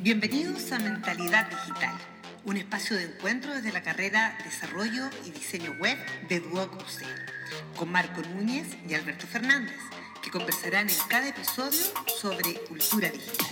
Bienvenidos 0.00 0.70
a 0.70 0.78
Mentalidad 0.78 1.48
Digital, 1.50 1.94
un 2.44 2.56
espacio 2.56 2.96
de 2.96 3.04
encuentro 3.04 3.52
desde 3.54 3.72
la 3.72 3.82
carrera 3.82 4.38
Desarrollo 4.44 5.10
y 5.24 5.30
Diseño 5.30 5.72
Web 5.80 5.98
de 6.28 6.40
Duoc 6.40 6.70
con 7.76 7.90
Marco 7.90 8.22
Núñez 8.22 8.68
y 8.88 8.94
Alberto 8.94 9.26
Fernández, 9.26 9.74
que 10.22 10.30
conversarán 10.30 10.88
en 10.88 10.96
cada 11.08 11.28
episodio 11.28 11.80
sobre 12.20 12.54
cultura 12.68 13.10
digital. 13.10 13.46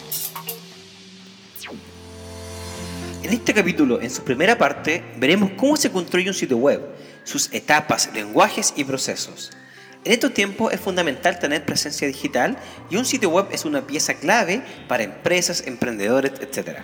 En 3.23 3.33
este 3.33 3.55
capítulo, 3.55 4.01
en 4.01 4.11
su 4.11 4.23
primera 4.23 4.57
parte, 4.57 5.03
veremos 5.17 5.53
cómo 5.57 5.77
se 5.77 5.91
construye 5.91 6.29
un 6.29 6.35
sitio 6.35 6.59
web, 6.59 6.83
sus 7.25 7.53
etapas, 7.53 8.11
lenguajes 8.15 8.75
y 8.77 8.85
procesos. 8.85 9.51
En 10.05 10.13
estos 10.13 10.35
tiempos 10.35 10.71
es 10.71 10.81
fundamental 10.81 11.39
tener 11.39 11.65
presencia 11.65 12.07
digital 12.07 12.59
y 12.91 12.97
un 12.97 13.07
sitio 13.07 13.31
web 13.31 13.47
es 13.53 13.65
una 13.65 13.87
pieza 13.87 14.13
clave 14.13 14.61
para 14.87 15.03
empresas, 15.03 15.67
emprendedores, 15.67 16.33
etc. 16.43 16.81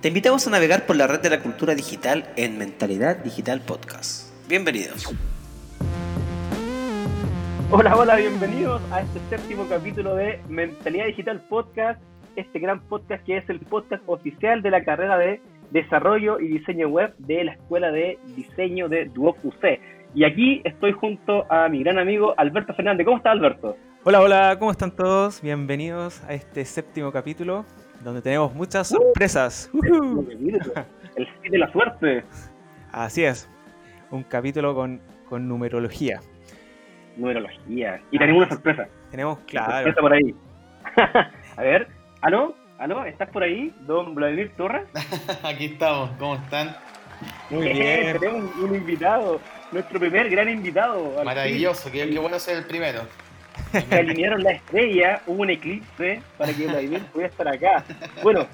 Te 0.00 0.08
invitamos 0.08 0.46
a 0.46 0.50
navegar 0.50 0.86
por 0.86 0.94
la 0.94 1.08
red 1.08 1.18
de 1.18 1.30
la 1.30 1.42
cultura 1.42 1.74
digital 1.74 2.32
en 2.36 2.56
Mentalidad 2.56 3.16
Digital 3.16 3.62
Podcast. 3.62 4.30
Bienvenidos. 4.48 5.12
Hola, 7.72 7.96
hola, 7.96 8.14
bienvenidos 8.14 8.80
a 8.92 9.00
este 9.00 9.18
séptimo 9.28 9.66
capítulo 9.68 10.14
de 10.14 10.40
Mentalidad 10.48 11.06
Digital 11.06 11.40
Podcast, 11.48 12.00
este 12.36 12.60
gran 12.60 12.80
podcast 12.82 13.24
que 13.24 13.38
es 13.38 13.50
el 13.50 13.58
podcast 13.58 14.04
oficial 14.06 14.62
de 14.62 14.70
la 14.70 14.84
carrera 14.84 15.18
de 15.18 15.40
Desarrollo 15.72 16.38
y 16.38 16.46
Diseño 16.46 16.86
Web 16.90 17.12
de 17.18 17.42
la 17.42 17.54
Escuela 17.54 17.90
de 17.90 18.20
Diseño 18.36 18.88
de 18.88 19.06
Duoc 19.06 19.36
UC. 19.44 19.80
Y 20.16 20.24
aquí 20.24 20.62
estoy 20.64 20.92
junto 20.92 21.44
a 21.52 21.68
mi 21.68 21.80
gran 21.80 21.98
amigo 21.98 22.32
Alberto 22.38 22.72
Fernández. 22.72 23.04
¿Cómo 23.04 23.18
está 23.18 23.32
Alberto? 23.32 23.76
Hola, 24.02 24.22
hola, 24.22 24.56
¿cómo 24.58 24.70
están 24.70 24.90
todos? 24.90 25.42
Bienvenidos 25.42 26.24
a 26.24 26.32
este 26.32 26.64
séptimo 26.64 27.12
capítulo 27.12 27.66
donde 28.02 28.22
tenemos 28.22 28.54
muchas 28.54 28.90
uh. 28.92 28.94
sorpresas. 28.94 29.70
el 31.16 31.26
fin 31.42 31.52
de 31.52 31.58
la 31.58 31.70
suerte. 31.70 32.24
Así 32.92 33.24
es, 33.24 33.46
un 34.10 34.22
capítulo 34.22 34.74
con, 34.74 35.02
con 35.28 35.46
numerología. 35.46 36.20
Numerología. 37.18 38.00
Y 38.10 38.16
tenemos 38.16 38.40
una 38.40 38.48
sorpresa. 38.48 38.88
Tenemos, 39.10 39.38
claro. 39.40 39.70
Sorpresa 39.70 40.00
por 40.00 40.12
ahí. 40.14 40.34
a 41.58 41.62
ver, 41.62 41.88
¿aló? 42.22 42.54
¿Aló? 42.78 43.04
¿Estás 43.04 43.28
por 43.28 43.42
ahí, 43.42 43.70
don 43.82 44.14
Vladimir 44.14 44.50
Torres? 44.56 44.88
Aquí 45.42 45.66
estamos, 45.66 46.08
¿cómo 46.18 46.36
están? 46.36 46.74
Muy 47.50 47.68
bien. 47.68 48.18
Tenemos 48.18 48.56
un 48.56 48.74
invitado, 48.74 49.40
nuestro 49.72 49.98
primer 49.98 50.28
gran 50.30 50.48
invitado. 50.48 51.24
Maravilloso, 51.24 51.90
qué, 51.90 52.06
bueno 52.18 52.38
ser 52.38 52.58
el 52.58 52.64
primero. 52.64 53.02
Se 53.72 53.94
alinearon 53.94 54.42
la 54.42 54.52
estrella, 54.52 55.22
hubo 55.26 55.42
un 55.42 55.50
eclipse 55.50 56.20
para 56.36 56.52
que 56.52 56.66
Vladimir 56.66 57.02
pudiera 57.12 57.30
estar 57.30 57.48
acá. 57.48 57.84
Bueno, 58.22 58.46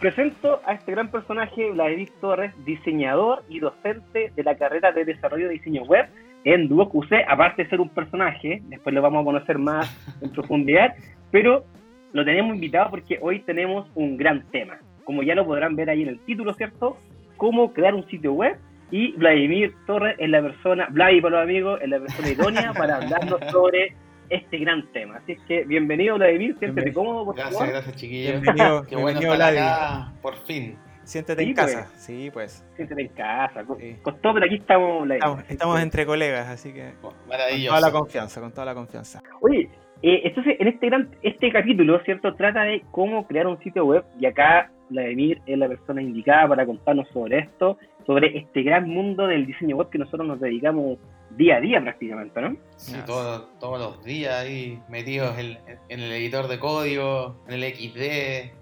presento 0.00 0.60
a 0.64 0.72
este 0.72 0.92
gran 0.92 1.10
personaje, 1.10 1.70
Vladimir 1.70 2.10
Torres, 2.20 2.52
diseñador 2.64 3.44
y 3.48 3.60
docente 3.60 4.32
de 4.34 4.42
la 4.42 4.56
carrera 4.56 4.92
de 4.92 5.04
desarrollo 5.04 5.48
de 5.48 5.54
diseño 5.54 5.82
web 5.82 6.08
en 6.44 6.68
Duoc 6.68 6.94
UC, 6.94 7.12
aparte 7.28 7.64
de 7.64 7.70
ser 7.70 7.80
un 7.80 7.90
personaje, 7.90 8.62
después 8.68 8.94
lo 8.94 9.02
vamos 9.02 9.22
a 9.22 9.24
conocer 9.24 9.58
más 9.58 9.88
en 10.22 10.30
profundidad, 10.30 10.94
pero 11.30 11.64
lo 12.12 12.24
tenemos 12.24 12.54
invitado 12.54 12.90
porque 12.90 13.18
hoy 13.20 13.40
tenemos 13.40 13.88
un 13.94 14.16
gran 14.16 14.42
tema. 14.50 14.78
Como 15.04 15.22
ya 15.22 15.34
lo 15.34 15.46
podrán 15.46 15.76
ver 15.76 15.90
ahí 15.90 16.02
en 16.02 16.08
el 16.08 16.20
título, 16.20 16.54
¿cierto? 16.54 16.96
Cómo 17.36 17.72
crear 17.72 17.94
un 17.94 18.06
sitio 18.08 18.32
web. 18.32 18.56
Y 18.90 19.12
Vladimir 19.12 19.74
Torres 19.86 20.16
es 20.18 20.28
la 20.28 20.42
persona, 20.42 20.88
Vladimir 20.90 21.22
para 21.22 21.36
los 21.36 21.44
amigos, 21.44 21.80
es 21.82 21.88
la 21.88 22.00
persona 22.00 22.28
idónea 22.28 22.72
para 22.76 22.96
hablarnos 22.96 23.40
sobre 23.50 23.94
este 24.28 24.58
gran 24.58 24.90
tema. 24.92 25.16
Así 25.16 25.32
es 25.32 25.40
que 25.46 25.64
bienvenido 25.64 26.16
Vladimir, 26.16 26.56
siéntete 26.58 26.92
cómodo, 26.92 27.26
por 27.26 27.36
gracias, 27.36 27.58
favor. 27.58 27.72
Gracias, 27.72 27.96
chiquillos. 27.96 28.40
Bienvenido, 28.40 28.82
Qué 28.88 28.96
bueno 28.96 29.20
bienvenido, 29.20 29.32
estar 29.32 29.52
acá, 29.52 30.12
por 30.22 30.36
fin. 30.44 30.76
Siéntete 31.04 31.42
en 31.42 31.54
pues. 31.54 31.74
casa. 31.74 31.88
Sí, 31.96 32.30
pues. 32.32 32.64
Siéntete 32.76 33.02
en 33.02 33.08
casa. 33.08 33.64
Sí. 33.78 33.96
Costó, 34.02 34.34
pero 34.34 34.46
aquí 34.46 34.56
estamos, 34.56 35.02
Vladimir. 35.02 35.14
Estamos, 35.14 35.50
estamos 35.50 35.80
entre 35.80 36.06
colegas, 36.06 36.48
así 36.48 36.72
que 36.72 36.92
con 37.00 37.14
Maravilloso. 37.28 37.76
toda 37.76 37.80
la 37.80 37.92
confianza, 37.92 38.40
con 38.40 38.52
toda 38.52 38.64
la 38.66 38.74
confianza. 38.74 39.22
Oye, 39.40 39.68
eh, 40.02 40.22
entonces 40.24 40.56
en 40.58 40.68
este 40.68 40.86
gran 40.86 41.10
este 41.22 41.52
capítulo, 41.52 42.00
¿cierto? 42.04 42.34
Trata 42.34 42.62
de 42.62 42.82
cómo 42.90 43.26
crear 43.26 43.46
un 43.46 43.58
sitio 43.60 43.84
web 43.84 44.04
y 44.18 44.26
acá 44.26 44.70
Vladimir 44.88 45.40
es 45.46 45.58
la 45.58 45.68
persona 45.68 46.02
indicada 46.02 46.48
para 46.48 46.66
contarnos 46.66 47.08
sobre 47.08 47.38
esto, 47.38 47.78
sobre 48.06 48.38
este 48.38 48.62
gran 48.62 48.88
mundo 48.88 49.26
del 49.26 49.46
diseño 49.46 49.76
web 49.76 49.88
que 49.90 49.98
nosotros 49.98 50.26
nos 50.26 50.40
dedicamos 50.40 50.98
día 51.36 51.56
a 51.56 51.60
día 51.60 51.80
prácticamente, 51.80 52.40
¿no? 52.40 52.56
Sí, 52.76 52.96
todo- 53.06 53.46
todos 53.60 53.78
los 53.78 54.04
días 54.04 54.34
ahí 54.34 54.80
metidos 54.88 55.38
en, 55.38 55.58
en 55.88 56.00
el 56.00 56.12
editor 56.12 56.48
de 56.48 56.58
código, 56.58 57.36
en 57.46 57.54
el 57.54 57.74
XD, 57.74 58.52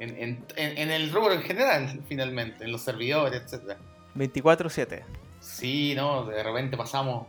en, 0.00 0.10
en- 0.22 0.44
en- 0.56 0.78
en 0.78 0.90
el 0.90 1.10
rubro 1.10 1.32
en 1.32 1.42
general, 1.42 2.00
finalmente, 2.08 2.64
en 2.64 2.72
los 2.72 2.82
servidores, 2.82 3.42
etcétera. 3.44 3.78
24-7. 4.16 5.02
Sí, 5.40 5.94
no, 5.96 6.26
de 6.26 6.42
repente 6.42 6.76
pasamos 6.76 7.26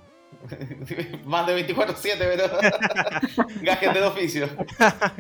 más 1.26 1.48
de 1.48 1.68
24-7, 1.68 2.18
pero 2.18 3.48
gajes 3.62 3.94
de 3.94 4.02
oficio. 4.04 4.46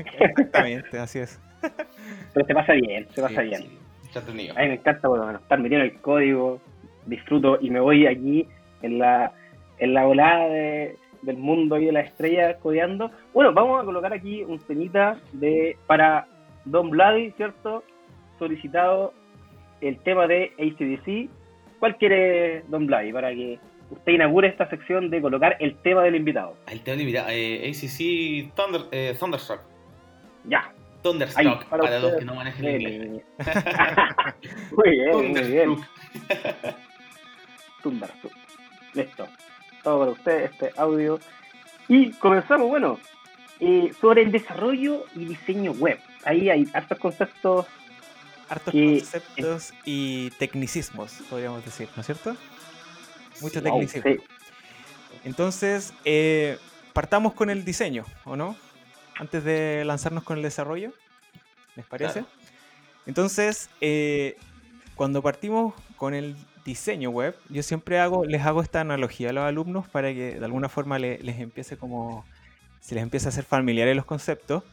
Exactamente, 0.08 0.98
así 1.00 1.20
es. 1.20 1.40
Pero 2.34 2.46
se 2.46 2.54
pasa 2.54 2.74
bien, 2.74 3.08
se 3.14 3.22
pasa 3.22 3.42
Sí, 3.42 3.48
bien. 3.48 3.62
sí, 3.62 3.80
entretenido. 4.10 4.56
A 4.58 4.62
mí 4.62 4.68
me 4.68 4.74
encanta 4.76 5.08
bueno, 5.08 5.32
estar 5.32 5.60
metido 5.60 5.82
en 5.82 5.88
el 5.88 6.02
código, 6.02 6.60
disfruto 7.06 7.58
y 7.62 7.70
me 7.70 7.80
voy 7.80 8.06
aquí 8.08 8.48
en 8.82 9.00
la, 9.00 9.32
en 9.80 9.94
la 9.94 10.06
volada 10.06 10.48
de- 10.50 10.96
del 11.22 11.36
mundo 11.38 11.78
y 11.78 11.86
de 11.86 11.92
las 11.92 12.06
estrellas 12.08 12.56
codeando. 12.62 13.12
Bueno, 13.34 13.52
vamos 13.54 13.82
a 13.82 13.86
colocar 13.86 14.14
aquí 14.14 14.42
un 14.44 14.58
temita 14.60 15.18
de, 15.34 15.76
para 15.86 16.26
Don 16.66 16.90
Vladi, 16.90 17.32
¿cierto? 17.32 17.84
Solicitado 18.38 19.14
el 19.82 19.98
tema 20.00 20.28
de 20.28 20.54
ACDC. 20.58 21.30
¿Cuál 21.80 21.98
quiere 21.98 22.64
Don 22.70 22.86
Vladi 22.88 23.12
para 23.12 23.32
que 23.32 23.60
usted 23.92 24.14
inaugure 24.14 24.48
esta 24.48 24.70
sección 24.70 25.10
de 25.10 25.22
colocar 25.22 25.58
el 25.60 25.76
tema 25.76 26.04
del 26.04 26.16
invitado? 26.16 26.56
Ahí 26.68 26.80
te 26.80 26.96
mira, 26.96 27.26
eh, 27.30 27.70
ACC 27.70 28.54
Thunder, 28.56 28.82
eh, 28.92 29.16
Thunderstruck. 29.20 29.62
Ya. 30.46 30.72
Thunderstruck, 31.02 31.48
Ahí, 31.62 31.68
para, 31.70 31.84
para 31.84 32.00
los 32.00 32.14
que 32.18 32.26
no 32.26 32.36
manejen 32.36 32.82
inglés. 32.82 33.24
muy 34.72 34.90
bien, 34.90 35.32
muy 35.32 35.42
bien. 35.44 35.78
Thunderstruck. 37.82 38.34
Listo. 38.94 39.28
Todo 39.84 40.00
para 40.00 40.12
usted, 40.12 40.44
este 40.52 40.72
audio. 40.78 41.20
Y 41.88 42.12
comenzamos, 42.14 42.68
bueno, 42.68 43.00
eh, 43.60 43.92
sobre 44.02 44.24
el 44.24 44.32
desarrollo 44.32 45.06
y 45.16 45.26
diseño 45.26 45.72
web. 45.74 46.00
Ahí 46.26 46.50
hay 46.50 46.68
hartos 46.74 47.00
conceptos. 47.00 47.66
Hartos 48.50 48.72
Que- 48.74 49.00
conceptos 49.00 49.74
y 49.86 50.32
tecnicismos, 50.32 51.14
podríamos 51.30 51.64
decir, 51.64 51.88
¿no 51.96 52.02
es 52.02 52.06
cierto? 52.08 52.36
Mucho 53.42 53.60
Sí. 53.60 53.66
Wow, 53.70 53.80
tecnicismo. 53.80 54.12
sí. 54.12 54.18
Entonces, 55.24 55.94
eh, 56.04 56.58
partamos 56.94 57.34
con 57.34 57.50
el 57.50 57.64
diseño, 57.64 58.06
¿o 58.26 58.36
no? 58.36 58.56
Antes 59.20 59.44
de 59.44 59.84
lanzarnos 59.86 60.24
con 60.24 60.38
el 60.38 60.44
desarrollo, 60.44 60.92
¿les 61.76 61.86
parece? 61.86 62.22
Claro. 62.22 62.28
Entonces, 63.06 63.70
eh, 63.82 64.38
cuando 64.96 65.22
partimos 65.22 65.74
con 65.98 66.14
el 66.14 66.36
diseño 66.66 67.10
web, 67.10 67.36
yo 67.50 67.64
siempre 67.64 68.00
hago, 68.00 68.26
les 68.26 68.46
hago 68.46 68.62
esta 68.62 68.82
analogía 68.82 69.30
a 69.30 69.34
los 69.34 69.44
alumnos 69.44 69.88
para 69.88 70.14
que 70.14 70.40
de 70.40 70.46
alguna 70.46 70.70
forma 70.70 71.00
le- 71.00 71.20
les 71.20 71.40
empiece 71.40 71.78
como, 71.78 72.26
se 72.80 72.96
les 72.96 73.04
empiece 73.04 73.28
a 73.28 73.30
hacer 73.30 73.44
familiares 73.46 73.96
los 73.96 74.06
conceptos. 74.06 74.64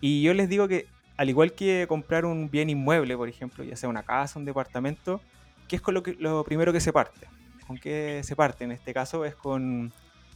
Y 0.00 0.22
yo 0.22 0.34
les 0.34 0.48
digo 0.48 0.68
que, 0.68 0.86
al 1.16 1.28
igual 1.28 1.52
que 1.52 1.86
comprar 1.88 2.24
un 2.24 2.50
bien 2.50 2.70
inmueble, 2.70 3.16
por 3.16 3.28
ejemplo, 3.28 3.64
ya 3.64 3.76
sea 3.76 3.88
una 3.88 4.02
casa, 4.04 4.38
un 4.38 4.44
departamento, 4.44 5.20
¿qué 5.66 5.76
es 5.76 5.82
con 5.82 5.94
lo, 5.94 6.02
que, 6.02 6.14
lo 6.18 6.44
primero 6.44 6.72
que 6.72 6.80
se 6.80 6.92
parte? 6.92 7.26
¿Con 7.66 7.78
qué 7.78 8.22
se 8.24 8.34
parte? 8.36 8.64
En 8.64 8.72
este 8.72 8.94
caso 8.94 9.24
es 9.24 9.34
con, 9.34 9.92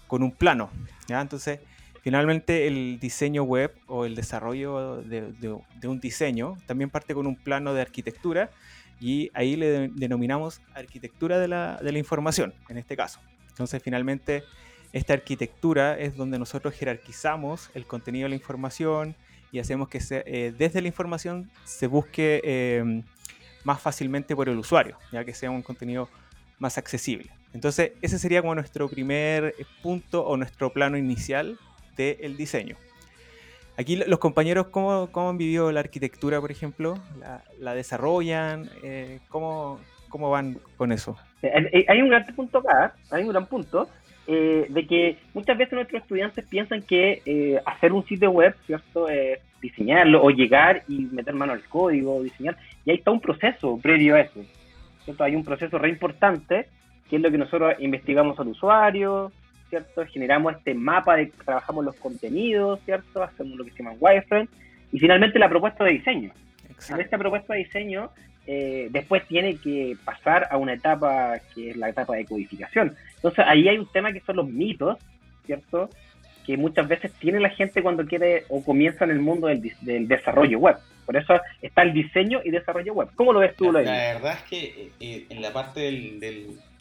con 0.06 0.22
un 0.22 0.32
plano. 0.32 0.70
¿ya? 1.06 1.20
Entonces, 1.20 1.60
finalmente 2.02 2.66
el 2.66 2.98
diseño 3.00 3.42
web 3.44 3.72
o 3.86 4.04
el 4.04 4.14
desarrollo 4.14 5.02
de, 5.02 5.32
de- 5.32 5.58
de 5.80 5.88
un 5.88 6.00
diseño 6.00 6.56
también 6.66 6.90
parte 6.90 7.14
con 7.14 7.26
un 7.26 7.36
plano 7.36 7.72
de 7.74 7.80
arquitectura 7.80 8.50
y 9.00 9.30
ahí 9.34 9.56
le 9.56 9.66
de- 9.66 9.88
denominamos 9.94 10.60
arquitectura 10.74 11.38
de 11.38 11.48
la, 11.48 11.78
de 11.82 11.90
la 11.92 11.98
información, 11.98 12.54
en 12.68 12.78
este 12.78 12.96
caso. 12.96 13.20
Entonces, 13.48 13.82
finalmente, 13.82 14.44
esta 14.92 15.12
arquitectura 15.14 15.98
es 15.98 16.16
donde 16.16 16.38
nosotros 16.38 16.74
jerarquizamos 16.74 17.70
el 17.74 17.86
contenido 17.86 18.24
de 18.26 18.30
la 18.30 18.34
información 18.36 19.14
y 19.50 19.58
hacemos 19.58 19.88
que 19.88 20.00
se- 20.00 20.22
eh, 20.26 20.52
desde 20.56 20.80
la 20.82 20.88
información 20.88 21.50
se 21.64 21.86
busque 21.86 22.40
eh, 22.44 23.02
más 23.64 23.80
fácilmente 23.80 24.34
por 24.36 24.48
el 24.48 24.58
usuario, 24.58 24.98
ya 25.12 25.24
que 25.24 25.34
sea 25.34 25.50
un 25.50 25.62
contenido 25.62 26.08
más 26.58 26.78
accesible. 26.78 27.30
Entonces, 27.52 27.92
ese 28.02 28.18
sería 28.18 28.40
como 28.40 28.54
nuestro 28.54 28.88
primer 28.88 29.54
punto 29.82 30.24
o 30.24 30.36
nuestro 30.36 30.72
plano 30.72 30.96
inicial 30.96 31.58
del 31.96 32.36
diseño. 32.36 32.76
Aquí 33.76 33.96
lo- 33.96 34.06
los 34.06 34.18
compañeros, 34.18 34.66
¿cómo, 34.68 35.08
cómo 35.10 35.30
han 35.30 35.38
vivido 35.38 35.72
la 35.72 35.80
arquitectura, 35.80 36.40
por 36.40 36.50
ejemplo? 36.50 36.94
¿La, 37.20 37.42
la 37.58 37.74
desarrollan? 37.74 38.68
Eh, 38.82 39.20
¿cómo, 39.28 39.80
¿Cómo 40.08 40.30
van 40.30 40.58
con 40.76 40.92
eso? 40.92 41.16
Eh, 41.42 41.84
Hay 41.88 42.02
un 42.02 42.10
gran 42.10 42.24
punto 42.36 42.58
acá, 42.58 42.94
hay 43.10 43.22
un 43.22 43.30
gran 43.30 43.46
punto, 43.46 43.88
eh, 44.26 44.66
de 44.68 44.86
que 44.86 45.16
muchas 45.34 45.56
veces 45.56 45.72
nuestros 45.72 46.02
estudiantes 46.02 46.44
piensan 46.46 46.82
que 46.82 47.60
hacer 47.64 47.92
un 47.92 48.04
sitio 48.06 48.30
web, 48.30 48.54
¿cierto? 48.66 49.08
Es 49.08 49.40
diseñarlo 49.62 50.22
o 50.22 50.30
llegar 50.30 50.82
y 50.88 51.06
meter 51.06 51.34
mano 51.34 51.52
al 51.54 51.62
código, 51.68 52.22
diseñar. 52.22 52.56
Y 52.84 52.90
ahí 52.90 52.96
está 52.98 53.10
un 53.10 53.20
proceso 53.20 53.78
previo 53.82 54.16
a 54.16 54.20
eso. 54.20 54.40
¿cierto? 55.04 55.24
Hay 55.24 55.34
un 55.34 55.44
proceso 55.44 55.78
re 55.78 55.88
importante 55.88 56.66
que 57.08 57.16
es 57.16 57.22
lo 57.22 57.30
que 57.30 57.38
nosotros 57.38 57.74
investigamos 57.80 58.38
al 58.38 58.48
usuario, 58.48 59.32
¿cierto? 59.72 60.04
Generamos 60.04 60.54
este 60.56 60.74
mapa 60.74 61.16
de 61.16 61.32
trabajamos 61.46 61.82
los 61.82 61.96
contenidos, 61.96 62.78
¿cierto? 62.84 63.22
Hacemos 63.22 63.56
lo 63.56 63.64
que 63.64 63.70
se 63.70 63.82
llama 63.82 63.96
wireframe 63.98 64.46
y 64.92 64.98
finalmente 64.98 65.38
la 65.38 65.48
propuesta 65.48 65.82
de 65.82 65.92
diseño. 65.92 66.30
En 66.90 67.00
esta 67.00 67.16
propuesta 67.16 67.54
de 67.54 67.60
diseño 67.60 68.10
eh, 68.46 68.88
después 68.90 69.26
tiene 69.28 69.56
que 69.56 69.96
pasar 70.04 70.46
a 70.50 70.58
una 70.58 70.74
etapa 70.74 71.38
que 71.54 71.70
es 71.70 71.76
la 71.78 71.88
etapa 71.88 72.16
de 72.16 72.26
codificación. 72.26 72.94
Entonces 73.16 73.46
ahí 73.48 73.66
hay 73.66 73.78
un 73.78 73.90
tema 73.90 74.12
que 74.12 74.20
son 74.20 74.36
los 74.36 74.46
mitos, 74.46 74.98
¿cierto? 75.46 75.88
Que 76.44 76.58
muchas 76.58 76.86
veces 76.86 77.10
tiene 77.14 77.40
la 77.40 77.48
gente 77.48 77.82
cuando 77.82 78.04
quiere 78.04 78.44
o 78.50 78.62
comienza 78.62 79.06
en 79.06 79.12
el 79.12 79.20
mundo 79.20 79.46
del, 79.46 80.06
desarrollo 80.06 80.58
web. 80.58 80.76
Por 81.06 81.16
eso 81.16 81.40
está 81.62 81.80
el 81.80 81.94
diseño 81.94 82.42
y 82.44 82.50
desarrollo 82.50 82.92
web. 82.92 83.08
¿Cómo 83.14 83.32
lo 83.32 83.40
ves 83.40 83.56
tú, 83.56 83.72
La, 83.72 83.80
la 83.80 83.92
verdad 83.92 84.34
es 84.34 84.42
que 84.50 84.90
eh, 85.00 85.26
en 85.30 85.40
la 85.40 85.50
parte 85.50 85.80
del, 85.80 86.20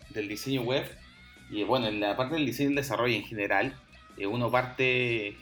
del, 0.10 0.28
diseño 0.28 0.64
web 0.64 0.84
y 1.52 1.64
bueno, 1.64 1.88
en 1.88 2.00
la 2.00 2.16
parte 2.16 2.36
del 2.36 2.46
diseño 2.46 2.72
y 2.72 2.76
desarrollo 2.76 3.16
en 3.16 3.24
general, 3.24 3.76
eh, 4.18 4.26
uno 4.26 4.50
parte 4.50 5.36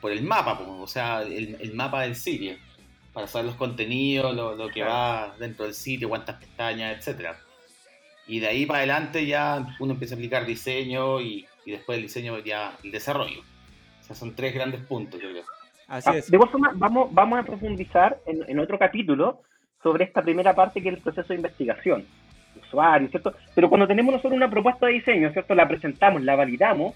por 0.00 0.12
el 0.12 0.22
mapa, 0.22 0.60
o 0.60 0.86
sea, 0.86 1.22
el, 1.22 1.56
el 1.60 1.74
mapa 1.74 2.02
del 2.02 2.14
sitio 2.16 2.56
para 3.16 3.28
saber 3.28 3.46
los 3.46 3.54
contenidos, 3.54 4.36
lo, 4.36 4.68
que 4.68 4.82
va 4.82 5.34
dentro 5.38 5.64
del 5.64 5.72
sitio, 5.72 6.10
cuántas 6.10 6.36
pestañas, 6.36 6.98
etcétera. 6.98 7.34
Y 8.26 8.40
de 8.40 8.48
ahí 8.48 8.66
para 8.66 8.80
adelante 8.80 9.24
ya 9.24 9.74
uno 9.80 9.94
empieza 9.94 10.14
a 10.14 10.18
aplicar 10.18 10.44
diseño 10.44 11.22
y, 11.22 11.46
después 11.64 11.96
el 11.96 12.02
diseño 12.02 12.38
ya 12.40 12.76
el 12.84 12.90
desarrollo. 12.92 13.40
O 14.02 14.04
sea, 14.04 14.14
son 14.14 14.34
tres 14.34 14.52
grandes 14.52 14.82
puntos, 14.82 15.18
yo 15.18 15.30
creo. 15.30 15.44
Así 15.88 16.10
ah, 16.12 16.18
es. 16.18 16.30
De 16.30 16.36
forma, 16.36 16.72
vamos, 16.74 17.08
vamos 17.10 17.38
a 17.38 17.42
profundizar 17.42 18.20
en, 18.26 18.60
otro 18.60 18.78
capítulo 18.78 19.40
sobre 19.82 20.04
esta 20.04 20.20
primera 20.20 20.54
parte 20.54 20.82
que 20.82 20.90
es 20.90 20.96
el 20.96 21.00
proceso 21.00 21.28
de 21.28 21.36
investigación. 21.36 22.04
Usuario, 22.62 23.08
¿cierto? 23.08 23.34
Pero 23.54 23.68
cuando 23.68 23.86
tenemos 23.86 24.12
nosotros 24.12 24.34
una 24.34 24.50
propuesta 24.50 24.86
de 24.86 24.92
diseño, 24.94 25.30
¿cierto? 25.32 25.54
La 25.54 25.68
presentamos, 25.68 26.22
la 26.22 26.36
validamos 26.36 26.94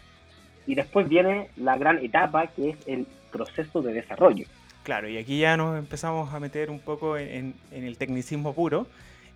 y 0.66 0.74
después 0.74 1.08
viene 1.08 1.48
la 1.56 1.76
gran 1.76 1.98
etapa 2.04 2.46
que 2.48 2.70
es 2.70 2.76
el 2.86 3.06
proceso 3.32 3.82
de 3.82 3.92
desarrollo. 3.92 4.46
Claro, 4.82 5.08
y 5.08 5.18
aquí 5.18 5.38
ya 5.38 5.56
nos 5.56 5.78
empezamos 5.78 6.32
a 6.32 6.40
meter 6.40 6.70
un 6.70 6.80
poco 6.80 7.16
en, 7.18 7.54
el 7.70 7.96
tecnicismo 7.98 8.54
puro 8.54 8.86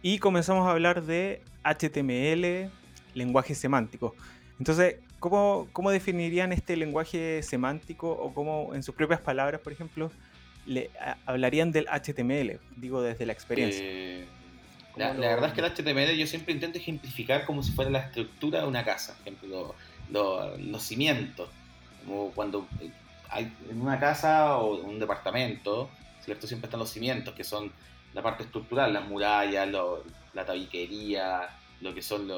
y 0.03 0.19
comenzamos 0.19 0.67
a 0.67 0.71
hablar 0.71 1.03
de 1.03 1.43
HTML, 1.65 2.71
lenguaje 3.15 3.55
semántico. 3.55 4.15
Entonces, 4.59 4.97
¿cómo, 5.19 5.69
¿cómo, 5.73 5.91
definirían 5.91 6.53
este 6.53 6.77
lenguaje 6.77 7.43
semántico 7.43 8.11
o 8.11 8.33
cómo, 8.33 8.75
en 8.75 8.83
sus 8.83 8.95
propias 8.95 9.21
palabras, 9.21 9.61
por 9.61 9.73
ejemplo, 9.73 10.11
le 10.67 10.91
hablarían 11.27 11.73
del 11.73 11.87
HTML? 11.87 12.59
Digo, 12.77 13.03
desde 13.03 13.27
la 13.27 13.33
experiencia. 13.33 13.85
Eh, 13.85 14.27
la, 14.97 15.13
verdad 15.13 15.47
es 15.47 15.53
que 15.55 15.61
el 15.61 15.73
HTML 15.73 16.17
yo 16.17 16.27
siempre 16.27 16.55
intento 16.55 16.79
ejemplificar 16.79 17.45
como 17.45 17.63
si 17.63 17.73
fuera 17.73 17.91
la 17.91 18.01
estructura 18.01 18.61
de 18.61 18.67
una 18.67 18.85
casa, 18.85 19.17
ejemplo, 19.21 19.75
los 20.11 20.83
cimientos. 20.83 21.49
Como 22.05 22.31
cuando 22.31 22.69
eh, 22.81 22.91
en 23.71 23.81
una 23.81 23.99
casa 23.99 24.59
o 24.59 24.77
un 24.77 24.99
departamento, 24.99 25.91
¿cierto? 26.21 26.47
Siempre 26.47 26.67
están 26.67 26.81
los 26.81 26.91
cimientos, 26.91 27.35
que 27.35 27.45
son 27.45 27.73
la 28.13 28.23
parte 28.23 28.45
estructural, 28.45 28.93
las 28.93 29.07
murallas, 29.09 29.69
la 30.33 30.45
tabiquería, 30.45 31.49
lo 31.81 31.95
que 31.95 32.03
son 32.03 32.31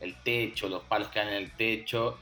el 0.00 0.14
techo, 0.22 0.68
los 0.68 0.82
palos 0.84 1.08
que 1.08 1.20
hay 1.20 1.28
en 1.28 1.34
el 1.34 1.50
techo, 1.52 2.18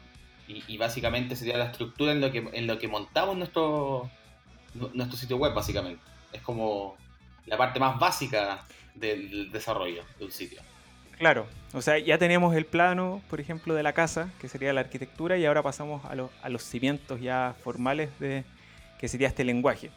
y, 0.46 0.76
básicamente 0.76 1.36
sería 1.36 1.56
la 1.56 1.66
estructura 1.66 2.12
en 2.12 2.20
lo 2.20 2.30
que, 2.30 2.46
en 2.52 2.66
lo 2.66 2.78
que 2.78 2.86
montamos 2.86 3.36
nuestro, 3.36 4.10
nuestro 4.74 5.16
sitio 5.16 5.38
web, 5.38 5.54
básicamente. 5.54 6.02
Es 6.32 6.42
como 6.42 6.96
la 7.46 7.56
parte 7.56 7.80
más 7.80 7.98
básica 7.98 8.64
del 8.94 9.50
desarrollo 9.50 10.02
de 10.18 10.24
un 10.24 10.30
sitio. 10.30 10.62
Claro, 11.18 11.46
o 11.72 11.80
sea, 11.80 11.98
ya 11.98 12.18
tenemos 12.18 12.54
el 12.56 12.66
plano, 12.66 13.22
por 13.30 13.40
ejemplo, 13.40 13.74
de 13.74 13.82
la 13.82 13.92
casa, 13.92 14.30
que 14.40 14.48
sería 14.48 14.72
la 14.72 14.80
arquitectura, 14.80 15.38
y 15.38 15.46
ahora 15.46 15.62
pasamos 15.62 16.02
a, 16.04 16.48
los 16.48 16.62
cimientos 16.62 17.20
ya 17.20 17.54
formales 17.62 18.10
de 18.18 18.44
que 18.98 19.08
sería 19.08 19.28
este 19.28 19.44
lenguaje. 19.44 19.90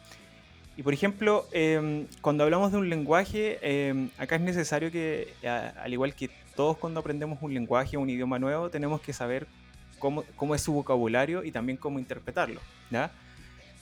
Y 0.76 0.82
por 0.84 0.94
ejemplo, 0.94 1.48
em, 1.50 2.06
cuando 2.20 2.44
hablamos 2.44 2.70
de 2.70 2.78
un 2.78 2.88
lenguaje, 2.88 3.58
em, 3.62 4.10
acá 4.16 4.36
es 4.36 4.42
necesario 4.42 4.92
que, 4.92 5.34
al 5.44 5.92
igual 5.92 6.14
que 6.14 6.30
todos 6.54 6.76
cuando 6.76 7.00
aprendemos 7.00 7.38
un 7.42 7.52
lenguaje, 7.52 7.96
un 7.96 8.08
idioma 8.08 8.38
nuevo, 8.38 8.70
tenemos 8.70 9.00
que 9.00 9.12
saber 9.12 9.48
cómo, 9.98 10.24
cómo 10.36 10.54
es 10.54 10.62
su 10.62 10.72
vocabulario 10.72 11.42
y 11.42 11.50
también 11.50 11.76
cómo 11.76 11.98
interpretarlo. 11.98 12.60
¿ya? 12.90 13.10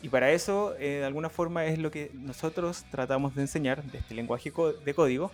Y 0.02 0.08
para 0.08 0.30
eso, 0.30 0.74
eh, 0.78 0.98
de 1.00 1.04
alguna 1.04 1.30
forma, 1.30 1.64
es 1.64 1.78
lo 1.78 1.90
que 1.90 2.10
nosotros 2.14 2.84
tratamos 2.90 3.34
de 3.34 3.42
enseñar 3.42 3.82
de 3.82 3.98
este 3.98 4.14
lenguaje 4.14 4.52
de 4.84 4.94
código, 4.94 5.32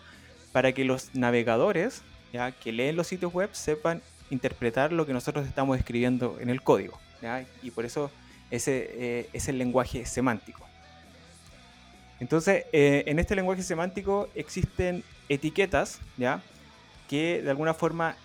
para 0.52 0.72
que 0.72 0.84
los 0.84 1.14
navegadores 1.14 2.02
¿ya? 2.32 2.52
que 2.52 2.72
leen 2.72 2.94
los 2.96 3.06
sitios 3.06 3.32
web 3.32 3.50
sepan 3.52 4.02
interpretar 4.30 4.92
lo 4.92 5.06
que 5.06 5.12
nosotros 5.12 5.46
estamos 5.46 5.78
escribiendo 5.78 6.38
en 6.40 6.50
el 6.50 6.62
código. 6.62 6.98
Y 7.62 7.70
por 7.70 7.84
eso 7.84 8.10
ese 8.50 8.90
eh, 8.92 9.28
es 9.32 9.48
el 9.48 9.58
lenguaje 9.58 10.04
semántico. 10.06 10.66
Entonces, 12.20 12.64
eh, 12.72 13.04
en 13.06 13.18
este 13.18 13.34
lenguaje 13.34 13.62
semántico 13.62 14.28
existen 14.34 15.02
etiquetas, 15.28 16.00
¿ya? 16.16 16.40
Que 17.08 17.42
de 17.42 17.50
alguna 17.50 17.74
forma 17.74 18.16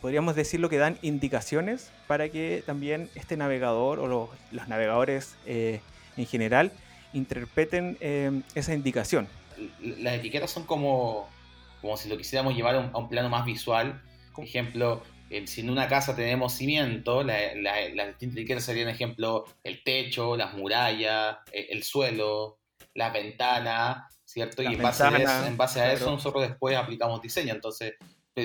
podríamos 0.00 0.36
decirlo 0.36 0.68
que 0.68 0.78
dan 0.78 0.98
indicaciones 1.02 1.90
para 2.06 2.28
que 2.28 2.62
también 2.64 3.10
este 3.14 3.36
navegador 3.36 3.98
o 3.98 4.06
los, 4.06 4.28
los 4.52 4.68
navegadores 4.68 5.36
en 5.46 6.26
general 6.26 6.72
interpreten 7.12 7.96
esa 8.54 8.74
indicación 8.74 9.28
las 9.80 10.14
etiquetas 10.14 10.50
son 10.50 10.64
como, 10.64 11.28
como 11.80 11.96
si 11.96 12.08
lo 12.08 12.16
quisiéramos 12.16 12.54
llevar 12.54 12.74
a 12.76 12.96
un, 12.96 13.08
plano 13.08 13.28
más 13.28 13.44
visual. 13.44 14.02
Por 14.34 14.44
ejemplo, 14.44 15.02
si 15.46 15.60
en 15.60 15.70
una 15.70 15.88
casa 15.88 16.14
tenemos 16.14 16.54
cimiento, 16.54 17.22
las 17.22 18.08
distintas 18.08 18.38
etiquetas 18.38 18.64
serían, 18.64 18.88
ejemplo, 18.88 19.44
el 19.64 19.82
techo, 19.82 20.36
las 20.36 20.54
murallas, 20.54 21.38
e, 21.52 21.68
el, 21.70 21.82
suelo, 21.82 22.58
la 22.94 23.10
ventana, 23.10 24.08
¿cierto? 24.24 24.62
y 24.62 24.66
en 24.66 24.82
base, 24.82 25.04
a 25.04 25.16
eso, 25.16 25.46
en 25.46 25.56
base 25.56 25.80
a 25.80 25.92
eso 25.92 26.10
nosotros 26.10 26.48
después 26.48 26.76
aplicamos 26.76 27.20
diseño. 27.20 27.54
Entonces, 27.54 27.94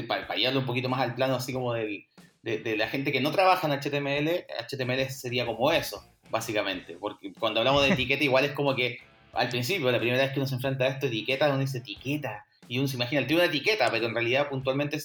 para, 0.01 0.25
para 0.25 0.39
llevarlo 0.39 0.61
un 0.61 0.65
poquito 0.65 0.89
más 0.89 1.01
al 1.01 1.13
plano 1.13 1.35
así 1.35 1.53
como 1.53 1.73
del, 1.73 2.05
de, 2.41 2.57
de, 2.57 2.75
la 2.75 2.87
gente 2.87 3.11
que 3.11 3.21
no 3.21 3.31
trabaja 3.31 3.67
en 3.67 3.79
HTML, 3.79 4.45
HTML 4.67 5.09
sería 5.11 5.45
como 5.45 5.71
eso, 5.71 6.03
básicamente. 6.31 6.97
Porque 6.99 7.31
cuando 7.33 7.59
hablamos 7.59 7.83
de 7.83 7.93
etiqueta 7.93 8.23
igual 8.23 8.45
es 8.45 8.51
como 8.53 8.75
que 8.75 8.97
al 9.33 9.49
principio, 9.49 9.91
la 9.91 9.99
primera 9.99 10.23
vez 10.23 10.31
que 10.31 10.39
uno 10.39 10.47
se 10.47 10.55
enfrenta 10.55 10.85
a 10.85 10.87
esto, 10.89 11.07
etiqueta, 11.07 11.49
uno 11.49 11.59
dice 11.59 11.79
etiqueta. 11.79 12.45
Y 12.67 12.79
uno 12.79 12.87
se 12.87 12.95
imagina, 12.95 13.25
tiene 13.25 13.43
una 13.43 13.51
etiqueta, 13.51 13.91
pero 13.91 14.05
en 14.05 14.13
realidad 14.13 14.47
puntualmente, 14.47 14.97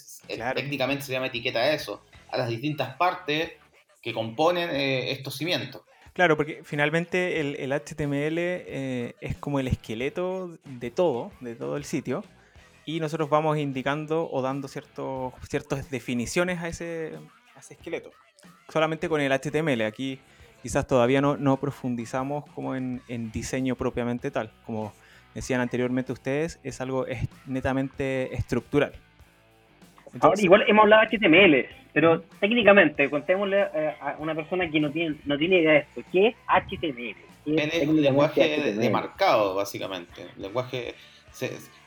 técnicamente 0.54 1.02
se 1.04 1.12
llama 1.12 1.26
etiqueta 1.26 1.60
a 1.60 1.72
eso, 1.72 2.04
a 2.30 2.38
las 2.38 2.48
distintas 2.48 2.94
partes 2.96 3.52
que 4.00 4.12
componen 4.12 4.70
eh, 4.70 5.10
estos 5.10 5.36
cimientos. 5.36 5.82
Claro, 6.12 6.36
porque 6.36 6.60
finalmente 6.64 7.40
el, 7.40 7.72
HTML 7.72 8.38
eh, 8.38 9.14
es 9.20 9.36
como 9.36 9.60
el 9.60 9.68
esqueleto 9.68 10.56
de 10.64 10.90
todo, 10.90 11.32
de 11.40 11.54
todo 11.54 11.76
el 11.76 11.84
sitio, 11.84 12.24
y 12.88 13.00
nosotros 13.00 13.28
vamos 13.28 13.58
indicando 13.58 14.30
o 14.32 14.40
dando 14.40 14.66
ciertos, 14.66 15.34
ciertas 15.46 15.90
definiciones 15.90 16.58
a 16.60 16.68
ese, 16.68 17.12
a 17.54 17.60
ese 17.60 17.74
esqueleto. 17.74 18.10
Solamente 18.70 19.10
con 19.10 19.20
el 19.20 19.30
HTML, 19.30 19.82
aquí 19.82 20.18
quizás 20.62 20.86
todavía 20.86 21.20
no, 21.20 21.36
no 21.36 21.58
profundizamos 21.58 22.46
como 22.54 22.74
en, 22.74 23.02
en, 23.08 23.30
diseño 23.30 23.76
propiamente 23.76 24.30
tal. 24.30 24.52
Como 24.64 24.94
decían 25.34 25.60
anteriormente 25.60 26.12
ustedes, 26.12 26.60
es 26.62 26.80
algo 26.80 27.06
es 27.06 27.28
netamente 27.44 28.34
estructural. 28.34 28.94
Ahora, 30.20 30.40
igual 30.40 30.64
hemos 30.66 30.84
hablado 30.84 31.02
de 31.10 31.18
HTML, 31.18 31.66
pero 31.92 32.22
técnicamente, 32.40 33.10
contémosle 33.10 33.66
eh, 33.74 33.96
a 34.00 34.16
una 34.18 34.34
persona 34.34 34.66
que 34.70 34.80
no 34.80 34.90
tiene, 34.90 35.16
no 35.26 35.36
tiene 35.36 35.60
idea 35.60 35.72
de 35.72 35.78
esto, 35.80 36.02
¿qué 36.10 36.28
es 36.28 36.36
HTML? 36.46 37.16
es, 37.54 37.86
un 37.86 38.00
lenguaje 38.00 38.72
de 38.72 38.90
marcado, 38.90 39.54
básicamente. 39.54 40.26
Lenguaje 40.38 40.94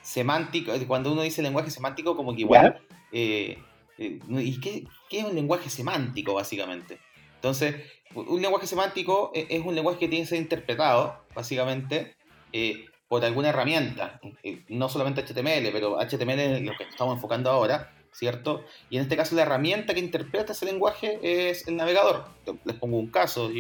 semántico, 0.02 0.74
cuando 0.88 1.12
uno 1.12 1.22
dice 1.22 1.42
lenguaje 1.42 1.72
semántico, 1.72 2.16
como 2.16 2.34
que 2.34 2.42
igual... 2.42 2.82
Eh, 3.12 3.58
eh, 4.02 4.20
¿Y 4.30 4.60
qué, 4.60 4.86
qué 5.10 5.20
es 5.20 5.26
un 5.26 5.36
lenguaje 5.36 5.70
semántico, 5.70 6.34
básicamente? 6.34 7.00
Entonces, 7.36 7.76
un 8.16 8.42
lenguaje 8.42 8.66
semántico 8.66 9.32
e-, 9.34 9.48
es 9.50 9.64
un 9.64 9.76
lenguaje 9.76 10.00
que 10.00 10.08
tiene 10.08 10.24
que 10.24 10.30
ser 10.30 10.40
interpretado, 10.40 11.24
básicamente, 11.36 12.16
eh, 12.52 12.86
por 13.08 13.24
alguna 13.24 13.50
herramienta. 13.50 14.20
Eh, 14.44 14.64
no 14.70 14.90
solamente 14.90 15.22
HTML, 15.22 15.72
pero 15.72 16.00
HTML 16.00 16.40
es 16.40 16.62
lo 16.62 16.72
que 16.76 16.86
estamos 16.86 17.16
enfocando 17.16 17.52
ahora, 17.52 17.94
¿cierto? 18.12 18.64
Y 18.90 18.98
en 18.98 19.04
este 19.04 19.16
caso 19.16 19.36
la 19.36 19.44
herramienta 19.44 19.94
que 19.94 20.00
interpreta 20.00 20.54
ese 20.54 20.66
lenguaje 20.66 21.20
es 21.22 21.68
el 21.68 21.76
navegador. 21.76 22.26
Les 22.66 22.76
pongo 22.78 22.98
un 22.98 23.12
caso, 23.12 23.52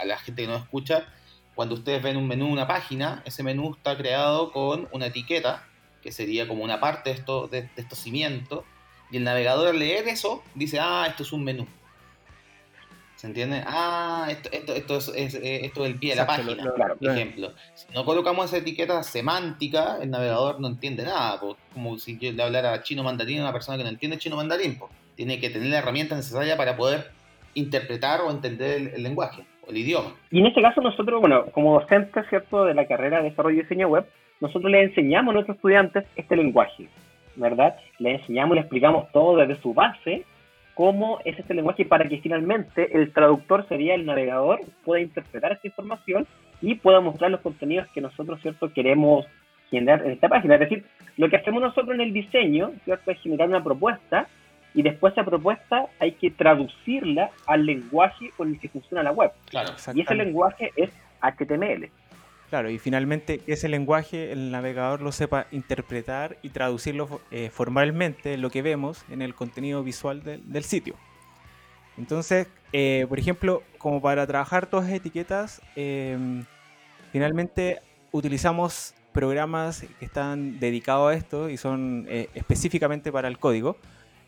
a 0.00 0.04
la 0.06 0.16
gente 0.18 0.42
que 0.42 0.48
no 0.48 0.56
escucha, 0.56 1.12
cuando 1.58 1.74
ustedes 1.74 2.00
ven 2.00 2.16
un 2.16 2.28
menú, 2.28 2.46
una 2.46 2.68
página, 2.68 3.20
ese 3.24 3.42
menú 3.42 3.74
está 3.74 3.96
creado 3.96 4.52
con 4.52 4.88
una 4.92 5.06
etiqueta, 5.06 5.66
que 6.00 6.12
sería 6.12 6.46
como 6.46 6.62
una 6.62 6.78
parte 6.78 7.10
de, 7.10 7.16
esto, 7.16 7.48
de, 7.48 7.62
de 7.62 7.82
estos 7.82 7.98
cimientos, 7.98 8.62
y 9.10 9.16
el 9.16 9.24
navegador 9.24 9.66
al 9.66 9.78
leer 9.80 10.06
eso 10.06 10.44
dice, 10.54 10.78
ah, 10.80 11.06
esto 11.08 11.24
es 11.24 11.32
un 11.32 11.42
menú. 11.42 11.66
¿Se 13.16 13.26
entiende? 13.26 13.64
Ah, 13.66 14.28
esto, 14.30 14.50
esto, 14.52 14.72
esto 14.72 14.98
es, 14.98 15.08
es, 15.08 15.34
eh, 15.34 15.66
esto 15.66 15.84
es 15.84 15.90
el 15.90 15.98
pie 15.98 16.10
de 16.10 16.16
la 16.18 16.28
página, 16.28 16.62
por 16.62 17.10
ejemplo. 17.10 17.52
Si 17.74 17.92
no 17.92 18.04
colocamos 18.04 18.46
esa 18.46 18.58
etiqueta 18.58 19.02
semántica, 19.02 19.98
el 20.00 20.10
navegador 20.10 20.60
no 20.60 20.68
entiende 20.68 21.02
nada. 21.02 21.40
Como 21.40 21.98
si 21.98 22.18
yo 22.18 22.30
le 22.30 22.40
hablara 22.40 22.84
chino 22.84 23.02
mandarín 23.02 23.40
a 23.40 23.42
una 23.42 23.52
persona 23.52 23.76
que 23.76 23.82
no 23.82 23.90
entiende 23.90 24.18
chino 24.18 24.36
mandarín. 24.36 24.78
Tiene 25.16 25.40
que 25.40 25.50
tener 25.50 25.70
la 25.70 25.78
herramienta 25.78 26.14
necesaria 26.14 26.56
para 26.56 26.76
poder 26.76 27.10
interpretar 27.54 28.20
o 28.20 28.30
entender 28.30 28.92
el, 28.94 29.02
lenguaje 29.02 29.44
el 29.68 29.76
idioma. 29.76 30.14
Y 30.30 30.40
en 30.40 30.46
este 30.46 30.62
caso 30.62 30.80
nosotros, 30.80 31.20
bueno, 31.20 31.46
como 31.52 31.78
docentes, 31.80 32.26
¿cierto?, 32.28 32.64
de 32.64 32.74
la 32.74 32.86
carrera 32.86 33.18
de 33.18 33.30
desarrollo 33.30 33.58
y 33.58 33.62
diseño 33.62 33.88
web, 33.88 34.06
nosotros 34.40 34.70
le 34.70 34.82
enseñamos 34.82 35.32
a 35.32 35.34
nuestros 35.34 35.56
estudiantes 35.56 36.04
este 36.16 36.36
lenguaje, 36.36 36.88
¿verdad? 37.36 37.76
Le 37.98 38.12
enseñamos 38.12 38.54
le 38.54 38.62
explicamos 38.62 39.10
todo 39.12 39.36
desde 39.36 39.60
su 39.60 39.74
base 39.74 40.24
cómo 40.74 41.18
es 41.24 41.38
este 41.38 41.54
lenguaje 41.54 41.84
para 41.84 42.08
que 42.08 42.18
finalmente 42.18 42.96
el 42.96 43.12
traductor 43.12 43.66
sería 43.68 43.94
el 43.94 44.06
navegador, 44.06 44.60
pueda 44.84 45.02
interpretar 45.02 45.52
esta 45.52 45.66
información 45.66 46.26
y 46.62 46.76
pueda 46.76 47.00
mostrar 47.00 47.30
los 47.30 47.40
contenidos 47.40 47.88
que 47.88 48.00
nosotros, 48.00 48.40
¿cierto?, 48.40 48.72
queremos 48.72 49.26
generar 49.70 50.04
en 50.06 50.12
esta 50.12 50.28
página. 50.28 50.54
Es 50.54 50.60
decir, 50.60 50.84
lo 51.16 51.28
que 51.28 51.36
hacemos 51.36 51.60
nosotros 51.60 51.94
en 51.94 52.00
el 52.00 52.12
diseño, 52.12 52.70
¿cierto?, 52.84 53.10
es 53.10 53.20
generar 53.20 53.48
una 53.48 53.62
propuesta 53.62 54.28
y 54.78 54.82
después 54.82 55.12
esa 55.12 55.24
propuesta 55.24 55.88
hay 55.98 56.12
que 56.12 56.30
traducirla 56.30 57.32
al 57.46 57.66
lenguaje 57.66 58.30
con 58.36 58.50
el 58.50 58.60
que 58.60 58.68
funciona 58.68 59.02
la 59.02 59.10
web. 59.10 59.32
Claro, 59.46 59.72
y 59.92 60.02
ese 60.02 60.14
lenguaje 60.14 60.70
es 60.76 60.90
HTML. 61.20 61.90
Claro, 62.48 62.70
y 62.70 62.78
finalmente 62.78 63.40
que 63.40 63.54
ese 63.54 63.68
lenguaje 63.68 64.30
el 64.30 64.52
navegador 64.52 65.02
lo 65.02 65.10
sepa 65.10 65.48
interpretar 65.50 66.36
y 66.42 66.50
traducirlo 66.50 67.20
eh, 67.32 67.50
formalmente 67.52 68.38
lo 68.38 68.50
que 68.50 68.62
vemos 68.62 69.04
en 69.10 69.20
el 69.20 69.34
contenido 69.34 69.82
visual 69.82 70.22
del 70.22 70.62
sitio. 70.62 70.94
Entonces, 71.96 72.46
eh, 72.72 73.04
por 73.08 73.18
ejemplo, 73.18 73.64
como 73.78 74.00
para 74.00 74.28
trabajar 74.28 74.66
todas 74.66 74.86
las 74.86 74.94
etiquetas, 74.94 75.60
em, 75.74 76.44
finalmente 77.10 77.80
utilizamos 78.12 78.94
programas 79.12 79.84
que 79.98 80.04
están 80.04 80.60
dedicados 80.60 81.10
a 81.10 81.14
esto 81.14 81.50
y 81.50 81.56
son 81.56 82.06
eh, 82.08 82.28
específicamente 82.34 83.10
para 83.10 83.26
el 83.26 83.40
código. 83.40 83.76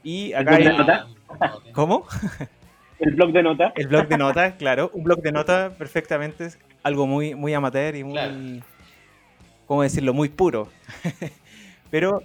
Y 0.03 0.33
acá 0.33 0.57
¿El 0.57 0.65
blog 0.65 0.77
de 0.77 0.79
notas? 0.79 1.07
¿Cómo? 1.73 2.07
El 2.99 3.15
blog 3.15 3.33
de 3.33 3.43
notas. 3.43 3.73
El 3.77 3.87
blog 3.89 4.09
de 4.09 4.19
notas, 4.19 4.55
claro. 4.55 4.91
Un 4.93 5.05
blog 5.05 5.23
de 5.23 5.33
notas 5.33 5.73
perfectamente 5.75 6.51
algo 6.83 7.07
muy, 7.07 7.35
muy 7.35 7.55
amateur 7.55 7.95
y 7.97 8.05
muy, 8.05 8.63
¿cómo 9.67 9.83
decirlo?, 9.83 10.13
muy 10.13 10.29
puro. 10.29 10.69
pero, 11.91 12.23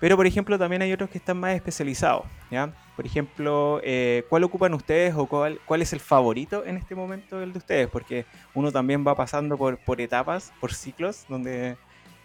pero, 0.00 0.16
por 0.16 0.26
ejemplo, 0.26 0.58
también 0.58 0.82
hay 0.82 0.92
otros 0.92 1.10
que 1.10 1.18
están 1.18 1.38
más 1.38 1.54
especializados, 1.54 2.24
¿ya? 2.50 2.72
Por 2.96 3.06
ejemplo, 3.06 3.80
eh, 3.84 4.24
¿cuál 4.28 4.44
ocupan 4.44 4.74
ustedes 4.74 5.14
o 5.16 5.26
cuál, 5.26 5.60
cuál 5.64 5.82
es 5.82 5.92
el 5.92 6.00
favorito 6.00 6.64
en 6.64 6.76
este 6.76 6.96
momento 6.96 7.40
el 7.40 7.52
de 7.52 7.58
ustedes? 7.58 7.88
Porque 7.88 8.26
uno 8.54 8.72
también 8.72 9.06
va 9.06 9.14
pasando 9.14 9.56
por, 9.56 9.78
por 9.78 10.00
etapas, 10.00 10.52
por 10.60 10.72
ciclos, 10.72 11.24
donde 11.28 11.76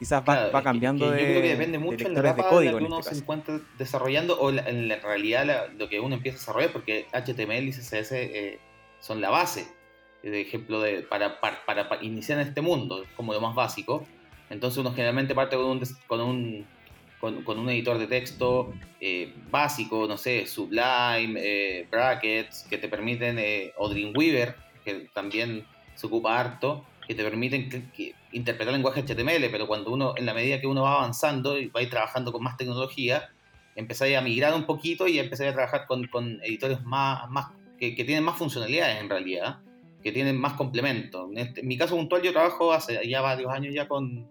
quizás 0.04 0.24
va, 0.28 0.50
va 0.50 0.62
cambiando 0.62 1.10
de. 1.10 1.22
Yo 1.22 1.26
creo 1.28 1.42
que 1.42 1.50
depende 1.50 1.80
mucho 1.80 2.10
de 2.10 2.14
la 2.14 2.20
etapa 2.20 2.50
código, 2.50 2.78
que 2.78 2.84
uno 2.84 3.00
este 3.00 3.16
se 3.16 3.22
encuentra 3.22 3.62
desarrollando 3.78 4.38
o 4.40 4.50
en 4.50 4.88
la 4.90 4.98
realidad 4.98 5.70
lo 5.78 5.88
que 5.88 6.00
uno 6.02 6.16
empieza 6.16 6.38
a 6.38 6.40
desarrollar, 6.40 6.72
porque 6.72 7.08
HTML 7.14 7.68
y 7.68 7.72
CSS 7.72 8.12
eh, 8.12 8.60
son 9.00 9.22
la 9.22 9.30
base 9.30 9.66
de 10.22 10.42
ejemplo 10.42 10.82
de, 10.82 11.02
para, 11.02 11.40
para, 11.40 11.88
iniciar 12.02 12.40
en 12.40 12.48
este 12.48 12.62
mundo, 12.62 13.06
como 13.16 13.34
lo 13.34 13.40
más 13.40 13.56
básico. 13.56 14.06
Entonces 14.50 14.78
uno 14.78 14.92
generalmente 14.92 15.34
parte 15.34 15.56
con 15.56 15.66
un, 15.66 15.82
con 16.08 16.22
un, 16.22 16.66
con, 17.20 17.60
un 17.60 17.70
editor 17.70 17.98
de 17.98 18.08
texto 18.08 18.74
eh, 19.00 19.34
básico, 19.50 20.06
no 20.08 20.18
sé, 20.18 20.46
Sublime, 20.48 21.34
eh, 21.38 21.88
Brackets, 21.90 22.66
que 22.70 22.78
te 22.78 22.90
permiten, 22.90 23.40
o 23.78 23.90
Dreamweaver, 23.90 24.56
que 24.84 25.10
también 25.14 25.66
se 25.96 26.08
ocupa 26.08 26.40
harto, 26.40 26.86
que 27.08 27.16
te 27.16 27.24
permiten 27.24 27.70
que, 27.70 28.16
interpretar 28.32 28.74
lenguaje 28.74 29.04
HTML, 29.04 29.50
pero 29.52 29.68
cuando 29.68 29.92
uno, 29.92 30.14
en 30.18 30.26
la 30.26 30.34
medida 30.34 30.60
que 30.60 30.68
uno 30.68 30.84
va 30.84 30.96
avanzando 30.96 31.58
y 31.58 31.68
va 31.68 31.80
a 31.80 31.84
ir 31.84 31.90
trabajando 31.90 32.32
con 32.32 32.44
más 32.44 32.58
tecnología, 32.58 33.30
empezáis 33.76 34.18
a 34.18 34.22
migrar 34.22 34.54
un 34.54 34.66
poquito 34.66 35.08
y 35.08 35.20
empezáis 35.20 35.52
a 35.52 35.54
trabajar 35.54 35.86
con, 35.88 36.08
con 36.08 36.40
editores 36.44 36.84
más, 36.84 37.30
más 37.30 37.48
que, 37.78 37.96
que, 37.96 38.04
tienen 38.04 38.24
más 38.24 38.38
funcionalidades 38.38 39.02
en 39.02 39.10
realidad 39.10 39.60
que 40.04 40.12
tienen 40.12 40.40
más 40.40 40.54
complemento. 40.54 41.30
Este, 41.34 41.62
en, 41.62 41.68
mi 41.68 41.78
caso 41.78 41.96
puntual 41.96 42.22
yo 42.22 42.32
trabajo 42.32 42.74
hace 42.74 43.08
ya 43.08 43.22
varios 43.22 43.52
años 43.52 43.74
ya 43.74 43.88
con 43.88 44.28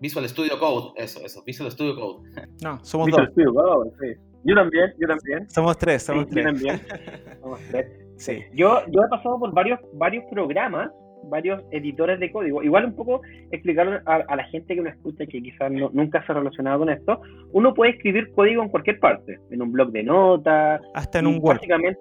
Visual 0.00 0.28
Studio 0.28 0.58
Code, 0.58 0.92
eso, 0.96 1.20
eso, 1.24 1.42
Visual 1.44 1.70
Studio 1.70 1.94
Code. 1.94 2.30
No, 2.64 2.82
somos 2.82 3.06
Visual 3.06 3.26
dos. 3.26 3.32
Studio 3.32 3.54
Code, 3.54 3.90
sí. 4.00 4.20
Yo 4.42 4.54
también, 4.54 4.94
yo 4.98 5.06
también. 5.06 5.50
Somos 5.50 5.76
tres, 5.76 6.02
somos 6.02 6.26
tres. 6.26 6.44
Yo 6.44 6.50
también. 6.50 6.80
somos 7.42 7.60
tres. 7.70 7.86
Sí. 8.16 8.38
Yo, 8.54 8.82
yo 8.90 9.02
he 9.02 9.08
pasado 9.08 9.38
por 9.38 9.52
varios, 9.52 9.78
varios 9.92 10.24
programas, 10.30 10.90
varios 11.24 11.62
editores 11.70 12.18
de 12.20 12.30
código. 12.30 12.62
Igual 12.62 12.86
un 12.86 12.96
poco 12.96 13.22
explicar 13.50 14.02
a, 14.06 14.36
la 14.36 14.44
gente 14.44 14.74
que 14.74 14.82
me 14.82 14.90
escucha 14.90 15.26
que 15.26 15.42
quizás 15.42 15.70
nunca 15.70 16.24
se 16.24 16.32
ha 16.32 16.34
relacionado 16.36 16.80
con 16.80 16.90
esto. 16.90 17.20
Uno 17.52 17.74
puede 17.74 17.92
escribir 17.92 18.30
código 18.32 18.62
en 18.62 18.68
cualquier 18.68 18.98
parte, 18.98 19.38
en 19.50 19.62
un 19.62 19.72
blog 19.72 19.90
de 19.92 20.02
notas. 20.02 20.80
Hasta 20.94 21.18
en 21.18 21.26
un 21.26 21.38
Word. 21.40 21.56
Básicamente 21.56 22.00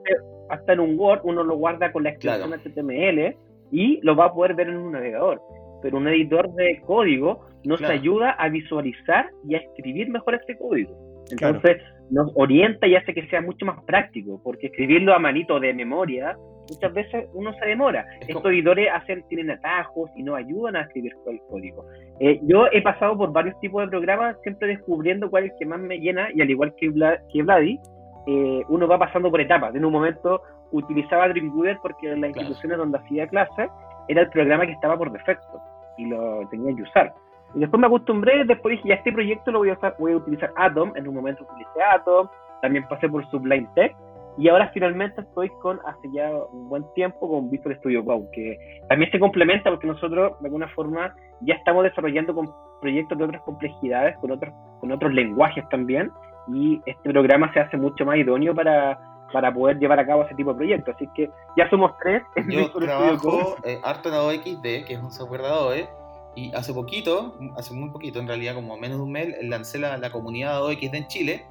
hasta 0.50 0.74
en 0.74 0.80
un 0.80 1.00
Word 1.00 1.22
uno 1.24 1.44
lo 1.44 1.56
guarda 1.58 1.92
con 1.92 2.04
la 2.04 2.10
extensión 2.10 2.52
HTML 2.52 3.36
y 3.72 4.00
lo 4.02 4.16
va 4.16 4.26
a 4.26 4.34
poder 4.34 4.56
ver 4.56 4.70
en 4.70 4.78
un 4.78 4.92
navegador. 4.92 5.42
Pero 5.82 5.98
un 5.98 6.08
editor 6.08 6.52
de 6.56 6.82
código 6.86 7.46
nos 7.64 7.82
ayuda 7.84 8.32
a 8.32 8.50
visualizar 8.50 9.30
y 9.48 9.56
a 9.56 9.60
escribir 9.60 10.10
mejor 10.10 10.36
este 10.36 10.58
código. 10.58 11.24
Entonces 11.32 11.78
nos 12.10 12.32
orienta 12.36 12.88
y 12.88 12.96
hace 12.96 13.14
que 13.14 13.28
sea 13.28 13.42
mucho 13.42 13.66
más 13.66 13.84
práctico, 13.84 14.42
porque 14.44 14.68
escribirlo 14.68 15.14
a 15.14 15.20
manito 15.20 15.60
de 15.60 15.74
memoria 15.74 16.36
muchas 16.70 16.94
veces 16.94 17.30
uno 17.34 17.54
se 17.54 17.66
demora. 17.66 18.06
Estos 18.22 18.46
editores 18.46 18.88
hacen, 18.94 19.24
tienen 19.28 19.52
atajos 19.52 20.10
y 20.16 20.24
nos 20.24 20.38
ayudan 20.38 20.76
a 20.76 20.82
escribir 20.82 21.14
el 21.28 21.40
código. 21.50 21.86
Eh, 22.20 22.40
yo 22.44 22.68
he 22.72 22.82
pasado 22.82 23.18
por 23.18 23.32
varios 23.32 23.60
tipos 23.60 23.82
de 23.84 23.90
programas, 23.90 24.38
siempre 24.44 24.68
descubriendo 24.68 25.30
cuál 25.30 25.46
es 25.46 25.52
el 25.52 25.58
que 25.60 25.66
más 25.66 25.80
me 25.80 26.00
llena, 26.00 26.30
y 26.34 26.42
al 26.42 26.50
igual 26.50 26.74
que, 26.76 26.92
que 27.32 27.44
Vladi, 27.44 27.80
eh, 28.28 28.64
uno 28.70 28.88
va 28.88 29.00
pasando 29.00 29.32
por 29.32 29.42
etapas. 29.42 29.74
En 29.76 29.86
un 29.86 29.92
momento 29.92 30.42
utilizaba 30.72 31.28
Dreamweaver 31.30 31.80
porque 31.82 32.12
en 32.12 32.22
las 32.22 32.30
instituciones 32.30 32.78
donde 32.78 33.00
hacía 33.00 33.28
clase 33.28 33.68
era 34.08 34.22
el 34.22 34.30
programa 34.30 34.66
que 34.66 34.74
estaba 34.74 34.98
por 34.98 35.12
defecto 35.12 35.60
y 35.98 36.06
lo 36.06 36.48
tenía 36.50 36.76
que 36.76 36.84
usar. 36.84 37.14
Y 37.56 37.60
después 37.60 37.80
me 37.80 37.88
acostumbré, 37.88 38.46
después 38.46 38.76
dije, 38.76 38.90
ya 38.90 38.96
este 38.96 39.12
proyecto 39.12 39.52
lo 39.52 39.60
voy 39.60 39.70
a 39.70 39.74
usar, 39.74 39.96
voy 39.98 40.14
a 40.14 40.18
utilizar 40.18 40.52
Atom, 40.56 40.96
en 40.96 41.08
un 41.08 41.16
momento 41.16 41.44
utilicé 41.44 41.82
Atom, 41.82 42.28
también 42.62 42.86
pasé 42.88 43.10
por 43.10 43.28
Sublime 43.30 43.68
Text, 43.76 43.98
y 44.39 44.48
ahora 44.48 44.72
finalmente 44.74 45.19
estoy 45.19 45.50
con, 45.62 45.81
hace 45.86 46.10
ya 46.13 46.31
un 46.53 46.69
buen 46.69 46.86
tiempo, 46.93 47.29
con 47.29 47.50
Visual 47.50 47.75
Studio 47.79 48.05
Code, 48.05 48.29
que 48.31 48.58
también 48.88 49.12
se 49.12 49.19
complementa 49.19 49.69
porque 49.69 49.86
nosotros, 49.86 50.39
de 50.39 50.48
alguna 50.48 50.69
forma, 50.69 51.13
ya 51.41 51.55
estamos 51.55 51.84
desarrollando 51.84 52.34
con 52.34 52.50
proyectos 52.79 53.17
de 53.17 53.25
otras 53.25 53.41
complejidades, 53.41 54.17
con 54.19 54.31
otros, 54.31 54.53
con 54.79 54.93
otros 54.93 55.13
lenguajes 55.13 55.67
también, 55.69 56.10
y 56.48 56.81
este 56.86 57.10
programa 57.10 57.51
se 57.51 57.60
hace 57.60 57.75
mucho 57.75 58.05
más 58.05 58.15
idóneo 58.15 58.55
para, 58.55 58.98
para 59.34 59.53
poder 59.53 59.77
llevar 59.77 60.00
a 60.00 60.08
cabo 60.08 60.24
ese 60.24 60.36
tipo 60.36 60.53
de 60.53 60.58
proyectos. 60.58 60.96
Así 60.96 61.05
que 61.15 61.29
ya 61.58 61.69
somos 61.69 61.91
tres. 62.01 62.24
Yo 62.48 62.72
trabajo 62.72 63.58
eh, 63.65 63.77
harto 63.84 64.08
en 64.08 64.15
Adobe 64.15 64.38
XD, 64.38 64.88
que 64.88 64.93
es 64.93 65.00
un 65.01 65.12
software 65.12 65.41
de 65.41 65.48
Adobe, 65.48 65.89
y 66.38 66.55
hace 66.55 66.74
poquito, 66.74 67.36
hace 67.58 67.74
muy 67.74 67.89
poquito 67.89 68.22
en 68.22 68.27
realidad, 68.27 68.55
como 68.55 68.77
menos 68.77 69.00
de 69.00 69.03
un 69.03 69.12
mes, 69.12 69.36
lancé 69.41 69.79
la, 69.79 69.98
la 69.98 70.10
comunidad 70.12 70.51
de 70.51 70.55
Adobe 70.55 70.75
XD 70.75 70.96
en 70.96 71.08
Chile, 71.08 71.46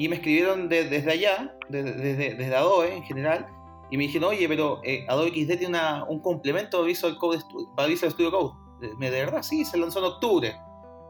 y 0.00 0.08
me 0.08 0.16
escribieron 0.16 0.70
desde 0.70 1.12
allá, 1.12 1.54
desde, 1.68 2.34
desde, 2.34 2.56
Adobe 2.56 2.96
en 2.96 3.02
general, 3.02 3.46
y 3.90 3.98
me 3.98 4.04
dijeron, 4.04 4.30
oye, 4.30 4.48
pero 4.48 4.80
eh, 4.82 5.04
Adobe 5.10 5.28
XD 5.28 5.58
tiene 5.58 5.68
una, 5.68 6.04
un 6.04 6.20
complemento 6.20 6.82
Visual 6.84 7.18
Code 7.18 7.40
para 7.76 7.86
Visual 7.86 8.10
Studio 8.10 8.30
Code. 8.30 8.54
De 8.98 9.10
verdad, 9.10 9.42
sí, 9.42 9.62
se 9.62 9.76
lanzó 9.76 9.98
en 9.98 10.06
octubre. 10.06 10.56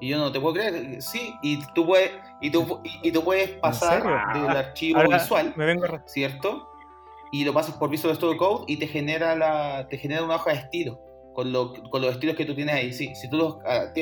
Y 0.01 0.09
yo 0.09 0.19
no 0.19 0.33
te 0.33 0.41
puedo 0.41 0.55
creer, 0.55 1.01
sí, 1.01 1.33
y 1.41 1.65
tú 1.73 1.87
puedes, 1.87 2.11
y 2.41 2.51
tú, 2.51 2.81
y, 2.83 3.13
tú 3.13 3.23
puedes 3.23 3.51
pasar 3.61 4.03
del 4.35 4.49
archivo 4.49 5.09
visual, 5.09 5.55
¿cierto? 6.07 6.69
Y 7.31 7.45
lo 7.45 7.53
pasas 7.53 7.77
por 7.77 7.91
Visual 7.91 8.17
Studio 8.17 8.39
Code 8.39 8.65
y 8.67 8.77
te 8.77 8.89
genera 8.89 9.37
la, 9.37 9.87
te 9.89 9.99
genera 9.99 10.25
una 10.25 10.35
hoja 10.35 10.51
de 10.51 10.57
estilo 10.57 10.99
con, 11.33 11.53
lo, 11.53 11.75
con 11.91 12.03
los 12.03 12.11
estilos 12.15 12.35
que 12.35 12.45
tú 12.45 12.57
tienes 12.57 12.75
ahí. 12.75 12.93
Sí, 12.93 13.15
si 13.15 13.31
tú 13.31 13.37
los 13.37 13.55
uh, 13.55 13.93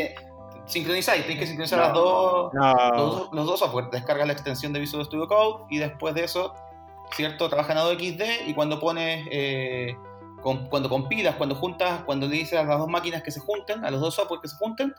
sincronizáis, 0.69 1.25
tienes 1.25 1.41
que 1.41 1.47
sincronizar 1.47 1.79
las 1.79 1.93
dos, 1.93 2.53
los, 2.53 3.33
los, 3.33 3.47
dos 3.47 3.59
software. 3.59 3.91
Descargas 3.91 4.27
la 4.27 4.33
extensión 4.33 4.73
de 4.73 4.81
Visual 4.81 5.05
Studio 5.05 5.27
Code 5.27 5.65
y 5.71 5.79
después 5.79 6.15
de 6.15 6.25
eso, 6.25 6.55
¿cierto? 7.17 7.49
Trabaja 7.49 7.73
en 7.73 7.79
Adobe 7.79 7.97
XD 7.97 8.49
y 8.49 8.55
cuando 8.55 8.79
pones, 8.79 9.27
eh, 9.31 9.97
cuando 10.43 10.89
compilas, 10.89 11.37
cuando 11.37 11.55
juntas, 11.55 12.03
cuando 12.05 12.27
le 12.27 12.37
dices 12.37 12.59
a 12.59 12.65
las 12.65 12.79
dos 12.79 12.89
máquinas 12.89 13.23
que 13.23 13.31
se 13.31 13.41
junten, 13.41 13.85
a 13.85 13.91
los 13.91 14.01
dos 14.01 14.15
software 14.15 14.41
que 14.41 14.49
se 14.49 14.57
junten, 14.57 14.95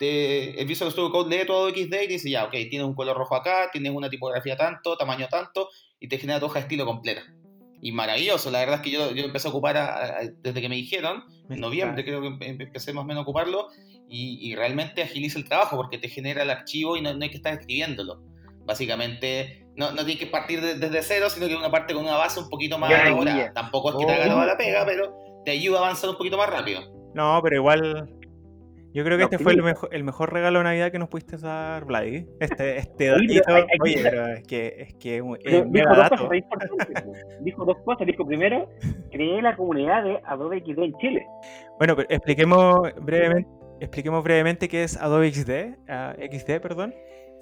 el 0.00 0.66
Visual 0.66 0.90
Studio 0.90 1.10
Code 1.10 1.36
lee 1.36 1.46
todo 1.46 1.70
XD 1.70 2.02
y 2.04 2.06
dice, 2.06 2.30
ya, 2.30 2.44
ok, 2.44 2.52
tienes 2.52 2.84
un 2.84 2.94
color 2.94 3.16
rojo 3.16 3.34
acá, 3.34 3.68
tienes 3.72 3.92
una 3.92 4.08
tipografía 4.08 4.56
tanto, 4.56 4.96
tamaño 4.96 5.26
tanto, 5.28 5.68
y 5.98 6.08
te 6.08 6.18
genera 6.18 6.38
tu 6.38 6.46
hoja 6.46 6.60
de 6.60 6.60
estilo 6.60 6.86
completa. 6.86 7.22
Y 7.80 7.92
maravilloso, 7.92 8.50
la 8.50 8.60
verdad 8.60 8.76
es 8.76 8.82
que 8.82 8.90
yo, 8.90 9.10
yo 9.12 9.24
empecé 9.24 9.48
a 9.48 9.50
ocupar 9.50 10.32
desde 10.42 10.60
que 10.60 10.68
me 10.68 10.76
dijeron, 10.76 11.24
en 11.48 11.60
noviembre 11.60 12.04
creo 12.04 12.20
que 12.20 12.46
empecé 12.46 12.92
más 12.92 13.04
o 13.04 13.06
menos 13.06 13.20
a 13.20 13.22
ocuparlo, 13.22 13.68
y, 14.10 14.54
realmente 14.56 15.02
agiliza 15.02 15.38
el 15.38 15.44
trabajo 15.44 15.76
porque 15.76 15.98
te 15.98 16.08
genera 16.08 16.42
el 16.42 16.50
archivo 16.50 16.96
y 16.96 17.02
no, 17.02 17.10
hay 17.10 17.30
que 17.30 17.36
estar 17.36 17.52
escribiéndolo. 17.52 18.22
básicamente 18.64 19.66
no, 19.76 19.92
no 19.92 20.04
tienes 20.04 20.18
que 20.18 20.26
partir 20.26 20.60
desde 20.60 21.02
cero, 21.02 21.30
sino 21.30 21.46
que 21.46 21.54
una 21.54 21.70
parte 21.70 21.94
con 21.94 22.04
una 22.04 22.16
base 22.16 22.40
un 22.40 22.48
poquito 22.48 22.78
más 22.78 22.90
ya. 22.90 23.52
Tampoco 23.52 23.90
es 23.90 23.96
que 23.96 24.06
te 24.06 24.12
haga 24.12 24.36
Oh. 24.36 24.44
la 24.44 24.56
pega, 24.56 24.84
pero 24.84 25.14
te 25.44 25.52
ayuda 25.52 25.78
a 25.78 25.82
avanzar 25.82 26.10
un 26.10 26.16
poquito 26.16 26.36
más 26.36 26.50
rápido. 26.50 26.82
No, 27.14 27.40
pero 27.42 27.56
igual. 27.56 28.17
Yo 28.94 29.04
creo 29.04 29.18
que 29.18 29.24
No, 29.24 29.28
este 29.30 29.38
fue 29.38 29.52
el 29.52 29.62
mejor, 29.62 29.88
el 29.92 30.02
mejor 30.02 30.32
regalo 30.32 30.58
de 30.60 30.64
Navidad 30.64 30.90
que 30.90 30.98
nos 30.98 31.08
pudiste 31.08 31.36
dar, 31.36 31.84
Vladi. 31.84 32.26
Este, 32.40 32.78
este 32.78 33.06
datito. 33.08 33.52
Oye, 33.82 34.00
pero 34.02 34.26
es 34.28 34.42
que 34.44 34.74
es 34.78 34.94
que 34.94 35.16
es 35.16 35.22
un- 35.22 35.36
es 35.36 35.42
Pero 35.44 35.62
un 35.62 35.72
dijo 35.72 35.94
dos 35.94 36.08
cosas. 36.08 36.28
Dijo 37.40 37.64
dos 37.64 37.76
cosas. 37.84 38.06
Dijo 38.06 38.26
primero, 38.26 38.68
creé 39.12 39.42
la 39.42 39.54
comunidad 39.56 40.02
de 40.04 40.20
Adobe 40.24 40.60
XD 40.60 40.78
en 40.84 40.94
Chile. 40.98 41.26
Bueno, 41.78 41.94
pero 41.96 42.08
expliquemos 42.10 42.80
brevemente, 43.02 43.48
expliquemos 43.80 44.24
brevemente 44.24 44.68
qué 44.68 44.84
es 44.84 44.96
Adobe 44.96 45.30
XD, 45.32 45.76
ah, 45.88 46.14
XD, 46.18 46.60
perdón. 46.60 46.94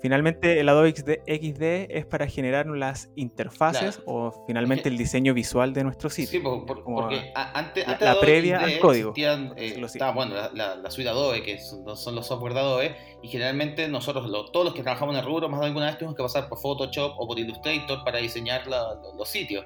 Finalmente, 0.03 0.61
el 0.61 0.69
Adobe 0.69 0.91
XD, 0.95 1.87
es 1.91 2.05
para 2.07 2.27
generar 2.29 2.67
las 2.67 3.11
interfaces 3.17 4.01
o 4.05 4.45
finalmente 4.47 4.89
el 4.91 4.99
diseño 4.99 5.33
visual 5.33 5.73
de 5.73 5.85
nuestro 5.85 6.11
Sí, 6.11 6.27
sitio. 6.27 6.43
por- 6.43 6.67
por- 6.67 6.85
como 6.85 6.97
porque 7.03 7.33
a- 7.35 7.59
antes, 7.59 7.87
la- 7.87 7.93
antes 7.95 8.01
de 8.01 8.05
la 8.05 8.11
Adobe 8.13 8.27
previa 8.27 8.59
XD 8.61 8.65
al 8.75 8.79
código, 8.79 9.09
existían, 9.11 9.55
eh, 9.57 10.13
bueno, 10.15 10.35
la, 10.35 10.51
la, 10.53 10.77
la 10.77 10.91
suite 10.91 11.09
Adobe, 11.09 11.43
que 11.43 11.59
son, 11.59 11.97
son 11.97 12.15
los 12.15 12.27
software 12.27 12.53
de 12.55 12.61
Adobe, 12.61 12.97
y 13.23 13.29
generalmente 13.29 13.89
nosotros, 13.89 14.29
lo- 14.29 14.51
todos 14.51 14.67
los 14.67 14.75
que 14.75 14.83
trabajamos 14.83 15.15
en 15.15 15.21
el 15.21 15.27
rubro, 15.27 15.49
más 15.49 15.61
de 15.61 15.67
alguna 15.67 15.87
vez 15.87 15.97
tuvimos 15.99 16.15
que 16.17 16.23
pasar 16.23 16.49
por 16.49 16.59
Photoshop 16.59 17.15
o 17.19 17.27
por 17.27 17.39
Illustrator 17.39 18.05
para 18.05 18.19
diseñar 18.19 18.67
la- 18.67 18.99
los 19.17 19.29
sitios. 19.29 19.65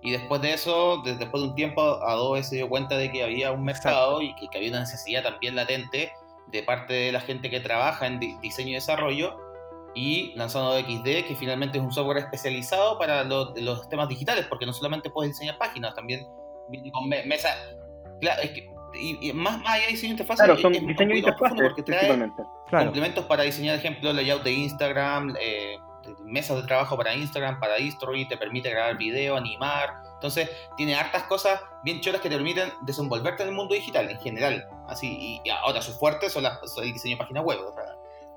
Y 0.00 0.10
después 0.12 0.40
de 0.42 0.52
eso, 0.54 1.02
de- 1.04 1.16
después 1.16 1.42
de 1.42 1.48
un 1.50 1.54
tiempo, 1.54 1.80
Adobe 1.82 2.42
se 2.44 2.56
dio 2.56 2.68
cuenta 2.68 2.96
de 2.96 3.10
que 3.10 3.22
había 3.24 3.50
un 3.52 3.64
mercado 3.64 4.22
y 4.22 4.34
que, 4.36 4.48
que 4.48 4.58
había 4.58 4.70
una 4.70 4.80
necesidad 4.80 5.22
también 5.22 5.54
latente 5.56 6.12
de 6.52 6.62
parte 6.62 6.92
de 6.94 7.12
la 7.12 7.20
gente 7.20 7.50
que 7.50 7.60
trabaja 7.60 8.06
en 8.06 8.18
di- 8.20 8.36
diseño 8.42 8.70
y 8.70 8.74
desarrollo 8.74 9.36
y 9.94 10.32
lanzando 10.36 10.78
XD, 10.78 11.26
que 11.26 11.36
finalmente 11.38 11.78
es 11.78 11.84
un 11.84 11.92
software 11.92 12.18
especializado 12.18 12.98
para 12.98 13.24
lo- 13.24 13.52
los 13.56 13.88
temas 13.88 14.08
digitales, 14.08 14.46
porque 14.46 14.66
no 14.66 14.72
solamente 14.72 15.10
puedes 15.10 15.32
diseñar 15.32 15.58
páginas, 15.58 15.94
también 15.94 16.26
con 16.92 17.08
me- 17.08 17.24
mesa. 17.24 17.50
Claro, 18.20 18.40
es 18.42 18.50
que, 18.52 18.68
y, 18.94 19.28
y 19.28 19.32
más, 19.32 19.58
más 19.60 19.74
allá 19.74 19.86
de 19.86 19.92
diseño 19.92 20.10
de 20.10 20.22
interfaz, 20.22 20.36
Claro, 20.38 20.56
son 20.58 20.72
diseño 20.72 21.08
de 21.12 21.18
interfaces, 21.18 21.58
porque 21.60 21.82
trae 21.82 21.98
principalmente. 21.98 22.42
Claro, 22.68 22.84
complementos 22.86 23.24
para 23.26 23.42
diseñar, 23.42 23.76
ejemplo, 23.76 24.12
layout 24.12 24.42
de 24.42 24.52
Instagram, 24.52 25.34
eh, 25.40 25.76
mesas 26.24 26.56
de 26.56 26.62
trabajo 26.66 26.96
para 26.96 27.14
Instagram, 27.14 27.60
para 27.60 27.78
History, 27.78 28.26
te 28.26 28.36
permite 28.36 28.70
grabar 28.70 28.96
video, 28.96 29.36
animar. 29.36 29.94
Entonces, 30.14 30.50
tiene 30.76 30.94
hartas 30.96 31.24
cosas 31.24 31.60
bien 31.84 32.00
choras 32.00 32.20
que 32.20 32.28
te 32.28 32.34
permiten 32.36 32.72
desenvolverte 32.82 33.42
en 33.42 33.50
el 33.50 33.54
mundo 33.54 33.74
digital 33.74 34.08
en 34.10 34.18
general. 34.20 34.66
Así, 34.88 35.40
y, 35.44 35.50
ahora 35.50 35.80
sus 35.82 35.98
fuertes 35.98 36.32
son, 36.32 36.42
las- 36.44 36.58
son 36.72 36.84
el 36.84 36.92
diseño 36.92 37.16
de 37.16 37.18
páginas 37.18 37.44
web. 37.44 37.58
o 37.60 37.72
sea, 37.72 37.84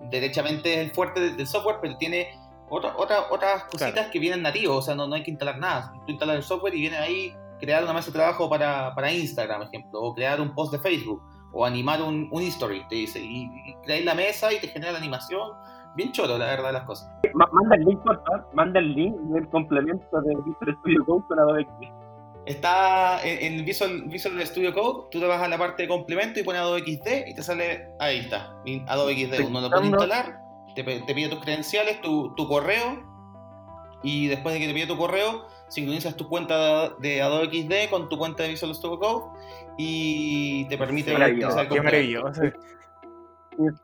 derechamente 0.02 0.74
es 0.74 0.80
el 0.80 0.92
fuerte 0.92 1.20
del, 1.20 1.38
del 1.38 1.48
software, 1.48 1.78
pero 1.82 1.98
tiene 1.98 2.28
otra, 2.70 2.96
otra- 2.98 3.26
otras 3.32 3.64
cositas 3.66 3.92
Claro. 3.94 4.10
que 4.12 4.20
vienen 4.20 4.42
nativos, 4.42 4.78
o 4.78 4.82
sea, 4.82 4.96
no, 4.96 5.08
no 5.08 5.16
hay 5.16 5.24
que 5.24 5.32
instalar 5.32 5.58
nada. 5.60 5.94
Tú 6.06 6.12
instalas 6.12 6.36
el 6.38 6.44
software 6.44 6.74
y 6.76 6.82
viene 6.82 6.98
ahí 6.98 7.34
crear 7.60 7.84
una 7.84 7.94
mesa 7.94 8.08
de 8.08 8.14
trabajo 8.14 8.50
para, 8.50 8.94
para 8.96 9.12
Instagram, 9.12 9.64
ejemplo, 9.64 10.02
o 10.02 10.14
crear 10.14 10.42
un 10.42 10.54
post 10.54 10.72
de 10.74 10.80
Facebook, 10.80 11.22
o 11.54 11.66
animar 11.66 12.02
un, 12.02 12.28
un 12.32 12.42
history, 12.42 12.86
te 12.90 12.96
dice, 12.96 13.20
y, 13.20 13.44
y 13.66 13.76
creáis 13.84 14.04
la 14.06 14.14
mesa 14.16 14.52
y 14.52 14.60
te 14.60 14.68
genera 14.68 14.92
la 14.92 14.98
animación. 14.98 15.52
Bien 15.96 16.12
choro, 16.12 16.38
la 16.38 16.48
verdad, 16.48 16.74
las 16.74 16.84
cosas. 16.84 17.10
Ma- 17.34 17.48
Manda 17.54 17.76
el 17.78 17.86
link, 17.86 18.02
porfa. 18.04 18.46
Manda 18.54 18.80
el 18.82 18.94
link 18.94 19.16
del 19.16 19.48
complemento 19.48 20.22
de 20.22 20.36
Visual 20.46 20.78
Studio 20.82 21.06
Code 21.06 21.24
con 21.30 21.40
Adobe. 21.40 21.66
Está 22.46 23.20
en, 23.24 23.54
en 23.60 23.66
Visual, 23.66 24.04
Visual 24.06 24.46
Studio 24.46 24.74
Code, 24.74 25.08
tú 25.12 25.20
te 25.20 25.26
vas 25.26 25.42
a 25.42 25.48
la 25.48 25.58
parte 25.58 25.84
de 25.84 25.90
complemento 25.90 26.40
y 26.40 26.44
pones 26.44 26.62
Adobe 26.62 26.82
XD 26.82 27.28
y 27.28 27.34
te 27.34 27.42
sale, 27.42 27.88
ahí 28.00 28.20
está, 28.20 28.56
Adobe 28.88 29.14
XD. 29.16 29.46
Uno 29.48 29.62
lo 29.62 29.70
puede 29.70 29.82
Pensando- 29.82 30.04
instalar, 30.04 30.40
te, 30.76 30.84
te 30.84 31.14
pide 31.16 31.30
tus 31.30 31.40
credenciales, 31.42 32.00
tu, 32.02 32.36
tu 32.36 32.48
correo, 32.48 33.04
y 34.04 34.28
después 34.28 34.54
de 34.54 34.60
que 34.62 34.68
te 34.68 34.74
pide 34.76 34.86
tu 34.86 34.98
correo, 34.98 35.48
sincronizas 35.70 36.16
tu 36.16 36.30
cuenta 36.30 36.90
de 37.00 37.22
Adobe 37.24 37.48
XD 37.48 37.90
con 37.90 38.10
tu 38.10 38.18
cuenta 38.20 38.44
de 38.44 38.50
Visual 38.50 38.76
Studio 38.76 39.00
Code 39.00 39.24
y 39.80 40.68
te 40.68 40.78
permite 40.78 41.14
Maravilloso, 41.14 41.56
utilizar 41.60 41.64
el 41.66 41.70
qué 41.70 41.78
complemento. 41.78 42.24
maravilloso. 42.24 42.44
Eh, 42.46 42.54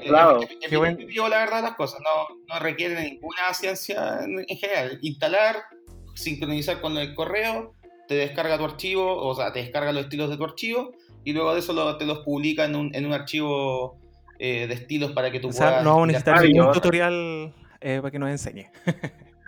Claro. 0.06 0.41
es 0.41 0.50
Qué 0.70 0.75
buen- 0.75 0.98
la 1.30 1.38
verdad 1.38 1.63
las 1.63 1.75
cosas, 1.75 2.01
no, 2.01 2.36
no 2.53 2.60
requieren 2.60 3.01
ninguna 3.06 3.53
ciencia 3.53 4.20
en, 4.22 4.46
en 4.48 4.57
general. 4.57 5.00
Instalar, 5.01 5.55
sincronizar 6.14 6.81
con 6.81 6.98
el 6.98 7.16
correo, 7.16 7.74
te 8.12 8.18
descarga 8.18 8.58
tu 8.58 8.66
archivo, 8.66 9.16
o 9.26 9.34
sea, 9.34 9.54
te 9.54 9.60
descarga 9.60 9.94
los 9.94 10.04
estilos 10.04 10.30
de 10.30 10.36
tu 10.36 10.44
archivo 10.44 10.92
y 11.24 11.32
luego 11.32 11.54
de 11.54 11.60
eso 11.60 11.72
lo- 11.72 11.96
te 11.98 12.06
los 12.06 12.20
publica 12.20 12.66
en 12.66 12.76
un, 12.76 12.94
en 12.94 13.06
un 13.06 13.14
archivo 13.14 13.98
eh, 14.38 14.68
de 14.68 14.74
estilos 14.74 15.14
para 15.14 15.32
que 15.32 15.40
tú 15.40 15.48
O 15.48 15.54
sea, 15.54 15.68
puedas... 15.68 15.84
no 15.86 15.92
vamos 15.92 16.04
a 16.04 16.08
necesitar 16.08 16.44
ningún 16.44 16.72
tutorial 16.74 17.54
eh, 17.80 18.00
para 18.02 18.12
que 18.12 18.20
nos 18.20 18.30
enseñe. 18.30 18.70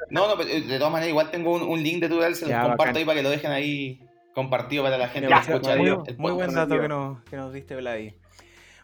No, 0.09 0.27
no, 0.29 0.37
pero, 0.37 0.49
eh, 0.49 0.61
de 0.61 0.77
todas 0.77 0.93
maneras 0.93 1.09
igual 1.09 1.29
tengo 1.29 1.51
un, 1.53 1.61
un 1.63 1.83
link 1.83 1.99
de 1.99 2.07
tutorial, 2.07 2.35
se 2.35 2.45
los 2.45 2.53
comparto 2.53 2.77
bacán. 2.77 2.95
ahí 2.97 3.03
para 3.05 3.17
que 3.17 3.23
lo 3.23 3.29
dejen 3.29 3.51
ahí 3.51 3.99
compartido 4.33 4.83
para 4.83 4.97
la 4.97 5.09
gente 5.09 5.29
Ya, 5.29 5.41
que 5.41 5.51
escucha 5.51 5.75
muy, 5.75 5.87
el, 5.87 5.91
maravilloso. 5.97 6.03
el 6.11 6.17
muy 6.17 6.31
buen 6.31 6.53
dato 6.53 6.79
que 6.79 6.87
nos, 6.87 7.21
que 7.23 7.35
nos 7.35 7.51
diste, 7.53 7.75
Vladi. 7.75 8.13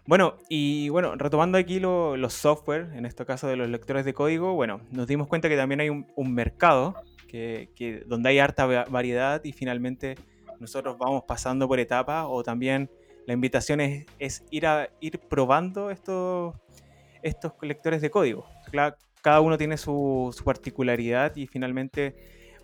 Bueno, 0.06 0.36
y 0.50 0.90
bueno, 0.90 1.16
retomando 1.16 1.58
aquí 1.58 1.80
lo- 1.80 2.18
los 2.18 2.34
software, 2.34 2.90
en 2.96 3.06
este 3.06 3.26
caso 3.26 3.48
de 3.48 3.56
los 3.56 3.70
lectores 3.70 4.04
de 4.04 4.14
código, 4.14 4.56
bueno, 4.56 4.82
nos 4.92 5.08
dimos 5.08 5.28
cuenta 5.28 5.48
que 5.48 5.56
también 5.56 5.80
hay 5.82 5.90
un, 5.90 6.06
un 6.16 6.34
mercado 6.34 6.96
que, 7.30 7.70
que- 7.76 8.04
donde 8.06 8.30
hay 8.30 8.40
harta 8.40 8.66
va- 8.66 8.86
variedad 8.90 9.42
y 9.44 9.52
finalmente 9.54 10.16
nosotros 10.60 10.98
vamos 10.98 11.24
pasando 11.28 11.68
por 11.68 11.80
etapas 11.80 12.26
o 12.28 12.44
también 12.44 12.90
la 13.26 13.34
invitación 13.34 13.80
es, 13.80 14.06
es 14.18 14.44
ir, 14.50 14.66
a, 14.66 14.90
ir 15.00 15.20
probando 15.20 15.92
estos, 15.92 16.56
estos 17.22 17.54
lectores 17.62 18.02
de 18.02 18.10
código. 18.10 18.46
Cada 19.22 19.42
uno 19.42 19.58
tiene 19.58 19.78
su, 19.78 20.34
su 20.36 20.44
particularidad 20.44 21.36
y 21.36 21.46
finalmente 21.48 22.16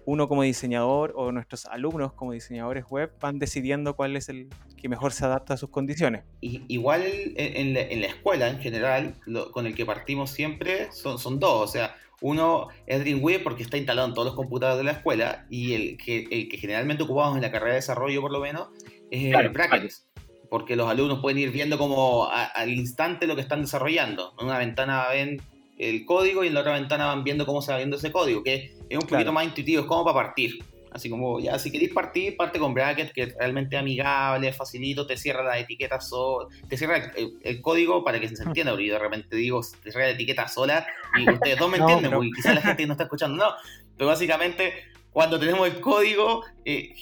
uno 0.07 0.27
como 0.27 0.43
diseñador 0.43 1.13
o 1.15 1.31
nuestros 1.31 1.65
alumnos 1.65 2.13
como 2.13 2.31
diseñadores 2.31 2.85
web 2.89 3.11
van 3.19 3.39
decidiendo 3.39 3.95
cuál 3.95 4.15
es 4.15 4.29
el 4.29 4.49
que 4.77 4.87
mejor 4.87 5.11
se 5.13 5.25
adapta 5.25 5.55
a 5.55 5.57
sus 5.57 5.69
condiciones. 5.69 6.23
Y- 6.41 6.61
igual 6.67 7.03
en, 7.03 7.33
en 7.57 7.73
la, 7.73 7.81
en 7.81 8.01
la 8.01 8.07
escuela 8.07 8.47
en 8.49 8.59
general, 8.59 9.15
lo- 9.25 9.51
con 9.51 9.65
el 9.65 9.73
que 9.75 9.85
partimos 9.85 10.29
siempre 10.31 10.91
son, 10.91 11.17
son 11.19 11.39
dos. 11.39 11.69
O 11.69 11.71
sea, 11.71 11.95
uno 12.21 12.67
es 12.87 12.99
Dreamweaver 12.99 13.43
porque 13.43 13.63
está 13.63 13.77
instalado 13.77 14.07
en 14.07 14.13
todos 14.13 14.27
los 14.27 14.35
computadores 14.35 14.77
de 14.79 14.83
la 14.83 14.91
escuela 14.91 15.45
y 15.49 15.73
el 15.73 15.97
que, 15.97 16.27
el 16.31 16.47
que 16.49 16.57
generalmente 16.57 17.03
ocupamos 17.03 17.35
en 17.35 17.41
la 17.41 17.51
carrera 17.51 17.71
de 17.71 17.79
desarrollo 17.79 18.21
por 18.21 18.31
lo 18.31 18.39
menos 18.39 18.67
es 19.11 19.29
Claro, 19.29 19.47
el 19.47 19.53
Brackets. 19.53 20.07
Porque 20.49 20.75
los 20.75 20.89
alumnos 20.89 21.19
pueden 21.21 21.39
ir 21.39 21.51
viendo 21.51 21.77
como 21.77 22.25
a- 22.25 22.45
al 22.45 22.69
instante 22.71 23.27
lo 23.27 23.35
que 23.35 23.41
están 23.41 23.61
desarrollando. 23.61 24.33
En 24.39 24.45
una 24.45 24.57
ventana 24.59 25.07
ven 25.09 25.41
el 25.77 26.05
código 26.05 26.43
y 26.43 26.47
en 26.47 26.53
la 26.53 26.61
otra 26.61 26.73
ventana 26.73 27.07
van 27.07 27.23
viendo 27.23 27.45
cómo 27.45 27.61
se 27.61 27.71
va 27.71 27.77
viendo 27.77 27.97
ese 27.97 28.11
código, 28.11 28.43
que 28.43 28.73
es 28.89 28.97
un 28.97 29.07
poquito 29.07 29.33
más 29.33 29.43
intuitivo, 29.45 29.81
es 29.81 29.87
como 29.87 30.05
para 30.05 30.27
partir. 30.27 30.59
Así 30.95 31.09
como, 31.09 31.41
ya, 31.41 31.59
si 31.59 31.71
queréis 31.71 31.91
partir, 31.91 32.37
parte 32.37 32.57
con 32.57 32.73
bracket, 32.73 33.11
que 33.11 33.23
es 33.23 33.35
realmente 33.35 33.75
amigable, 33.75 34.53
facilito, 34.53 35.05
te 35.05 35.17
cierra 35.17 35.43
las 35.43 35.59
etiquetas, 35.59 36.07
so- 36.07 36.47
te 36.69 36.77
cierra 36.77 37.11
el, 37.17 37.33
el 37.43 37.61
código 37.61 38.01
para 38.01 38.17
que 38.17 38.29
se 38.29 38.41
entienda, 38.41 38.71
porque 38.71 38.87
yo 38.87 38.93
de 38.93 38.99
repente 38.99 39.35
digo, 39.35 39.59
te 39.83 39.91
cierra 39.91 40.07
la 40.07 40.13
etiqueta 40.13 40.47
sola, 40.47 40.87
y 41.19 41.29
ustedes 41.29 41.59
dos 41.59 41.69
me 41.69 41.77
No, 41.79 41.89
entienden, 41.89 42.11
porque 42.13 42.29
quizás 42.33 42.55
la 42.55 42.61
gente 42.61 42.85
no 42.87 42.93
está 42.93 43.03
escuchando, 43.03 43.43
no, 43.43 43.51
pero 43.97 44.07
básicamente, 44.07 44.71
cuando 45.11 45.37
tenemos 45.37 45.67
el 45.67 45.81
código, 45.81 46.45
eh, 46.63 46.95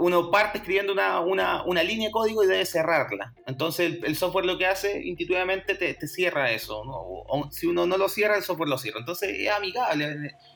uno 0.00 0.30
parte 0.30 0.58
escribiendo 0.58 0.92
una, 0.92 1.20
una, 1.20 1.62
una 1.64 1.82
línea 1.82 2.08
de 2.08 2.12
código 2.12 2.42
y 2.42 2.46
debe 2.48 2.64
cerrarla. 2.64 3.32
Entonces 3.46 3.92
el, 3.92 4.04
el 4.04 4.16
software 4.16 4.44
lo 4.46 4.58
que 4.58 4.66
hace 4.66 5.00
intuitivamente 5.06 5.74
te, 5.74 5.94
te 5.94 6.06
cierra 6.08 6.50
eso. 6.50 6.82
¿no? 6.84 6.92
O- 6.96 7.48
si 7.50 7.66
uno 7.66 7.86
no 7.86 7.96
lo 7.96 8.08
cierra, 8.08 8.36
el 8.36 8.42
software 8.42 8.68
lo 8.68 8.78
cierra. 8.78 8.98
Entonces 9.00 9.30
es 9.38 9.50
amigable. 9.50 10.04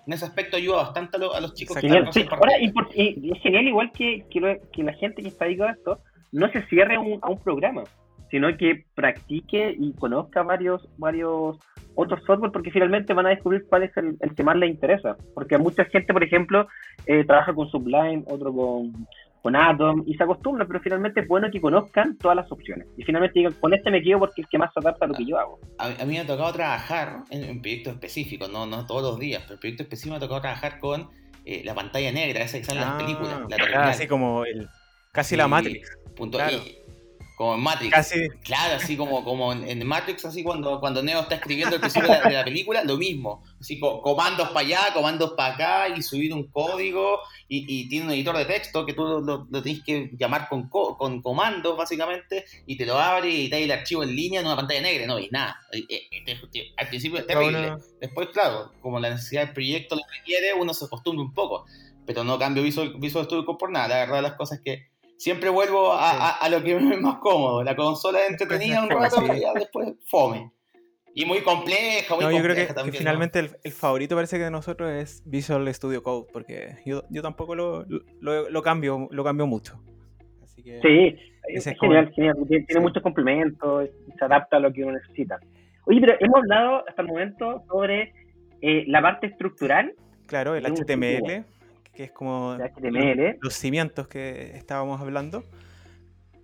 En, 0.07 0.12
ese 0.12 0.24
aspecto 0.24 0.57
ayuda 0.57 0.78
bastante 0.78 1.16
a, 1.16 1.20
lo- 1.20 1.35
a 1.35 1.40
los 1.40 1.54
chicos 1.54 1.76
que 1.76 1.88
sí. 2.12 2.20
Ahora, 2.30 2.40
partiendo. 2.40 2.72
import- 2.80 2.92
y, 2.94 3.18
y 3.28 3.33
es 3.33 3.42
genial 3.42 3.66
igual 3.68 3.92
que, 3.92 4.24
que, 4.30 4.40
lo- 4.40 4.59
que 4.72 4.83
la 4.83 4.94
gente 4.94 5.22
que 5.22 5.28
está 5.28 5.44
dedicada 5.44 5.70
a 5.70 5.74
esto 5.74 6.00
no 6.33 6.50
se 6.50 6.66
cierre 6.66 6.96
a 6.96 7.00
un, 7.00 7.18
a 7.22 7.28
un 7.30 7.38
programa, 7.38 7.85
sino 8.30 8.57
que 8.57 8.85
practique 8.94 9.76
y 9.78 9.92
conozca 9.94 10.42
varios 10.42 10.88
varios 10.98 11.57
otros 11.96 12.20
software 12.26 12.50
porque 12.50 12.72
finalmente 12.72 13.14
van 13.14 13.26
a 13.26 13.28
descubrir 13.28 13.64
cuál 13.68 13.85
es 13.85 13.96
el, 13.96 14.16
el 14.18 14.35
que 14.35 14.42
más 14.42 14.57
les 14.57 14.68
interesa. 14.70 15.16
Porque 15.33 15.59
mucha 15.59 15.85
gente, 15.85 16.12
por 16.12 16.24
ejemplo, 16.24 16.66
eh, 17.07 17.22
trabaja 17.24 17.54
con 17.54 17.70
Sublime, 17.70 18.24
otro 18.26 18.52
con, 18.52 19.07
con 19.44 19.54
Atom 19.57 20.04
y 20.07 20.14
se 20.14 20.22
acostumbra, 20.24 20.66
pero 20.66 20.80
finalmente 20.80 21.20
es 21.20 21.28
bueno 21.28 21.50
que 21.52 21.61
conozcan 21.61 22.16
todas 22.16 22.35
las 22.35 22.50
opciones. 22.50 22.87
Y 22.96 23.04
finalmente 23.04 23.38
digan, 23.40 23.52
con 23.61 23.74
este 23.74 23.90
me 23.90 24.02
quedo 24.02 24.18
porque 24.20 24.40
es 24.40 24.46
el 24.46 24.48
que 24.48 24.57
más 24.57 24.72
se 24.72 24.80
adapta 24.80 25.04
a 25.04 25.09
lo 25.09 25.12
que 25.14 25.26
yo 25.26 25.38
hago. 25.38 25.61
A, 25.76 25.85
a 25.88 26.04
mí 26.07 26.14
me 26.14 26.20
ha 26.20 26.26
tocado 26.26 26.50
trabajar 26.54 27.24
en, 27.30 27.44
en 27.44 27.61
proyectos 27.61 27.92
específicos, 27.92 28.50
no, 28.50 28.64
no 28.64 28.87
todos 28.87 29.02
los 29.02 29.18
días, 29.18 29.42
pero 29.42 29.54
en 29.57 29.61
proyectos 29.61 29.85
específicos 29.85 30.12
me 30.12 30.16
ha 30.16 30.26
tocado 30.26 30.40
trabajar 30.40 30.80
con 30.80 31.11
eh, 31.44 31.61
la 31.62 31.74
pantalla 31.74 32.11
negra, 32.11 32.40
esa 32.42 32.57
que 32.57 32.64
sale 32.64 32.80
en 32.80 32.87
las 32.87 32.94
Ah, 32.94 32.98
películas. 32.98 33.40
La 33.50 33.57
claro, 33.59 33.90
así 33.90 34.07
como 34.07 34.46
el, 34.46 34.66
casi 35.12 35.37
la 35.37 35.46
Matrix. 35.46 35.90
Punto. 36.16 36.38
Claro. 36.38 36.57
Y, 36.57 36.78
como 37.34 37.54
en 37.54 37.60
Matrix. 37.60 37.92
Casi. 37.92 38.28
Claro, 38.42 38.76
así 38.76 38.96
como, 38.96 39.24
como 39.24 39.52
en, 39.52 39.86
Matrix, 39.86 40.24
así 40.24 40.44
cuando, 40.44 40.78
cuando 40.78 41.02
Neo 41.02 41.20
está 41.20 41.36
escribiendo 41.36 41.74
el 41.74 41.80
principio 41.80 42.08
de 42.08 42.30
la, 42.30 42.44
película, 42.44 42.84
lo 42.84 42.96
mismo. 42.96 43.42
Así 43.60 43.80
comandos 43.80 44.48
para 44.48 44.60
allá, 44.60 44.80
comandos 44.94 45.32
para 45.32 45.54
acá, 45.54 45.88
y 45.96 46.02
subir 46.02 46.32
un 46.32 46.46
código, 46.48 47.20
y, 47.48 47.88
tiene 47.88 48.06
un 48.06 48.12
editor 48.12 48.36
de 48.36 48.44
texto 48.44 48.86
que 48.86 48.92
tú 48.92 49.04
lo, 49.04 49.46
lo, 49.50 49.62
tienes 49.62 49.82
que 49.82 50.10
llamar 50.16 50.48
con, 50.48 50.68
con 50.68 51.22
comandos, 51.22 51.76
básicamente, 51.76 52.44
y 52.66 52.76
te 52.76 52.86
lo 52.86 52.98
abre 52.98 53.30
y 53.30 53.50
te 53.50 53.56
da 53.56 53.62
el 53.62 53.70
archivo 53.72 54.04
en 54.04 54.14
línea 54.14 54.40
en 54.40 54.46
una 54.46 54.56
pantalla 54.56 54.82
negra, 54.82 55.06
no 55.06 55.16
ves 55.16 55.32
nada. 55.32 55.58
Al 56.76 56.88
principio 56.88 57.18
es 57.18 57.26
terrible. 57.26 57.76
Después, 58.00 58.28
claro, 58.28 58.72
como 58.80 59.00
la 59.00 59.10
necesidad 59.10 59.46
del 59.46 59.54
proyecto 59.54 59.96
lo 59.96 60.02
requiere, 60.16 60.54
uno 60.54 60.72
se 60.72 60.84
acostumbra 60.84 61.24
un 61.24 61.34
poco. 61.34 61.66
Pero 62.06 62.22
no 62.22 62.38
cambio 62.38 62.62
Visual, 62.62 62.94
Visual 62.98 63.24
Studio 63.24 63.44
por 63.56 63.70
nada. 63.70 63.88
La 63.88 63.96
verdad, 63.96 64.22
las 64.22 64.34
cosas 64.34 64.60
que 64.62 64.93
siempre 65.16 65.50
vuelvo 65.50 65.92
a, 65.92 66.48
lo 66.50 66.62
que 66.62 66.74
me 66.77 66.94
es 66.94 67.00
más 67.00 67.18
cómodo. 67.18 67.62
La 67.62 67.77
consola 67.77 68.22
es 68.24 68.31
entretenida 68.31 68.83
un 68.83 68.90
rato 68.90 69.22
y 69.24 69.59
después 69.59 69.94
fome. 70.07 70.50
Y 71.16 71.24
muy 71.27 71.42
compleja, 71.42 72.16
muy 72.16 72.24
no, 72.24 72.31
yo 72.33 72.42
creo 72.42 72.57
que, 72.57 72.92
finalmente 72.92 73.38
el, 73.38 73.72
favorito 73.72 74.16
parece 74.16 74.37
que 74.37 74.44
de 74.44 74.50
nosotros 74.50 74.90
es 74.90 75.22
Visual 75.24 75.72
Studio 75.72 76.03
Code, 76.03 76.27
porque 76.33 76.79
yo, 76.85 77.05
yo 77.09 77.22
tampoco 77.22 77.55
lo, 77.55 77.85
lo, 78.20 78.62
cambio 78.62 79.07
lo 79.12 79.22
cambio 79.22 79.46
mucho. 79.46 79.81
sí, 80.57 81.16
es, 81.46 81.64
genial, 81.81 82.11
genial. 82.16 82.35
Tiene, 82.48 82.81
muchos 82.81 83.00
complementos, 83.00 83.90
se 84.18 84.24
adapta 84.24 84.57
a 84.57 84.61
lo 84.61 84.72
que 84.72 84.83
uno 84.83 84.94
necesita. 84.94 85.38
Oye, 85.87 86.00
pero 86.00 86.16
hemos 86.18 86.37
hablado 86.38 86.88
hasta 86.88 87.03
el 87.03 87.09
momento 87.09 87.62
sobre 87.68 88.12
eh, 88.61 88.85
la 88.88 89.00
parte 89.00 89.29
estructural. 89.29 89.94
Claro, 90.27 90.57
el 90.57 90.64
HTML 90.64 91.44
que 91.94 92.04
es 92.04 92.12
como 92.12 92.57
los 93.40 93.54
cimientos 93.54 94.09
que 94.09 94.57
estábamos 94.57 95.00
hablando. 95.00 95.44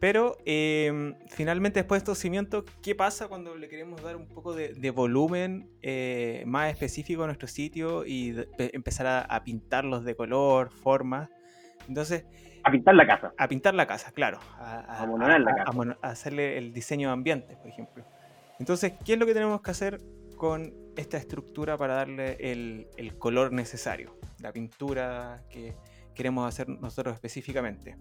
Pero 0.01 0.39
em, 0.47 1.15
finalmente 1.29 1.81
después 1.81 2.01
de 2.01 2.05
estos 2.05 2.19
cimientos, 2.19 2.65
¿qué 2.83 2.95
pasa 2.95 3.29
cuando 3.29 3.55
le 3.55 3.69
queremos 3.69 4.03
dar 4.03 4.17
un 4.17 4.27
poco 4.27 4.55
de, 4.55 4.91
volumen 4.91 5.69
eh, 5.83 6.43
más 6.47 6.71
específico 6.71 7.25
a 7.25 7.27
nuestro 7.27 7.47
sitio 7.47 8.07
y 8.07 8.35
empezar 8.59 9.27
a, 9.29 9.45
pintarlos 9.45 10.05
de 10.05 10.17
color, 10.17 10.71
forma? 10.71 11.29
Entonces... 11.87 12.25
A 12.65 12.71
pintar 12.71 12.95
la 12.95 13.07
casa. 13.07 13.35
A 13.37 13.49
pintar 13.49 13.75
la 13.75 13.87
casa, 13.87 14.11
claro. 14.13 14.39
A, 14.59 15.05
a, 15.05 15.97
a 16.03 16.09
hacerle 16.09 16.57
el 16.57 16.73
diseño 16.73 17.09
de 17.09 17.13
ambiente, 17.13 17.57
por 17.57 17.69
ejemplo. 17.69 18.05
Entonces, 18.59 18.95
¿qué 19.05 19.15
es 19.15 19.19
lo 19.19 19.27
que 19.27 19.35
tenemos 19.35 19.61
que 19.61 19.71
hacer 19.71 20.01
con 20.41 20.73
esta 20.97 21.19
estructura 21.19 21.77
para 21.77 21.97
darle 21.97 22.39
el, 22.41 23.19
color 23.19 23.53
necesario, 23.53 24.17
la 24.39 24.51
pintura 24.55 25.45
que 25.51 25.75
queremos 26.15 26.49
hacer 26.49 26.67
nosotros 26.67 27.13
específicamente. 27.13 27.99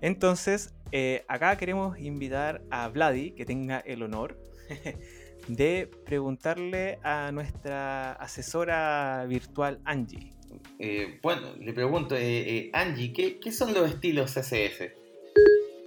Entonces, 0.00 0.72
eh, 0.92 1.24
acá 1.26 1.56
queremos 1.56 1.98
invitar 1.98 2.62
a 2.70 2.86
Vladi, 2.86 3.32
que 3.32 3.44
tenga 3.44 3.80
el 3.80 4.04
honor 4.04 4.38
de 5.48 5.90
preguntarle 6.06 7.00
a 7.02 7.32
nuestra 7.32 8.12
asesora 8.12 9.26
virtual 9.28 9.80
Angie. 9.84 10.30
Eh, 10.78 11.18
bueno, 11.20 11.48
le 11.58 11.72
pregunto, 11.72 12.14
eh, 12.16 12.70
Angie, 12.74 13.12
¿qué, 13.12 13.40
¿qué, 13.40 13.50
son 13.50 13.74
los 13.74 13.90
estilos 13.90 14.30
CSS? 14.30 15.01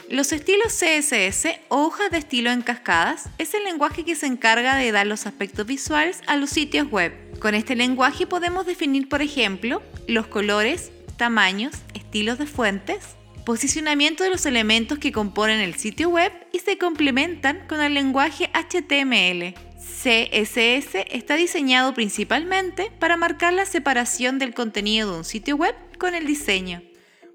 Los 0.10 0.32
estilos 0.32 0.72
CSS 0.72 1.48
hojas 1.68 2.12
de 2.12 2.20
estilo 2.20 2.52
en 2.52 2.62
cascadas 2.62 3.28
es 3.40 3.56
el 3.56 3.64
lenguaje 3.64 4.06
que 4.06 4.16
se 4.16 4.28
encarga 4.28 4.76
de 4.76 4.92
dar 4.92 5.08
los 5.08 5.26
aspectos 5.26 5.66
visuales 5.66 6.22
a 6.28 6.36
los 6.36 6.52
sitios 6.52 6.92
web. 6.92 7.12
Con 7.40 7.56
este 7.56 7.76
lenguaje 7.76 8.28
podemos 8.28 8.68
definir, 8.68 9.10
por 9.10 9.24
ejemplo, 9.24 9.82
los 10.08 10.28
colores, 10.28 10.92
tamaños, 11.18 11.74
estilos 11.96 12.38
de 12.38 12.46
fuentes, 12.46 13.16
posicionamiento 13.48 14.24
de 14.24 14.30
los 14.30 14.46
elementos 14.46 15.00
que 15.00 15.12
componen 15.12 15.60
el 15.60 15.74
sitio 15.74 16.10
web 16.10 16.32
y 16.54 16.60
se 16.60 16.78
complementan 16.78 17.66
con 17.68 17.82
el 17.82 17.96
lenguaje 17.96 18.52
HTML. 18.54 19.56
CSS 19.80 21.04
está 21.10 21.36
diseñado 21.36 21.96
principalmente 21.96 22.92
para 23.00 23.18
marcar 23.18 23.54
la 23.54 23.66
separación 23.66 24.38
del 24.38 24.54
contenido 24.54 25.12
de 25.12 25.18
un 25.18 25.26
sitio 25.26 25.56
web 25.56 25.74
con 25.98 26.14
el 26.14 26.28
diseño. 26.28 26.84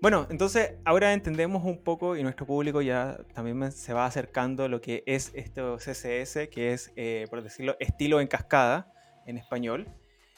Bueno, 0.03 0.27
entonces 0.31 0.77
ahora 0.87 1.13
entendemos 1.13 1.63
un 1.63 1.77
poco 1.77 2.17
y 2.17 2.23
nuestro 2.23 2.47
público 2.47 2.81
ya 2.81 3.19
también 3.35 3.71
se 3.71 3.93
va 3.93 4.07
acercando 4.07 4.65
a 4.65 4.69
lo 4.69 4.81
que 4.81 5.03
es 5.05 5.31
esto 5.35 5.77
CSS, 5.77 6.49
que 6.49 6.73
es, 6.73 6.91
eh, 6.97 7.27
por 7.29 7.43
decirlo, 7.43 7.77
estilo 7.81 8.19
en 8.23 8.27
cascada 8.27 8.91
en 9.27 9.37
español. 9.37 9.87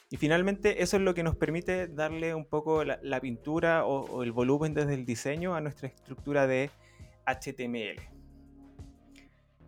Y 0.09 0.17
finalmente 0.17 0.83
eso 0.83 0.97
es 0.97 1.03
lo 1.03 1.13
que 1.13 1.23
nos 1.23 1.37
permite 1.37 1.87
darle 1.87 2.35
un 2.35 2.43
poco 2.43 2.83
la, 2.83 3.21
pintura 3.21 3.85
o, 3.85 4.21
el 4.21 4.33
volumen 4.33 4.73
desde 4.73 4.95
el 4.95 5.05
diseño 5.05 5.55
a 5.55 5.61
nuestra 5.61 5.87
estructura 5.87 6.45
de 6.45 6.69
HTML. 7.25 8.12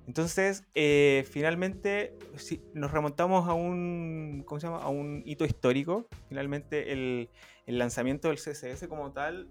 Entonces, 0.07 0.63
eh, 0.75 1.25
finalmente, 1.31 2.13
si 2.35 2.61
nos 2.73 2.91
remontamos 2.91 3.47
a 3.49 3.53
un, 3.53 4.43
¿cómo 4.45 4.59
se 4.59 4.67
llama? 4.67 4.79
a 4.79 4.89
un 4.89 5.23
hito 5.25 5.45
histórico. 5.45 6.07
Finalmente, 6.29 6.91
el, 6.93 7.29
el 7.65 7.77
lanzamiento 7.77 8.27
del 8.27 8.37
CSS 8.37 8.87
como 8.87 9.11
tal 9.11 9.49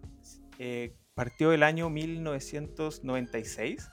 eh, 0.59 0.95
partió 1.15 1.53
el 1.53 1.63
año 1.63 1.91
1996, 1.91 3.89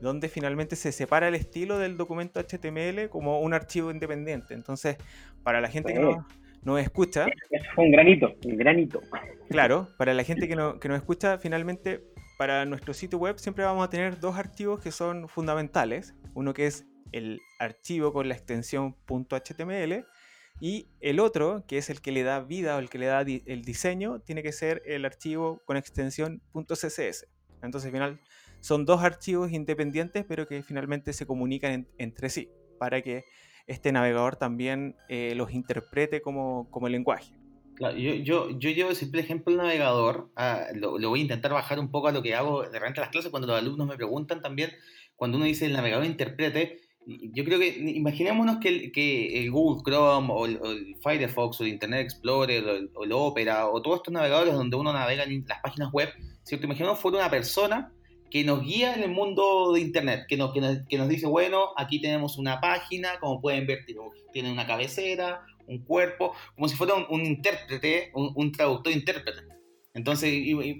donde 0.00 0.28
finalmente 0.28 0.76
se 0.76 0.92
separa 0.92 1.28
el 1.28 1.34
estilo 1.34 1.78
del 1.78 1.96
documento 1.96 2.40
HTML 2.40 3.08
como 3.08 3.40
un 3.40 3.54
archivo 3.54 3.90
independiente. 3.90 4.54
Entonces, 4.54 4.96
para 5.42 5.60
la 5.60 5.68
gente 5.68 5.92
que 5.94 6.00
no, 6.00 6.26
nos 6.62 6.80
escucha... 6.80 7.26
Es 7.50 7.62
un 7.76 7.90
granito, 7.90 8.34
un 8.44 8.56
granito. 8.56 9.00
Claro, 9.48 9.88
para 9.98 10.14
la 10.14 10.24
gente 10.24 10.48
que, 10.48 10.56
no, 10.56 10.78
que 10.78 10.88
nos 10.88 10.98
escucha, 10.98 11.38
finalmente, 11.38 12.04
para 12.38 12.64
nuestro 12.64 12.94
sitio 12.94 13.18
web 13.18 13.38
siempre 13.38 13.64
vamos 13.64 13.84
a 13.84 13.90
tener 13.90 14.20
dos 14.20 14.36
archivos 14.36 14.80
que 14.80 14.92
son 14.92 15.28
fundamentales. 15.28 16.14
Uno 16.34 16.54
que 16.54 16.66
es 16.66 16.86
el 17.10 17.40
archivo 17.58 18.12
con 18.12 18.28
la 18.28 18.34
extensión 18.34 18.96
.html 19.06 20.06
y 20.60 20.88
el 21.00 21.18
otro, 21.18 21.64
que 21.66 21.78
es 21.78 21.90
el 21.90 22.00
que 22.00 22.12
le 22.12 22.22
da 22.22 22.40
vida 22.40 22.76
o 22.76 22.78
el 22.78 22.88
que 22.90 22.98
le 22.98 23.06
da 23.06 23.22
el 23.22 23.62
diseño, 23.62 24.20
tiene 24.20 24.44
que 24.44 24.52
ser 24.52 24.82
el 24.86 25.04
archivo 25.04 25.60
con 25.64 25.76
extensión 25.76 26.40
.css. 26.52 27.26
Entonces, 27.60 27.86
al 27.86 27.92
final, 27.92 28.20
son 28.60 28.84
dos 28.84 29.02
archivos 29.02 29.50
independientes, 29.50 30.24
pero 30.24 30.46
que 30.46 30.62
finalmente 30.62 31.12
se 31.12 31.26
comunican 31.26 31.88
entre 31.98 32.30
sí, 32.30 32.50
para 32.78 33.02
que 33.02 33.24
este 33.66 33.90
navegador 33.90 34.36
también 34.36 34.96
eh, 35.08 35.34
los 35.34 35.52
interprete 35.52 36.20
como, 36.20 36.70
como 36.70 36.88
lenguaje. 36.88 37.37
Claro, 37.78 37.96
yo, 37.96 38.14
yo, 38.14 38.50
yo 38.58 38.70
llevo 38.70 38.90
el 38.90 38.96
simple 38.96 39.20
ejemplo 39.20 39.52
del 39.52 39.62
navegador, 39.62 40.32
ah, 40.34 40.66
lo, 40.74 40.98
lo, 40.98 41.10
voy 41.10 41.20
a 41.20 41.22
intentar 41.22 41.52
bajar 41.52 41.78
un 41.78 41.92
poco 41.92 42.08
a 42.08 42.12
lo 42.12 42.22
que 42.22 42.34
hago 42.34 42.62
de 42.62 42.76
repente 42.76 42.98
en 42.98 43.02
las 43.02 43.10
clases 43.10 43.30
cuando 43.30 43.46
los 43.46 43.56
alumnos 43.56 43.86
me 43.86 43.94
preguntan 43.94 44.42
también, 44.42 44.72
cuando 45.14 45.36
uno 45.36 45.46
dice 45.46 45.66
el 45.66 45.74
navegador 45.74 46.04
interprete, 46.04 46.80
yo 47.06 47.44
creo 47.44 47.60
que, 47.60 47.68
imaginémonos 47.68 48.58
que 48.58 48.68
el, 48.68 48.92
que 48.92 49.40
el 49.40 49.50
Google 49.52 49.82
Chrome 49.84 50.28
o 50.30 50.46
el, 50.46 50.96
Firefox 51.00 51.60
o 51.60 51.64
el 51.64 51.70
Internet 51.70 52.00
Explorer 52.02 52.90
o 52.94 53.04
el, 53.04 53.12
Opera 53.12 53.68
o 53.68 53.80
todos 53.80 53.98
estos 53.98 54.12
navegadores 54.12 54.54
donde 54.54 54.76
uno 54.76 54.92
navega 54.92 55.22
en 55.22 55.44
las 55.46 55.60
páginas 55.60 55.92
web, 55.92 56.10
¿cierto? 56.42 56.66
Imaginémonos 56.66 57.00
fuera 57.00 57.18
una 57.18 57.30
persona 57.30 57.92
que 58.28 58.44
nos 58.44 58.62
guía 58.62 58.92
en 58.94 59.04
el 59.04 59.10
mundo 59.10 59.72
de 59.72 59.80
Internet, 59.80 60.26
que 60.28 60.36
nos, 60.36 60.52
que 60.52 60.60
nos, 60.60 60.78
que 60.88 60.98
nos 60.98 61.08
dice, 61.08 61.26
bueno, 61.26 61.70
aquí 61.76 62.00
tenemos 62.00 62.36
una 62.36 62.60
página, 62.60 63.18
como 63.20 63.40
pueden 63.40 63.66
ver, 63.66 63.86
tiene 64.32 64.52
una 64.52 64.66
cabecera, 64.66 65.46
un 65.68 65.84
cuerpo, 65.84 66.34
como 66.54 66.68
si 66.68 66.76
fuera 66.76 66.94
un, 66.94 67.24
intérprete, 67.24 68.10
un, 68.14 68.52
traductor 68.52 68.92
intérprete. 68.92 69.42
Entonces, 69.94 70.32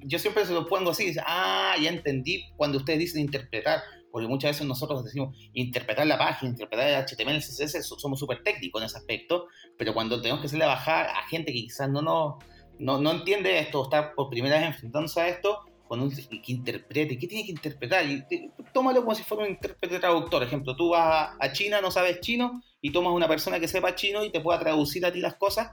yo 0.05 0.18
siempre 0.18 0.44
se 0.44 0.53
lo 0.53 0.66
pongo 0.66 0.90
así, 0.90 1.14
ah, 1.27 1.74
ya 1.81 1.90
entendí 1.90 2.44
cuando 2.57 2.79
ustedes 2.79 2.98
dicen 2.98 3.20
interpretar, 3.20 3.83
porque 4.11 4.29
muchas 4.29 4.53
veces 4.53 4.66
nosotros 4.66 5.05
decimos 5.05 5.37
interpretar 5.53 6.07
la 6.07 6.18
página, 6.18 6.51
interpretar 6.51 6.88
el 6.88 7.05
HTML, 7.05 7.38
CSS, 7.38 7.87
somos 7.87 8.18
súper 8.18 8.42
técnicos 8.42 8.81
en 8.81 8.87
ese 8.87 8.98
aspecto, 8.98 9.46
pero 9.77 9.92
cuando 9.92 10.20
tenemos 10.20 10.40
que 10.40 10.46
hacerle 10.46 10.66
bajar 10.66 11.07
a 11.07 11.27
gente 11.29 11.53
que 11.53 11.61
quizás 11.61 11.88
no, 11.90 12.01
no, 12.03 12.38
no, 12.79 13.11
entiende 13.11 13.59
esto, 13.59 13.85
está 13.85 14.14
por 14.14 14.31
primera 14.31 14.59
vez 14.59 14.68
enfrentándose 14.68 15.20
a 15.20 15.29
esto, 15.29 15.64
uno 15.88 16.09
dice 16.09 16.29
que 16.29 16.53
interprete, 16.53 17.18
¿qué 17.18 17.27
tiene 17.27 17.44
que 17.44 17.53
interpretar? 17.53 18.07
Y 18.07 18.24
tómalo 18.72 19.01
como 19.01 19.14
si 19.14 19.22
fuera 19.22 19.44
un 19.44 19.51
intérprete 19.51 19.98
traductor. 19.98 20.42
Ejemplo, 20.42 20.77
tú 20.77 20.90
vas 20.90 21.31
a 21.38 21.53
China, 21.53 21.81
no 21.81 21.90
sabes 21.90 22.20
chino, 22.20 22.62
y 22.81 22.92
tomas 22.92 23.12
una 23.12 23.29
persona 23.29 23.59
que 23.59 23.68
sepa 23.68 23.94
chino 23.94 24.24
y 24.24 24.31
te 24.31 24.40
pueda 24.40 24.59
traducir 24.59 25.05
a 25.07 25.12
ti 25.12 25.20
las 25.20 25.35
cosas 25.35 25.72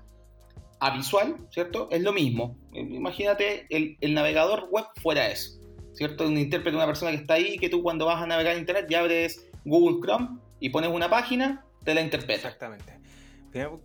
a 0.80 0.95
visual, 0.95 1.38
¿cierto? 1.51 1.89
Es 1.91 2.01
lo 2.01 2.13
mismo. 2.13 2.58
Imagínate 2.73 3.65
el, 3.69 3.97
el 4.01 4.13
navegador 4.13 4.67
web 4.71 4.86
fuera 5.01 5.28
eso. 5.30 5.60
¿cierto? 5.95 6.28
Un 6.28 6.38
intérprete, 6.38 6.75
una 6.75 6.86
persona 6.86 7.12
que 7.12 7.17
está 7.17 7.36
ahí, 7.36 7.58
que 7.58 7.69
tú 7.69 7.82
cuando 7.82 8.06
vas 8.06 8.21
a 8.21 8.28
navegar 8.28 8.54
en 8.54 8.60
internet 8.60 8.88
ya 8.89 8.99
abres 8.99 9.47
Google 9.63 9.99
Chrome 10.01 10.39
y 10.60 10.69
pones 10.69 10.89
una 10.91 11.10
página, 11.10 11.65
te 11.84 11.93
la 11.93 12.01
interpreta. 12.01 12.47
Exactamente. 12.47 12.99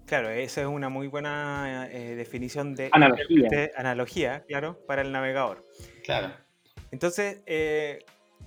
Claro, 0.06 0.30
esa 0.30 0.62
es 0.62 0.66
una 0.66 0.88
muy 0.88 1.06
buena 1.06 1.88
eh, 1.92 2.16
definición 2.16 2.74
de 2.74 2.90
analogía. 2.92 3.70
analogía, 3.76 4.44
claro, 4.48 4.84
para 4.86 5.02
el 5.02 5.12
navegador. 5.12 5.64
Claro. 6.02 6.32
Entonces, 6.90 7.42
eh, 7.46 8.00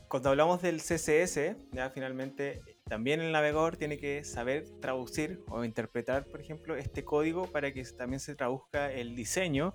cuando 0.09 0.29
hablamos 0.29 0.61
del 0.61 0.81
CSS, 0.81 1.55
ya 1.71 1.89
finalmente 1.91 2.61
también 2.89 3.21
el 3.21 3.31
navegador 3.31 3.77
tiene 3.77 3.97
que 3.97 4.25
saber 4.25 4.65
traducir 4.81 5.39
o 5.47 5.63
interpretar, 5.63 6.25
por 6.25 6.41
ejemplo, 6.41 6.75
este 6.75 7.05
código 7.05 7.47
para 7.47 7.71
que 7.71 7.83
también 7.83 8.19
se 8.19 8.35
traduzca 8.35 8.91
el 8.91 9.15
diseño 9.15 9.73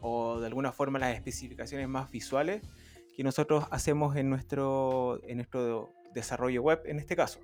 o 0.00 0.40
de 0.40 0.46
alguna 0.46 0.72
forma 0.72 0.98
las 0.98 1.14
especificaciones 1.14 1.86
más 1.86 2.10
visuales 2.10 2.62
que 3.14 3.22
nosotros 3.24 3.66
hacemos 3.70 4.16
en 4.16 4.30
nuestro, 4.30 5.20
en 5.24 5.36
nuestro 5.36 5.92
desarrollo 6.14 6.62
web 6.62 6.80
en 6.86 6.98
este 6.98 7.14
caso. 7.14 7.40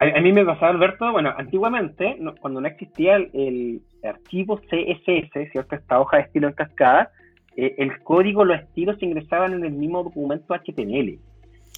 A, 0.00 0.20
mí 0.22 0.32
me 0.32 0.46
pasaba, 0.46 0.70
Alberto, 0.70 1.12
bueno, 1.12 1.34
antiguamente, 1.36 2.16
cuando 2.40 2.62
no 2.62 2.66
existía 2.66 3.16
el, 3.16 3.82
archivo 4.02 4.56
CSS, 4.56 5.52
¿cierto? 5.52 5.76
Esta 5.76 6.00
hoja 6.00 6.16
de 6.16 6.22
estilo 6.22 6.48
en 6.48 6.54
cascada, 6.54 7.10
eh, 7.54 7.74
el 7.76 8.02
código, 8.02 8.46
los 8.46 8.60
estilos 8.60 8.98
se 8.98 9.04
ingresaban 9.04 9.52
en 9.52 9.62
el 9.62 9.72
mismo 9.72 10.02
documento 10.02 10.54
HTML. 10.54 11.18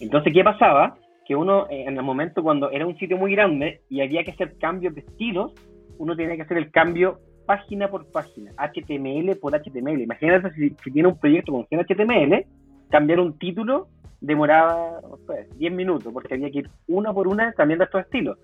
Entonces, 0.01 0.33
¿qué 0.33 0.45
pasaba? 0.45 0.97
Que 1.27 1.35
uno, 1.35 1.67
eh, 1.69 1.83
en 1.89 1.97
el 1.97 2.03
momento 2.05 2.45
cuando 2.45 2.71
era 2.71 2.87
un 2.87 2.97
sitio 2.97 3.19
muy 3.19 3.33
grande 3.33 3.81
y 3.89 4.03
había 4.03 4.23
que 4.23 4.31
hacer 4.31 4.57
cambios 4.57 4.95
de 4.95 5.01
estilos, 5.01 5.53
uno 5.99 6.15
tenía 6.15 6.37
que 6.37 6.43
hacer 6.43 6.59
el 6.59 6.71
cambio 6.71 7.19
página 7.45 7.89
por 7.89 8.09
página, 8.13 8.53
HTML 8.57 9.35
por 9.41 9.53
HTML. 9.53 10.01
Imagínate 10.01 10.53
si, 10.53 10.71
si 10.85 10.93
tiene 10.93 11.09
un 11.09 11.19
proyecto 11.19 11.51
con 11.51 11.67
100 11.67 11.87
HTML, 11.87 12.47
cambiar 12.89 13.19
un 13.19 13.37
título 13.37 13.89
demoraba 14.23 15.01
no 15.03 15.19
sé, 15.27 15.49
10 15.57 15.73
minutos, 15.73 16.13
porque 16.13 16.35
había 16.35 16.51
que 16.51 16.61
ir 16.61 16.71
una 16.87 17.13
por 17.13 17.29
una 17.29 17.53
cambiando 17.53 17.85
estos 17.85 18.03
estilos. 18.03 18.39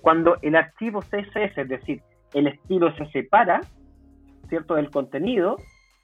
Cuando 0.00 0.36
el 0.42 0.54
archivo 0.54 1.00
CSS, 1.00 1.58
es 1.58 1.68
decir, 1.68 2.02
el 2.34 2.46
estilo 2.46 2.94
se 2.96 3.06
separa, 3.06 3.60
¿cierto?, 4.48 4.74
del 4.74 4.90
contenido, 4.90 5.56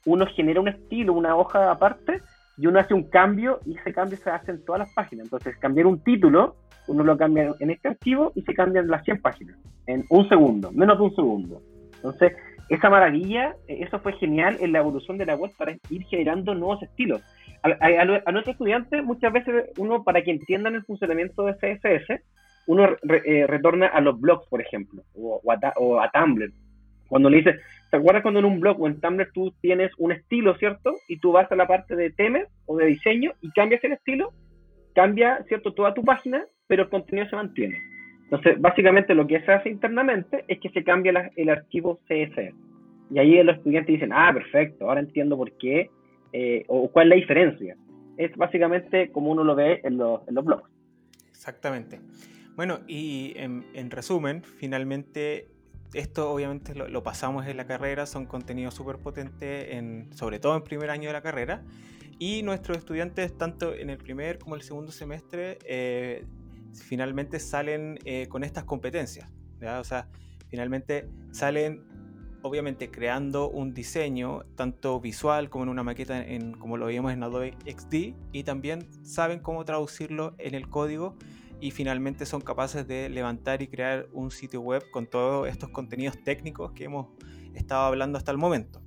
uno 0.07 0.27
genera 0.35 0.61
un 0.61 0.69
estilo, 0.69 1.13
una 1.13 1.37
hoja 1.37 1.71
aparte, 1.71 2.23
y 2.57 2.67
uno 2.67 2.81
hace 2.81 2.95
un 2.95 3.05
cambio, 3.05 3.61
y 3.67 3.77
ese 3.77 3.93
cambio 3.93 4.17
se 4.19 4.31
hace 4.31 4.51
en 4.51 4.65
todas 4.65 4.81
las 4.81 4.95
páginas. 4.95 5.27
Entonces, 5.27 5.57
cambiar 5.59 5.87
un 5.87 6.01
título, 6.01 6.57
uno 6.87 7.05
lo 7.05 7.17
cambia 7.17 7.55
en 7.61 7.71
este 7.71 7.89
archivo 7.89 8.33
y 8.35 8.43
se 8.43 8.55
cambia 8.55 8.81
en 8.81 8.89
las 8.89 9.05
100 9.05 9.21
páginas, 9.21 9.57
en 9.87 10.05
un 10.09 10.29
segundo, 10.29 10.73
menos 10.73 10.99
de 10.99 11.05
un 11.05 11.15
segundo. 11.15 11.61
Entonces, 11.97 12.33
esa 12.69 12.89
maravilla, 12.89 13.57
eso 13.67 13.99
fue 13.99 14.13
genial 14.15 14.57
en 14.61 14.73
la 14.73 14.79
evolución 14.79 15.19
de 15.19 15.27
la 15.27 15.37
web 15.37 15.51
para 15.57 15.73
ir 15.91 16.05
generando 16.05 16.55
nuevos 16.55 16.83
estilos 16.83 17.23
a, 17.63 18.23
a, 18.27 18.33
nuestros 18.33 18.55
estudiantes 18.55 19.05
muchas 19.05 19.33
veces 19.33 19.67
uno, 19.77 20.05
para 20.05 20.23
que 20.23 20.31
entiendan 20.31 20.75
el 20.75 20.85
funcionamiento 20.85 21.45
de 21.45 21.55
CSS, 21.55 22.23
uno 22.67 22.97
eh, 23.25 23.47
retorna 23.47 23.87
a 23.87 24.01
los 24.01 24.21
blogs, 24.21 24.47
por 24.49 24.61
ejemplo, 24.61 25.03
o, 25.15 25.41
a, 25.51 26.11
Tumblr. 26.11 26.53
Cuando 27.09 27.31
le 27.31 27.39
dices, 27.39 27.57
¿te 27.91 27.97
acuerdas 27.97 28.23
cuando 28.23 28.41
en 28.41 28.47
un 28.47 28.61
blog 28.61 28.81
o 28.81 28.87
en 28.87 29.01
Tumblr 29.01 29.33
tú 29.33 29.55
tienes 29.63 29.91
un 29.97 30.13
estilo, 30.13 30.55
¿cierto? 30.57 30.95
Y 31.09 31.19
tú 31.19 31.33
vas 31.33 31.51
a 31.51 31.57
la 31.57 31.67
parte 31.67 31.97
de 31.97 32.11
temas 32.11 32.47
o 32.67 32.77
de 32.77 32.87
diseño 32.87 33.33
y 33.41 33.51
cambias 33.53 33.83
el 33.85 33.93
estilo, 33.93 34.33
cambia, 34.95 35.43
¿cierto? 35.49 35.73
Toda 35.73 35.95
tu 35.95 36.05
página, 36.05 36.45
pero 36.67 36.83
el 36.83 36.91
contenido 36.91 37.27
se 37.29 37.37
mantiene. 37.37 37.79
Entonces, 38.25 38.61
básicamente 38.61 39.15
lo 39.15 39.27
que 39.27 39.41
se 39.41 39.53
hace 39.53 39.71
internamente 39.71 40.45
es 40.47 40.61
que 40.61 40.69
se 40.69 40.85
cambia 40.85 41.31
el 41.35 41.49
archivo 41.49 42.01
CSS. 42.07 42.55
Y 43.11 43.19
ahí 43.19 43.43
los 43.43 43.57
estudiantes 43.57 43.95
dicen, 43.95 44.13
ah, 44.13 44.31
perfecto, 44.35 44.87
ahora 44.87 45.01
entiendo 45.01 45.39
por 45.39 45.51
qué 45.53 45.89
eh, 46.33 46.65
o 46.69 46.91
cuál 46.91 47.07
es 47.07 47.11
la 47.11 47.17
diferencia. 47.17 47.77
Es 48.17 48.35
básicamente 48.37 49.11
como 49.13 49.31
uno 49.31 49.45
lo 49.45 49.55
ve 49.55 49.81
en 49.85 49.97
los, 49.97 50.27
en 50.29 50.35
los 50.35 50.45
blogs. 50.45 50.69
Exactamente. 51.29 52.01
Bueno, 52.57 52.81
y 52.89 53.35
en, 53.37 53.91
resumen, 53.91 54.43
finalmente 54.43 55.47
esto 55.95 56.31
obviamente 56.33 56.75
lo, 56.75 57.03
pasamos 57.05 57.47
en 57.47 57.57
la 57.57 57.67
carrera, 57.67 58.05
son 58.05 58.27
contenidos 58.27 58.75
súper 58.75 58.97
potentes, 58.99 59.69
en, 59.71 60.13
sobre 60.13 60.41
todo 60.41 60.57
en 60.57 60.65
primer 60.65 60.91
año 60.91 61.09
de 61.09 61.13
la 61.13 61.23
carrera, 61.23 61.63
y 62.19 62.43
nuestros 62.43 62.79
estudiantes, 62.79 63.39
tanto 63.39 63.75
en 63.75 63.91
el 63.91 63.99
primer 63.99 64.41
como 64.41 64.57
el 64.57 64.63
segundo 64.63 64.91
semestre, 64.91 65.59
eh, 65.65 66.25
finalmente 66.75 67.39
salen 67.39 68.01
eh, 68.05 68.27
con 68.29 68.43
estas 68.43 68.65
competencias. 68.65 69.31
O 69.63 69.85
sea, 69.85 70.09
finalmente 70.49 71.09
salen 71.31 71.85
obviamente 72.43 72.91
creando 72.91 73.51
un 73.51 73.75
diseño 73.75 74.45
tanto 74.57 75.01
visual 75.01 75.51
como 75.51 75.65
en 75.65 75.71
una 75.71 75.83
maqueta 75.83 76.25
en, 76.25 76.53
como 76.53 76.77
lo 76.77 76.87
veíamos 76.87 77.13
en 77.13 77.23
Adobe 77.23 77.55
XD 77.67 78.15
y 78.33 78.45
también 78.45 78.87
saben 79.05 79.41
cómo 79.41 79.65
traducirlo 79.65 80.35
en 80.39 80.55
el 80.55 80.69
código 80.69 81.17
y 81.61 81.73
finalmente 81.73 82.27
son 82.27 82.41
capaces 82.41 82.87
de 82.87 83.09
levantar 83.09 83.63
y 83.63 83.67
crear 83.67 84.07
un 84.13 84.31
sitio 84.31 84.61
web 84.61 84.85
con 84.91 85.07
todos 85.07 85.49
estos 85.49 85.71
contenidos 85.71 86.23
técnicos 86.23 86.73
que 86.73 86.85
hemos 86.85 87.09
estado 87.55 87.83
hablando 87.83 88.17
hasta 88.17 88.31
el 88.31 88.39
momento. 88.39 88.81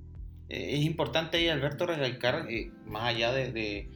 Eh, 0.48 0.78
es 0.78 0.84
importante 0.84 1.36
ahí, 1.36 1.48
Alberto, 1.48 1.86
recalcar, 1.86 2.46
eh, 2.50 2.72
más 2.86 3.04
allá 3.04 3.32
de, 3.32 3.90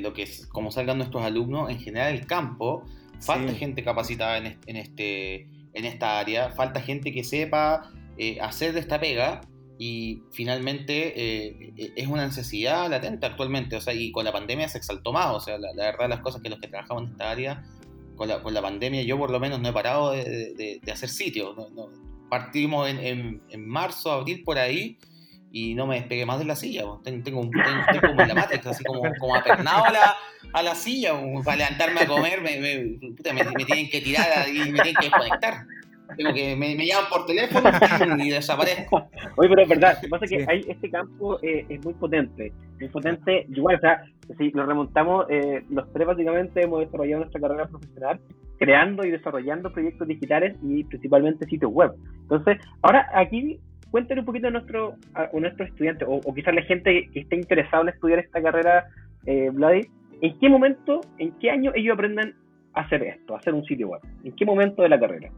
lo 0.00 0.12
que 0.12 0.24
es 0.24 0.46
cómo 0.46 0.70
salgan 0.70 0.98
nuestros 0.98 1.22
alumnos, 1.22 1.70
en 1.70 1.78
general 1.78 2.14
el 2.14 2.26
campo, 2.26 2.84
falta 3.20 3.54
gente 3.54 3.82
capacitada 3.82 4.36
en, 4.36 4.58
en, 4.66 4.76
este, 4.76 5.48
en 5.72 5.84
esta 5.86 6.18
área, 6.18 6.50
falta 6.50 6.82
gente 6.82 7.12
que 7.12 7.24
sepa 7.24 7.90
eh, 8.22 8.38
hacer 8.38 8.74
de 8.74 8.80
esta 8.80 9.00
pega 9.00 9.40
y 9.78 10.24
finalmente 10.30 11.14
eh, 11.16 11.72
e-, 11.74 11.92
es 11.96 12.06
una 12.06 12.26
necesidad 12.26 12.90
latente 12.90 13.24
actualmente, 13.24 13.76
o 13.76 13.80
sea, 13.80 13.94
y 13.94 14.12
con 14.12 14.26
la 14.26 14.32
pandemia 14.32 14.68
se 14.68 14.76
exaltó 14.76 15.10
más, 15.10 15.28
o 15.28 15.40
sea, 15.40 15.56
la, 15.56 15.72
verdad 15.72 16.06
las 16.06 16.20
cosas 16.20 16.42
que 16.42 16.50
los 16.50 16.58
que 16.60 16.68
trabajamos 16.68 17.04
en 17.04 17.12
esta 17.12 17.30
área, 17.30 17.64
con 18.16 18.28
la, 18.28 18.42
con 18.42 18.52
la 18.52 18.60
pandemia 18.60 19.00
yo 19.04 19.16
por 19.16 19.30
lo 19.30 19.40
menos 19.40 19.58
no 19.58 19.70
he 19.70 19.72
parado 19.72 20.12
de, 20.12 20.82
hacer 20.92 21.08
sitios, 21.08 21.56
partimos 22.28 22.90
en, 22.90 23.40
en, 23.48 23.66
marzo, 23.66 24.12
abril 24.12 24.42
por 24.44 24.58
ahí 24.58 24.98
y 25.50 25.74
no 25.74 25.86
me 25.86 25.94
despegué 25.94 26.26
más 26.26 26.38
de 26.38 26.44
la 26.44 26.56
silla, 26.56 26.82
tengo, 27.02 27.24
tengo, 27.24 27.50
tengo 27.50 28.06
como 28.06 28.20
en 28.20 28.28
la 28.34 28.50
así 28.66 28.84
como, 28.84 29.34
apernado 29.34 29.86
a 29.86 29.92
la, 29.92 30.16
a 30.52 30.62
la 30.62 30.74
silla, 30.74 31.14
para 31.42 31.56
levantarme 31.56 32.00
a 32.02 32.06
comer 32.06 32.42
me, 32.42 32.60
me, 32.60 33.64
tienen 33.64 33.88
que 33.88 34.02
tirar 34.02 34.46
y 34.46 34.58
me 34.70 34.82
tienen 34.82 34.96
que 34.96 35.06
desconectar. 35.06 35.64
Tengo 36.16 36.34
que 36.34 36.56
me, 36.56 36.86
llaman 36.86 37.10
por 37.10 37.26
teléfono 37.26 37.70
y 38.18 38.30
desaparezco. 38.30 39.08
Oye, 39.36 39.48
pero 39.48 39.62
es 39.62 39.68
verdad, 39.68 39.94
lo 39.96 40.00
que 40.00 40.08
pasa 40.08 40.24
es 40.24 40.30
que 40.30 40.46
hay, 40.48 40.64
este 40.68 40.90
campo 40.90 41.38
eh, 41.42 41.64
es 41.68 41.84
muy 41.84 41.94
potente, 41.94 42.52
muy 42.78 42.88
potente. 42.88 43.46
Igual, 43.48 43.76
o 43.76 43.80
sea, 43.80 44.02
si 44.38 44.50
lo 44.50 44.66
remontamos, 44.66 45.26
eh, 45.30 45.62
los 45.70 45.90
tres 45.92 46.06
básicamente 46.06 46.62
hemos 46.62 46.80
desarrollado 46.80 47.20
nuestra 47.20 47.40
carrera 47.40 47.66
profesional 47.66 48.20
creando 48.60 49.04
y 49.06 49.10
desarrollando 49.10 49.72
proyectos 49.72 50.06
digitales 50.06 50.54
y 50.62 50.84
principalmente 50.84 51.46
sitios 51.46 51.72
web. 51.72 51.92
Entonces, 52.22 52.58
ahora 52.82 53.08
aquí 53.14 53.58
cuéntenos 53.90 54.22
un 54.22 54.26
poquito 54.26 54.48
a, 54.48 54.50
nuestro, 54.50 54.94
a, 55.14 55.28
nuestros 55.32 55.68
estudiantes, 55.68 56.06
o, 56.08 56.34
quizás 56.34 56.54
la 56.54 56.62
gente 56.62 57.08
que 57.12 57.20
esté 57.20 57.36
interesada 57.36 57.82
en 57.84 57.88
estudiar 57.88 58.18
esta 58.20 58.42
carrera, 58.42 58.86
eh, 59.26 59.50
Vladi, 59.50 59.88
¿en 60.20 60.38
qué 60.38 60.48
momento, 60.48 61.00
en 61.18 61.32
qué 61.38 61.50
año 61.50 61.72
ellos 61.74 61.94
aprenden 61.94 62.34
a 62.74 62.82
hacer 62.82 63.02
esto, 63.02 63.34
a 63.34 63.38
hacer 63.38 63.54
un 63.54 63.64
sitio 63.64 63.88
web? 63.88 64.00
¿En 64.24 64.32
qué 64.36 64.44
momento 64.44 64.82
de 64.82 64.90
la 64.90 65.00
carrera? 65.00 65.30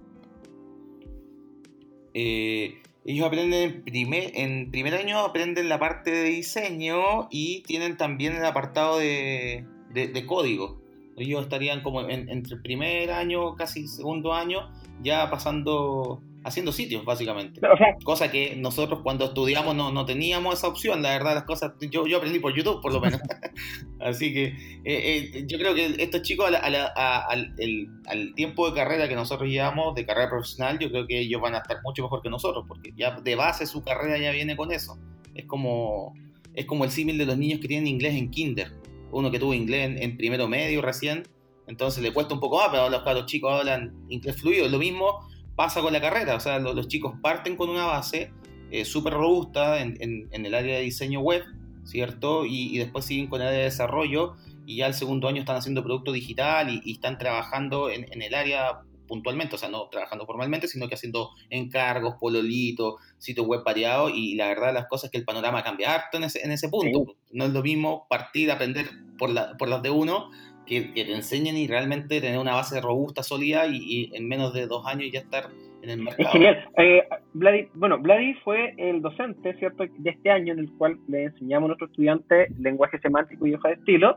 Eh, 2.15 2.83
ellos 3.05 3.27
aprenden 3.27 3.63
en 3.63 3.83
primer, 3.83 4.31
en 4.35 4.71
primer 4.71 4.95
año, 4.95 5.19
aprenden 5.21 5.69
la 5.69 5.79
parte 5.79 6.11
de 6.11 6.25
diseño 6.25 7.29
y 7.31 7.63
tienen 7.63 7.97
también 7.97 8.37
el 8.37 8.45
apartado 8.45 8.99
de, 8.99 9.65
de, 9.93 10.27
código. 10.27 10.81
Ellos 11.17 11.43
estarían 11.43 11.83
como 11.83 12.01
entre 12.09 12.55
el 12.55 12.63
primer 12.63 13.11
año, 13.11 13.57
casi 13.57 13.89
segundo 13.89 14.33
año, 14.33 14.71
ya 15.03 15.31
pasando 15.31 16.23
haciendo 16.45 16.73
sitios, 16.73 17.05
básicamente. 17.05 17.61
Cosa 18.05 18.31
que 18.31 18.57
nosotros 18.57 19.01
cuando 19.03 19.27
estudiamos 19.27 19.75
no, 19.75 19.93
no, 19.93 20.05
teníamos 20.05 20.59
esa 20.59 20.69
opción, 20.69 21.03
la 21.03 21.11
verdad, 21.11 21.35
las 21.35 21.45
cosas, 21.45 21.73
yo, 21.91 22.07
yo 22.07 22.19
aprendí 22.19 22.41
por 22.41 22.55
YouTube, 22.55 22.81
por 22.81 22.93
lo 22.93 23.01
menos. 23.01 23.21
Así 24.01 24.33
que 24.33 24.47
eh, 24.47 25.33
eh, 25.35 25.45
yo 25.47 25.59
creo 25.59 25.75
que 25.75 25.97
estos 25.99 26.23
chicos, 26.23 26.51
al, 26.53 28.35
tiempo 28.35 28.69
de 28.69 28.75
carrera 28.75 29.09
que 29.09 29.15
nosotros 29.15 29.49
llevamos, 29.49 29.95
de 29.95 30.05
carrera 30.05 30.29
profesional, 30.29 30.79
yo 30.79 30.91
creo 30.91 31.07
que 31.07 31.21
ellos 31.21 31.41
van 31.41 31.55
a 31.55 31.59
estar 31.59 31.79
mucho 31.83 32.03
mejor 32.03 32.23
que 32.23 32.31
nosotros, 32.31 32.65
porque 32.67 32.93
ya 32.97 33.21
de 33.21 33.35
base 33.37 33.67
su 33.67 33.83
carrera 33.83 34.19
ya 34.19 34.33
viene 34.33 34.57
con 34.57 34.73
eso. 34.73 34.99
Es 35.35 35.47
como, 35.47 36.15
es 36.55 36.67
como 36.67 36.85
el 36.85 36.91
símil 36.91 37.19
de 37.19 37.27
los 37.27 37.39
niños 37.39 37.61
que 37.61 37.69
tienen 37.69 37.87
inglés 37.87 38.15
en 38.15 38.31
kinder. 38.31 38.73
Uno 39.11 39.31
que 39.31 39.39
tuvo 39.39 39.55
inglés 39.55 40.01
en, 40.01 40.17
primero 40.17 40.49
medio 40.49 40.81
recién, 40.81 41.25
entonces 41.67 42.03
le 42.03 42.13
cuesta 42.13 42.35
un 42.35 42.41
poco 42.41 42.57
más, 42.57 42.69
pero 42.71 42.89
los, 42.89 43.05
los 43.05 43.27
chicos 43.27 43.53
hablan 43.53 43.95
inglés 44.09 44.41
fluido. 44.41 44.69
Lo 44.69 44.79
mismo 44.79 45.21
pasa 45.57 45.81
con 45.81 45.93
la 45.93 46.01
carrera. 46.01 46.37
O 46.37 46.41
sea, 46.41 46.59
los, 46.59 46.89
chicos 46.89 47.15
parten 47.23 47.57
con 47.57 47.69
una 47.69 47.87
base 47.87 48.33
eh, 48.71 48.85
súper 48.85 49.15
robusta 49.15 49.81
en, 49.81 49.97
en, 50.01 50.47
el 50.47 50.55
área 50.55 50.77
de 50.77 50.83
diseño 50.83 51.21
web, 51.21 51.43
¿cierto? 51.85 52.45
Y, 52.47 52.79
después 52.79 53.05
siguen 53.05 53.29
con 53.29 53.41
el 53.41 53.49
área 53.49 53.59
de 53.59 53.65
desarrollo 53.65 54.35
y 54.67 54.77
ya 54.77 54.87
el 54.87 54.95
segundo 54.95 55.29
año 55.29 55.41
están 55.41 55.57
haciendo 55.57 55.83
producto 55.83 56.13
digital 56.13 56.81
y, 56.85 56.93
están 56.93 57.19
trabajando 57.19 57.91
en, 57.91 58.07
en, 58.13 58.23
el 58.23 58.35
área 58.35 58.81
puntualmente, 59.07 59.57
o 59.57 59.59
sea, 59.59 59.69
no 59.69 59.89
trabajando 59.91 60.25
formalmente, 60.25 60.69
sino 60.69 60.89
que 60.89 60.95
haciendo 60.95 61.31
encargos, 61.51 62.15
pololito, 62.19 62.97
sitio 63.19 63.45
web 63.45 63.63
variado 63.63 64.09
y 64.09 64.37
la 64.37 64.49
verdad 64.49 64.73
las 64.73 64.87
cosas 64.87 65.07
es 65.07 65.11
que 65.11 65.19
el 65.19 65.25
panorama 65.25 65.63
cambia 65.63 65.95
harto 65.95 66.17
en 66.17 66.25
ese, 66.25 66.43
en 66.43 66.51
ese 66.51 66.71
punto. 66.71 67.17
No 67.31 67.45
es 67.45 67.53
lo 67.53 67.63
mismo 67.63 68.07
partir, 68.09 68.51
aprender 68.51 68.89
por, 69.19 69.29
la, 69.29 69.55
por 69.59 69.69
las 69.69 69.83
de 69.83 69.91
uno 69.91 70.31
que, 70.67 70.81
te 70.95 71.13
enseñen 71.13 71.57
y 71.57 71.67
realmente 71.67 72.21
tener 72.21 72.39
una 72.39 72.55
base 72.55 72.81
robusta, 72.81 73.23
sólida 73.23 73.67
y, 73.67 74.11
en 74.15 74.29
menos 74.29 74.53
de 74.53 74.67
dos 74.67 74.87
años 74.87 75.11
ya 75.13 75.21
estar 75.21 75.49
en 75.83 75.91
el 75.91 76.03
mercado. 76.03 76.29
Es 76.29 76.33
genial. 76.33 76.69
Eh, 76.79 77.69
bueno, 77.75 77.99
Vladi 77.99 78.35
fue 78.45 78.75
el 78.77 79.03
docente, 79.03 79.55
¿cierto?, 79.59 79.85
de 79.87 80.11
este 80.11 80.31
año 80.31 80.53
en 80.53 80.61
el 80.61 80.73
cual 80.73 80.99
le 81.09 81.25
enseñamos 81.25 81.67
a 81.67 81.69
nuestros 81.69 81.91
estudiantes 81.91 82.51
lenguaje 82.59 82.99
semántico 83.01 83.47
y 83.47 83.55
hoja 83.55 83.69
de 83.69 83.75
estilo. 83.75 84.17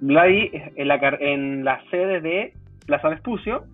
Vladi 0.00 0.50
en 0.76 0.88
la, 0.88 1.16
en 1.20 1.64
la 1.64 1.82
sede 1.90 2.20
de 2.20 2.52
Plaza 2.86 3.08
Vespucio, 3.08 3.64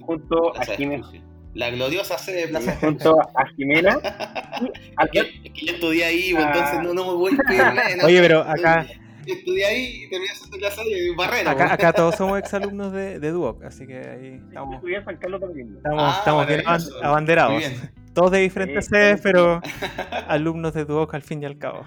junto 0.00 0.56
a 0.56 0.64
Jimena. 0.64 1.06
La 1.54 1.70
gloriosa 1.70 2.18
sede 2.18 2.42
de 2.42 2.48
Plaza 2.48 2.76
Junto 2.76 3.18
a 3.18 3.46
Jimena. 3.56 3.96
es, 5.12 5.24
que, 5.52 5.64
yo 5.64 5.72
estudié 5.72 6.04
ahí, 6.04 6.34
pues, 6.34 6.44
entonces 6.44 6.82
no, 6.82 6.92
no 6.92 7.06
me 7.06 7.14
voy 7.14 7.32
a 7.58 8.04
Oye, 8.04 8.20
pero 8.20 8.40
acá 8.42 8.86
estudié 9.32 9.64
ahí 9.66 10.04
y 10.04 10.10
terminé 10.10 10.30
haciendo 10.32 10.56
clase 10.58 10.82
de 10.84 11.14
barrera. 11.16 11.50
Acá, 11.50 11.72
acá 11.72 11.92
todos 11.92 12.14
somos 12.18 12.38
exalumnos 12.38 12.92
de, 12.92 13.18
de 13.18 13.30
Duoc, 13.30 13.62
así 13.64 13.86
que 13.86 13.96
ahí 13.98 14.40
estamos, 14.48 14.74
Estudié 14.76 14.96
en 14.98 15.04
San 15.04 15.16
Carlos 15.16 15.40
también. 15.40 15.74
estamos, 15.76 16.02
Ah, 16.02 16.16
estamos 16.18 16.46
bien 16.46 16.62
abanderados. 17.02 17.52
Muy 17.52 17.60
bien. 17.62 17.90
Todos 18.14 18.30
de 18.30 18.38
diferentes 18.38 18.86
Sí, 18.86 18.90
sedes, 18.92 19.16
sí. 19.20 19.22
pero 19.24 19.60
alumnos 20.28 20.72
de 20.74 20.84
Duoc 20.86 21.12
al 21.14 21.22
fin 21.22 21.42
y 21.42 21.46
al 21.46 21.58
cabo. 21.58 21.84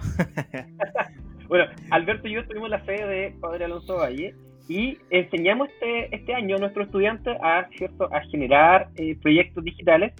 Bueno, 1.48 1.64
Alberto 1.90 2.28
y 2.28 2.32
yo 2.34 2.40
estuvimos 2.40 2.66
en 2.66 2.70
la 2.72 2.84
sede 2.84 3.06
de 3.06 3.34
Padre 3.40 3.64
Alonso 3.64 3.96
Valle 3.96 4.34
y 4.68 4.96
enseñamos 5.10 5.68
este, 5.70 6.14
este 6.14 6.32
año 6.32 6.54
a 6.56 6.58
nuestros 6.60 6.86
estudiantes 6.86 7.36
a, 7.42 7.66
¿cierto? 7.76 8.08
a 8.14 8.20
generar 8.30 8.88
eh, 8.96 9.16
proyectos 9.20 9.64
digitales 9.64 10.12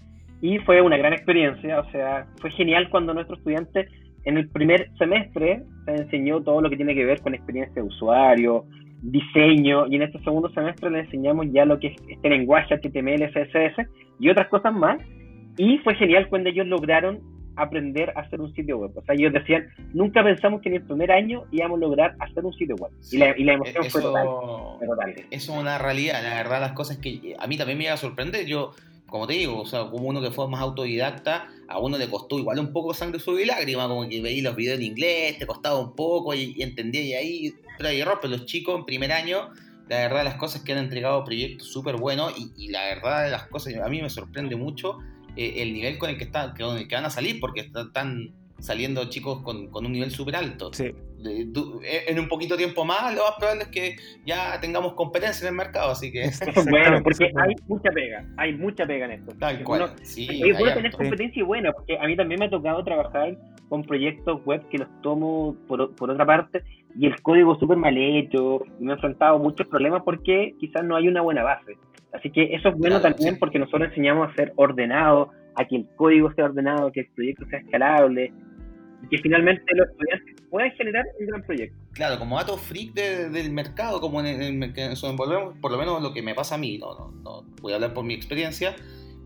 y 0.42 0.58
fue 0.58 0.80
una 0.80 0.96
gran 0.96 1.12
experiencia, 1.12 1.78
o 1.80 1.90
sea, 1.92 2.26
fue 2.40 2.50
genial 2.50 2.88
cuando 2.90 3.14
nuestros 3.14 3.38
estudiantes 3.38 3.88
en 4.24 4.36
el 4.36 4.48
primer 4.48 4.90
semestre 4.98 5.62
se 5.84 5.92
enseñó 5.92 6.42
todo 6.42 6.60
lo 6.60 6.70
que 6.70 6.76
tiene 6.76 6.94
que 6.94 7.04
ver 7.04 7.20
con 7.20 7.34
experiencia 7.34 7.74
de 7.74 7.88
usuario, 7.88 8.64
diseño 9.02 9.86
y 9.86 9.96
en 9.96 10.02
este 10.02 10.18
segundo 10.20 10.50
semestre 10.50 10.90
les 10.90 11.06
enseñamos 11.06 11.46
ya 11.52 11.64
lo 11.64 11.78
que 11.78 11.88
es 11.88 11.96
este 12.08 12.28
lenguaje 12.28 12.74
HTML, 12.74 13.30
CSS 13.32 13.88
y 14.18 14.28
otras 14.28 14.48
cosas 14.48 14.74
más 14.74 15.00
y 15.56 15.78
fue 15.78 15.94
genial 15.94 16.28
cuando 16.28 16.50
ellos 16.50 16.66
lograron 16.66 17.20
aprender 17.56 18.12
a 18.16 18.20
hacer 18.20 18.40
un 18.40 18.52
sitio 18.54 18.78
web. 18.78 18.92
O 18.96 19.02
sea, 19.02 19.14
ellos 19.14 19.32
decían, 19.32 19.68
nunca 19.92 20.22
pensamos 20.22 20.60
que 20.62 20.68
en 20.68 20.76
el 20.76 20.82
primer 20.82 21.10
año 21.12 21.44
íbamos 21.50 21.78
a 21.78 21.80
lograr 21.80 22.14
hacer 22.20 22.44
un 22.44 22.52
sitio 22.54 22.76
web. 22.76 22.90
Y 23.10 23.18
la, 23.18 23.36
y 23.36 23.44
la 23.44 23.54
emoción 23.54 23.84
fue 23.90 24.00
total. 24.00 24.24
Eso, 24.26 24.76
fue 24.78 24.86
total. 24.86 25.14
eso 25.30 25.52
es 25.52 25.58
una 25.60 25.78
realidad, 25.78 26.22
la 26.22 26.34
verdad, 26.34 26.60
las 26.60 26.72
cosas 26.72 26.98
que 26.98 27.36
a 27.38 27.46
mí 27.46 27.56
también 27.56 27.78
me 27.78 27.84
iba 27.84 27.92
a 27.92 27.98
sorprender. 27.98 28.46
Yo, 28.46 28.72
como 29.10 29.26
te 29.26 29.34
digo, 29.34 29.60
o 29.60 29.66
sea, 29.66 29.90
como 29.90 30.08
uno 30.08 30.20
que 30.20 30.30
fue 30.30 30.48
más 30.48 30.60
autodidacta, 30.60 31.48
a 31.68 31.78
uno 31.78 31.98
le 31.98 32.08
costó 32.08 32.38
igual 32.38 32.58
un 32.58 32.72
poco 32.72 32.94
sangre, 32.94 33.20
sudor 33.20 33.40
y 33.40 33.46
lágrima, 33.46 33.88
como 33.88 34.08
que 34.08 34.20
veí 34.20 34.40
los 34.40 34.56
videos 34.56 34.78
en 34.78 34.84
inglés, 34.84 35.38
te 35.38 35.46
costaba 35.46 35.78
un 35.78 35.94
poco 35.94 36.34
y, 36.34 36.54
y 36.56 36.62
entendía 36.62 37.02
y 37.02 37.12
ahí, 37.14 37.54
hay 37.80 38.00
error, 38.00 38.18
pero 38.20 38.36
los 38.36 38.46
chicos 38.46 38.78
en 38.78 38.84
primer 38.84 39.12
año, 39.12 39.50
la 39.88 39.96
verdad, 39.98 40.24
las 40.24 40.36
cosas 40.36 40.62
que 40.62 40.72
han 40.72 40.78
entregado 40.78 41.24
proyectos 41.24 41.68
súper 41.68 41.96
buenos 41.96 42.32
y, 42.38 42.52
y 42.56 42.68
la 42.68 42.84
verdad 42.84 43.24
de 43.24 43.30
las 43.30 43.46
cosas, 43.48 43.74
a 43.74 43.88
mí 43.88 44.00
me 44.00 44.10
sorprende 44.10 44.56
mucho 44.56 44.98
eh, 45.36 45.62
el 45.62 45.72
nivel 45.72 45.98
con 45.98 46.10
el 46.10 46.18
que 46.18 46.24
están, 46.24 46.54
con 46.56 46.76
el 46.76 46.88
que 46.88 46.94
van 46.94 47.04
a 47.04 47.10
salir, 47.10 47.40
porque 47.40 47.60
están 47.60 48.34
saliendo 48.60 49.08
chicos 49.08 49.42
con, 49.42 49.68
con 49.68 49.86
un 49.86 49.92
nivel 49.92 50.10
súper 50.10 50.36
alto. 50.36 50.72
Sí. 50.72 50.90
Eh, 51.22 52.04
en 52.08 52.18
un 52.18 52.28
poquito 52.28 52.56
tiempo 52.56 52.84
más, 52.84 53.14
lo 53.14 53.22
más 53.22 53.32
probable 53.38 53.64
es 53.64 53.68
que 53.68 53.96
ya 54.24 54.58
tengamos 54.60 54.94
competencia 54.94 55.46
en 55.46 55.52
el 55.52 55.56
mercado, 55.58 55.90
así 55.90 56.10
que 56.10 56.30
bueno, 56.70 57.00
porque 57.04 57.26
hay 57.36 57.54
mucha 57.68 57.90
pega. 57.90 58.24
Hay 58.38 58.54
mucha 58.54 58.86
pega 58.86 59.04
en 59.06 59.12
esto. 59.12 59.32
tal 59.38 59.56
Uno- 59.56 59.64
cual. 59.64 59.92
Sí, 60.02 60.26
es 60.30 60.58
bueno 60.58 60.74
tener 60.74 60.92
competencia 60.92 61.40
y 61.40 61.44
buena, 61.44 61.72
porque 61.72 61.98
a 61.98 62.06
mí 62.06 62.16
también 62.16 62.40
me 62.40 62.46
ha 62.46 62.50
tocado 62.50 62.82
trabajar 62.84 63.36
con 63.68 63.82
proyectos 63.84 64.44
web 64.46 64.66
que 64.68 64.78
los 64.78 64.88
tomo 65.02 65.56
por, 65.68 65.94
por 65.94 66.10
otra 66.10 66.24
parte 66.26 66.62
y 66.98 67.06
el 67.06 67.20
código 67.22 67.56
súper 67.58 67.76
mal 67.76 67.96
hecho 67.96 68.62
y 68.80 68.84
me 68.84 68.92
he 68.92 68.94
enfrentado 68.94 69.36
a 69.36 69.38
muchos 69.38 69.66
problemas 69.68 70.02
porque 70.04 70.54
quizás 70.58 70.82
no 70.84 70.96
hay 70.96 71.06
una 71.06 71.20
buena 71.20 71.42
base. 71.42 71.76
Así 72.12 72.30
que 72.30 72.54
eso 72.54 72.70
es 72.70 72.74
bueno 72.76 72.98
Claro, 72.98 73.14
también 73.14 73.34
sí. 73.34 73.38
porque 73.40 73.58
nosotros 73.60 73.90
enseñamos 73.90 74.28
a 74.28 74.34
ser 74.34 74.52
ordenado, 74.56 75.30
a 75.54 75.64
que 75.66 75.76
el 75.76 75.86
código 75.96 76.32
sea 76.32 76.46
ordenado, 76.46 76.90
que 76.90 77.00
el 77.00 77.08
proyecto 77.14 77.46
sea 77.46 77.60
escalable 77.60 78.32
y 79.02 79.08
que 79.08 79.18
finalmente 79.18 79.62
puedan 80.50 80.70
generar 80.72 81.04
un 81.18 81.26
gran 81.26 81.42
proyecto. 81.42 81.76
Claro, 81.92 82.18
como 82.18 82.36
dato 82.36 82.56
freak 82.56 82.92
de- 82.94 83.30
del 83.30 83.50
mercado, 83.52 84.00
como 84.00 84.20
en, 84.20 84.62
en 84.62 84.72
que 84.72 84.88
nos 84.88 85.02
envolvemos, 85.04 85.54
por 85.60 85.70
lo 85.72 85.78
menos 85.78 86.02
lo 86.02 86.12
que 86.12 86.22
me 86.22 86.34
pasa 86.34 86.56
a 86.56 86.58
mí, 86.58 86.78
no, 86.78 86.94
no, 86.94 87.10
no 87.22 87.44
voy 87.62 87.72
a 87.72 87.76
hablar 87.76 87.94
por 87.94 88.04
mi 88.04 88.14
experiencia, 88.14 88.74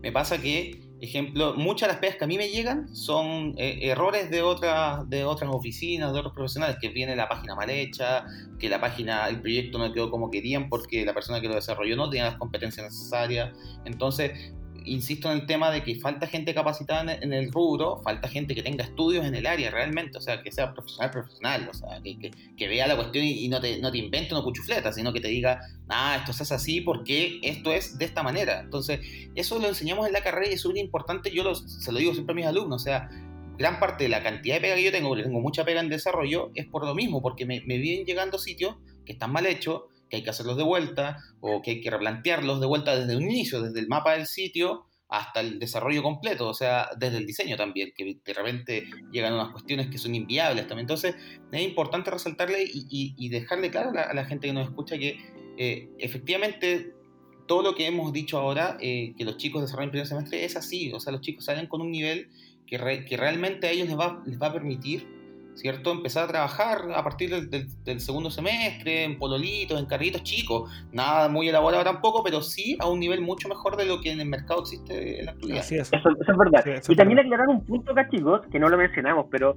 me 0.01 0.11
pasa 0.11 0.39
que, 0.39 0.79
ejemplo, 1.01 1.55
muchas 1.55 1.87
de 1.87 1.93
las 1.93 1.99
pegas 1.99 2.17
que 2.17 2.25
a 2.25 2.27
mí 2.27 2.37
me 2.37 2.49
llegan 2.49 2.87
son 2.95 3.55
eh, 3.57 3.79
errores 3.89 4.29
de 4.29 4.43
otras, 4.43 5.09
de 5.09 5.23
otras 5.25 5.49
oficinas, 5.51 6.13
de 6.13 6.19
otros 6.19 6.33
profesionales, 6.33 6.77
que 6.79 6.89
viene 6.89 7.15
la 7.15 7.27
página 7.27 7.55
mal 7.55 7.69
hecha, 7.71 8.23
que 8.59 8.69
la 8.69 8.79
página, 8.79 9.27
el 9.27 9.41
proyecto 9.41 9.79
no 9.79 9.91
quedó 9.91 10.11
como 10.11 10.29
querían 10.29 10.69
porque 10.69 11.05
la 11.05 11.13
persona 11.15 11.41
que 11.41 11.47
lo 11.47 11.55
desarrolló 11.55 11.95
no 11.95 12.09
tenía 12.09 12.25
las 12.25 12.37
competencias 12.37 12.85
necesarias. 12.85 13.51
Entonces, 13.85 14.53
insisto 14.85 15.31
en 15.31 15.39
el 15.39 15.45
tema 15.45 15.71
de 15.71 15.83
que 15.83 15.95
falta 15.95 16.27
gente 16.27 16.53
capacitada 16.53 17.13
en, 17.13 17.33
el 17.33 17.51
rubro, 17.51 18.01
falta 18.03 18.27
gente 18.27 18.55
que 18.55 18.63
tenga 18.63 18.83
estudios 18.83 19.25
en 19.25 19.35
el 19.35 19.45
área 19.45 19.71
realmente, 19.71 20.17
o 20.17 20.21
sea, 20.21 20.41
que 20.41 20.51
sea 20.51 20.73
profesional, 20.73 21.11
profesional, 21.11 21.69
o 21.69 21.73
sea, 21.73 22.01
que, 22.03 22.67
vea 22.67 22.87
la 22.87 22.95
cuestión 22.95 23.25
y, 23.25 23.47
no, 23.47 23.59
te, 23.59 23.79
no 23.79 23.91
te 23.91 23.97
invente 23.97 24.33
una 24.33 24.43
cuchufleta, 24.43 24.91
sino 24.93 25.11
que 25.13 25.19
te 25.19 25.27
diga, 25.27 25.59
ah, 25.89 26.17
esto 26.19 26.33
se 26.33 26.43
hace 26.43 26.53
así 26.55 26.81
porque 26.81 27.39
esto 27.43 27.71
es 27.71 27.97
de 27.97 28.05
esta 28.05 28.23
manera. 28.23 28.61
Entonces, 28.61 28.99
eso 29.35 29.59
lo 29.59 29.67
enseñamos 29.67 30.07
en 30.07 30.13
la 30.13 30.21
carrera 30.21 30.49
y 30.49 30.53
es 30.53 30.65
muy 30.65 30.79
importante, 30.79 31.31
yo 31.31 31.43
lo- 31.43 31.55
se 31.55 31.91
lo 31.91 31.99
digo 31.99 32.13
siempre 32.13 32.33
a 32.33 32.35
mis 32.35 32.45
alumnos, 32.45 32.81
o 32.81 32.85
sea, 32.85 33.09
gran 33.57 33.79
parte 33.79 34.05
de 34.05 34.09
la 34.09 34.21
cantidad 34.21 34.55
de 34.55 34.61
pega 34.61 34.75
que 34.75 34.83
yo 34.83 34.91
tengo, 34.91 35.09
porque 35.09 35.23
tengo 35.23 35.39
mucha 35.39 35.63
pega 35.63 35.79
en 35.79 35.89
desarrollo, 35.89 36.51
es 36.55 36.65
por 36.65 36.85
lo 36.85 36.93
mismo, 36.93 37.21
porque 37.21 37.45
me 37.45 37.59
vienen 37.61 38.05
llegando 38.05 38.37
sitios 38.37 38.75
que 39.05 39.13
están 39.13 39.31
mal 39.31 39.45
hechos, 39.45 39.83
que 40.09 40.17
hay 40.17 40.23
que 40.23 40.29
hacerlos 40.29 40.57
de 40.57 40.63
vuelta, 40.63 41.17
o 41.41 41.61
que 41.61 41.71
hay 41.71 41.81
que 41.81 41.89
replantearlos 41.89 42.59
de 42.59 42.67
vuelta 42.67 42.95
desde 42.95 43.15
un 43.17 43.23
inicio, 43.23 43.61
desde 43.61 43.79
el 43.79 43.87
mapa 43.87 44.13
del 44.13 44.25
sitio 44.27 44.85
hasta 45.07 45.39
el 45.39 45.59
desarrollo 45.59 46.01
completo, 46.01 46.47
o 46.49 46.53
sea, 46.55 46.89
desde 46.97 47.17
el 47.17 47.27
diseño 47.27 47.55
también, 47.57 47.91
que 47.95 48.17
de 48.25 48.33
repente 48.33 48.85
llegan 49.11 49.33
unas 49.33 49.51
cuestiones 49.51 49.87
que 49.87 49.99
son 49.99 50.15
inviables 50.15 50.67
también. 50.67 50.85
Entonces, 50.85 51.15
es 51.51 51.61
importante 51.61 52.09
resaltarle 52.09 52.63
y, 52.63 52.87
y- 52.89 53.13
y 53.17 53.29
dejarle 53.29 53.69
claro 53.69 53.91
a 53.91 53.93
la, 53.93 54.01
a 54.01 54.13
la 54.15 54.25
gente 54.25 54.47
que 54.47 54.53
nos 54.53 54.67
escucha 54.67 54.97
que 54.97 55.17
eh, 55.57 55.89
efectivamente 55.99 56.93
todo 57.47 57.61
lo 57.61 57.75
que 57.75 57.85
hemos 57.85 58.11
dicho 58.11 58.39
ahora, 58.39 58.77
eh, 58.81 59.13
que 59.15 59.23
los 59.23 59.37
chicos 59.37 59.61
desarrollan 59.61 59.89
en 59.89 59.91
primer 59.91 60.07
semestre, 60.07 60.43
es 60.43 60.55
así, 60.55 60.91
o 60.91 60.99
sea, 60.99 61.11
los 61.13 61.21
chicos 61.21 61.45
salen 61.45 61.67
con 61.67 61.81
un 61.81 61.91
nivel 61.91 62.29
que, 62.65 62.79
re- 62.79 63.05
que 63.05 63.15
realmente 63.15 63.67
a 63.67 63.71
ellos 63.71 63.87
les 63.87 63.97
va, 63.97 64.23
les 64.25 64.41
va 64.41 64.47
a 64.47 64.53
permitir, 64.53 65.07
¿cierto?, 65.55 65.91
empezar 65.91 66.25
a 66.25 66.27
trabajar 66.27 66.79
a 66.95 67.03
partir 67.03 67.29
del, 67.31 67.49
del- 67.49 67.67
del 67.83 67.99
segundo 67.99 68.29
semestre, 68.29 69.03
en 69.03 69.17
pololitos, 69.17 69.79
en 69.79 69.85
carritos 69.87 70.21
chicos, 70.23 70.69
nada 70.91 71.27
muy 71.29 71.49
elaborado 71.49 71.83
tampoco, 71.83 72.23
pero 72.23 72.41
sí 72.41 72.77
a 72.79 72.87
un 72.87 72.99
nivel 72.99 73.21
mucho 73.21 73.49
mejor 73.49 73.75
de 73.77 73.85
lo 73.85 73.99
que 74.01 74.11
en 74.11 74.19
el 74.19 74.27
mercado 74.29 74.61
existe 74.61 75.19
en 75.19 75.25
la 75.25 75.31
actualidad. 75.31 75.59
Así 75.61 75.75
es. 75.75 75.91
Eso, 75.91 76.09
eso 76.09 76.31
es 76.31 76.37
verdad. 76.37 76.61
Sí, 76.63 76.69
eso 76.71 76.91
y 76.91 76.95
también 76.95 77.17
verdad. 77.17 77.33
aclarar 77.33 77.47
un 77.55 77.65
punto 77.65 77.91
acá, 77.93 78.07
chicos, 78.09 78.41
que 78.51 78.59
no 78.59 78.69
lo 78.69 78.77
mencionamos, 78.77 79.25
pero 79.31 79.55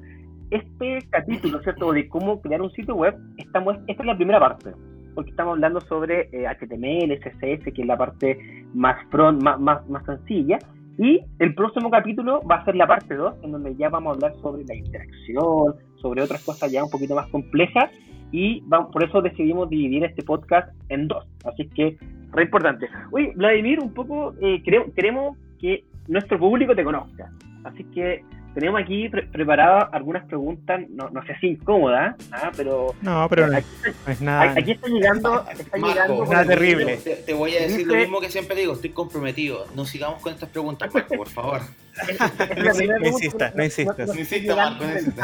este 0.51 0.99
capítulo, 1.11 1.61
¿cierto?, 1.63 1.93
de 1.93 2.09
cómo 2.09 2.41
crear 2.41 2.63
un 2.63 2.71
sitio 2.73 2.95
web, 2.95 3.15
estamos, 3.37 3.77
esta 3.87 4.03
es 4.03 4.07
la 4.07 4.17
primera 4.17 4.41
parte, 4.41 4.73
porque 5.15 5.31
estamos 5.31 5.53
hablando 5.55 5.81
sobre 5.83 6.31
eh, 6.33 6.47
HTML, 6.47 7.19
CSS, 7.21 7.65
que 7.75 7.83
es 7.83 7.87
la 7.87 7.99
parte 7.99 8.39
más 8.73 8.97
front, 9.11 9.43
más, 9.43 9.61
más, 9.61 9.87
más 9.91 10.05
sencilla, 10.07 10.59
y 11.01 11.21
el 11.39 11.55
próximo 11.55 11.91
capítulo 11.91 12.41
va 12.43 12.57
a 12.57 12.65
ser 12.65 12.77
la 12.77 12.87
parte 12.87 13.15
2, 13.15 13.35
en 13.43 13.53
donde 13.53 13.77
ya 13.77 13.89
vamos 13.89 14.11
a 14.11 14.15
hablar 14.15 14.41
sobre 14.41 14.65
la 14.65 14.75
interacción, 14.75 15.75
sobre 16.01 16.23
otras 16.23 16.43
cosas 16.45 16.71
ya 16.71 16.85
un 16.85 16.91
poquito 16.91 17.15
más 17.15 17.29
complejas, 17.29 17.91
y 18.31 18.63
vamos, 18.67 18.91
por 18.93 19.03
eso 19.05 19.23
decidimos 19.23 19.71
dividir 19.71 20.05
este 20.05 20.23
podcast 20.23 20.71
en 20.91 21.09
dos. 21.09 21.27
Así 21.45 21.67
que, 21.69 21.97
re 22.33 22.43
importante. 22.43 22.89
Oye, 23.11 23.33
Vladimir, 23.35 23.81
un 23.81 23.95
poco 23.95 24.35
eh, 24.41 24.63
queremos 24.63 25.37
que 25.59 25.85
nuestro 26.09 26.39
público 26.39 26.75
te 26.75 26.85
conozca. 26.85 27.33
Así 27.65 27.85
que 27.85 28.23
tenemos 28.55 28.81
aquí 28.81 29.09
pre- 29.09 29.23
preparadas 29.27 29.89
algunas 29.93 30.25
preguntas, 30.27 30.81
no, 30.91 31.11
no 31.11 31.25
sé 31.25 31.37
si 31.41 31.49
incómodas, 31.49 32.17
¿ah? 32.33 32.51
pero 32.57 32.95
No, 33.03 33.27
pero 33.29 33.47
aquí, 33.55 33.67
no 34.07 34.13
es 34.13 34.21
nada. 34.21 34.53
aquí 34.57 34.73
está 34.73 34.89
llegando, 34.89 35.45
está 35.51 35.77
Marco, 35.79 35.89
llegando 35.89 36.27
nada 36.27 36.45
terrible. 36.47 36.97
Te, 36.99 37.17
te 37.17 37.35
voy 37.35 37.55
a 37.57 37.61
decir 37.63 37.87
lo 37.87 37.95
mismo 37.95 38.21
que 38.21 38.31
siempre 38.31 38.57
digo, 38.57 38.73
estoy 38.75 38.91
comprometido. 38.91 39.67
No 39.75 39.85
sigamos 39.85 40.21
con 40.23 40.33
estas 40.33 40.49
preguntas, 40.49 40.93
Marco, 40.93 41.15
por 41.17 41.29
favor. 41.29 41.61
No 41.99 43.07
insistas, 43.09 43.55
no 43.57 43.65
insistas. 43.65 43.99
No 43.99 44.05
está 44.05 44.21
insista, 44.21 44.55
Marco, 44.57 44.85
no 44.85 44.95
llegando. 44.95 45.23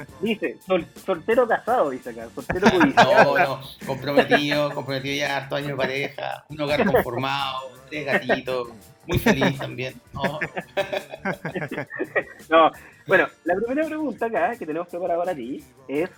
Dice, 0.22 0.56
sol- 0.66 0.86
soltero 1.04 1.46
casado, 1.46 1.90
dice 1.90 2.10
acá, 2.10 2.28
soltero 2.34 2.70
judicial. 2.70 3.06
No, 3.24 3.38
no, 3.38 3.60
comprometido, 3.86 4.74
comprometido 4.74 5.14
ya 5.16 5.36
harto 5.38 5.56
años 5.56 5.68
de 5.68 5.76
pareja, 5.76 6.44
un 6.48 6.60
hogar 6.60 6.84
conformado, 6.86 7.72
tres 7.90 8.06
gatitos, 8.06 8.68
muy 9.06 9.18
feliz 9.18 9.58
también. 9.58 9.94
No, 10.12 10.22
No, 12.50 12.70
bueno, 13.06 13.26
la 13.44 13.54
primera 13.56 13.86
pregunta 13.86 14.26
acá 14.26 14.56
que 14.56 14.66
tenemos 14.66 14.88
preparada 14.88 15.20
para 15.20 15.34
ti 15.34 15.64
es, 15.88 16.10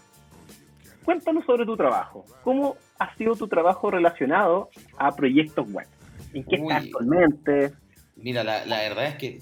cuéntanos 1.05 1.45
sobre 1.45 1.65
tu 1.65 1.77
trabajo. 1.77 2.25
¿Cómo 2.43 2.77
ha 2.99 3.15
sido 3.17 3.35
tu 3.37 3.49
trabajo 3.49 3.91
relacionado 3.91 4.71
a 4.97 5.15
proyectos 5.15 5.71
web? 5.71 5.87
¿En 6.33 6.45
qué 6.45 6.57
estás 6.57 6.85
actualmente? 6.85 7.73
Mira, 8.17 8.45
la, 8.45 8.65
la 8.67 8.79
verdad 8.81 9.07
es 9.07 9.15
que 9.17 9.41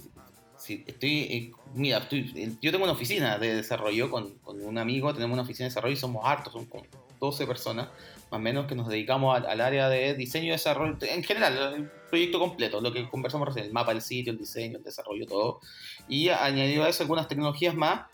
si 0.60 0.84
estoy, 0.86 1.20
eh, 1.22 1.52
mira, 1.74 1.98
estoy, 1.98 2.56
yo 2.60 2.70
tengo 2.70 2.84
una 2.84 2.92
oficina 2.92 3.38
de 3.38 3.54
desarrollo 3.54 4.10
con, 4.10 4.38
con 4.38 4.62
un 4.62 4.78
amigo, 4.78 5.12
tenemos 5.14 5.34
una 5.34 5.42
oficina 5.42 5.64
de 5.64 5.70
desarrollo 5.70 5.94
y 5.94 5.96
somos 5.96 6.24
hartos, 6.24 6.52
son 6.52 6.66
como 6.66 6.84
12 7.18 7.46
personas, 7.46 7.88
más 8.30 8.38
o 8.38 8.38
menos, 8.38 8.66
que 8.66 8.74
nos 8.74 8.88
dedicamos 8.88 9.36
al, 9.36 9.46
al 9.46 9.60
área 9.60 9.88
de 9.88 10.14
diseño 10.14 10.48
y 10.48 10.50
desarrollo, 10.50 10.96
en 11.00 11.22
general, 11.22 11.90
proyecto 12.10 12.38
completo, 12.38 12.80
lo 12.80 12.92
que 12.92 13.08
conversamos 13.08 13.48
recién, 13.48 13.66
el 13.66 13.72
mapa 13.72 13.92
del 13.92 14.02
sitio, 14.02 14.32
el 14.32 14.38
diseño, 14.38 14.78
el 14.78 14.84
desarrollo, 14.84 15.26
todo. 15.26 15.60
Y 16.08 16.28
añadido 16.28 16.84
a 16.84 16.88
eso 16.88 17.04
algunas 17.04 17.28
tecnologías 17.28 17.74
más. 17.74 18.06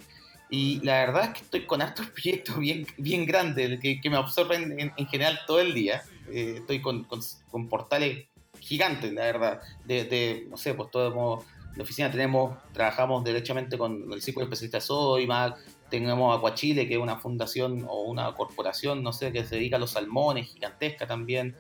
Y 0.49 0.81
la 0.85 1.01
verdad 1.01 1.25
es 1.25 1.31
que 1.31 1.41
estoy 1.41 1.67
con 1.67 1.83
hartos 1.83 2.07
proyectos 2.11 2.59
bien, 2.59 2.87
bien 2.99 3.27
grandes 3.27 3.81
que, 3.81 4.01
me 4.09 4.17
absorben 4.17 4.79
en, 4.79 4.93
en 4.97 5.07
general 5.07 5.41
todo 5.47 5.61
el 5.61 5.75
día. 5.75 6.05
Eh, 6.31 6.57
estoy 6.59 6.81
con, 6.81 7.05
con, 7.05 7.69
portales 7.69 8.27
gigantes, 8.61 9.13
la 9.13 9.23
verdad. 9.23 9.61
De, 9.85 10.47
no 10.49 10.57
sé, 10.57 10.75
pues 10.75 10.91
todo 10.91 11.45
la 11.77 11.83
oficina 11.83 12.11
tenemos, 12.11 12.57
trabajamos 12.73 13.23
derechamente 13.23 13.77
con 13.77 14.11
el 14.11 14.23
círculo 14.23 14.47
de 14.47 14.55
especialistas 14.55 14.85
Soy, 14.85 15.27
Mac, 15.27 15.59
Tenemos 15.91 16.37
Acuachile, 16.37 16.89
que 16.89 16.95
es 16.95 17.01
una 17.01 17.19
fundación 17.19 17.85
o 17.87 18.03
una 18.03 18.33
corporación, 18.35 19.03
no 19.03 19.13
sé, 19.13 19.31
que 19.31 19.45
se 19.45 19.57
dedica 19.57 19.77
a 19.77 19.79
los 19.79 19.91
salmones, 19.91 20.49
gigantesca 20.49 21.07
también. 21.07 21.55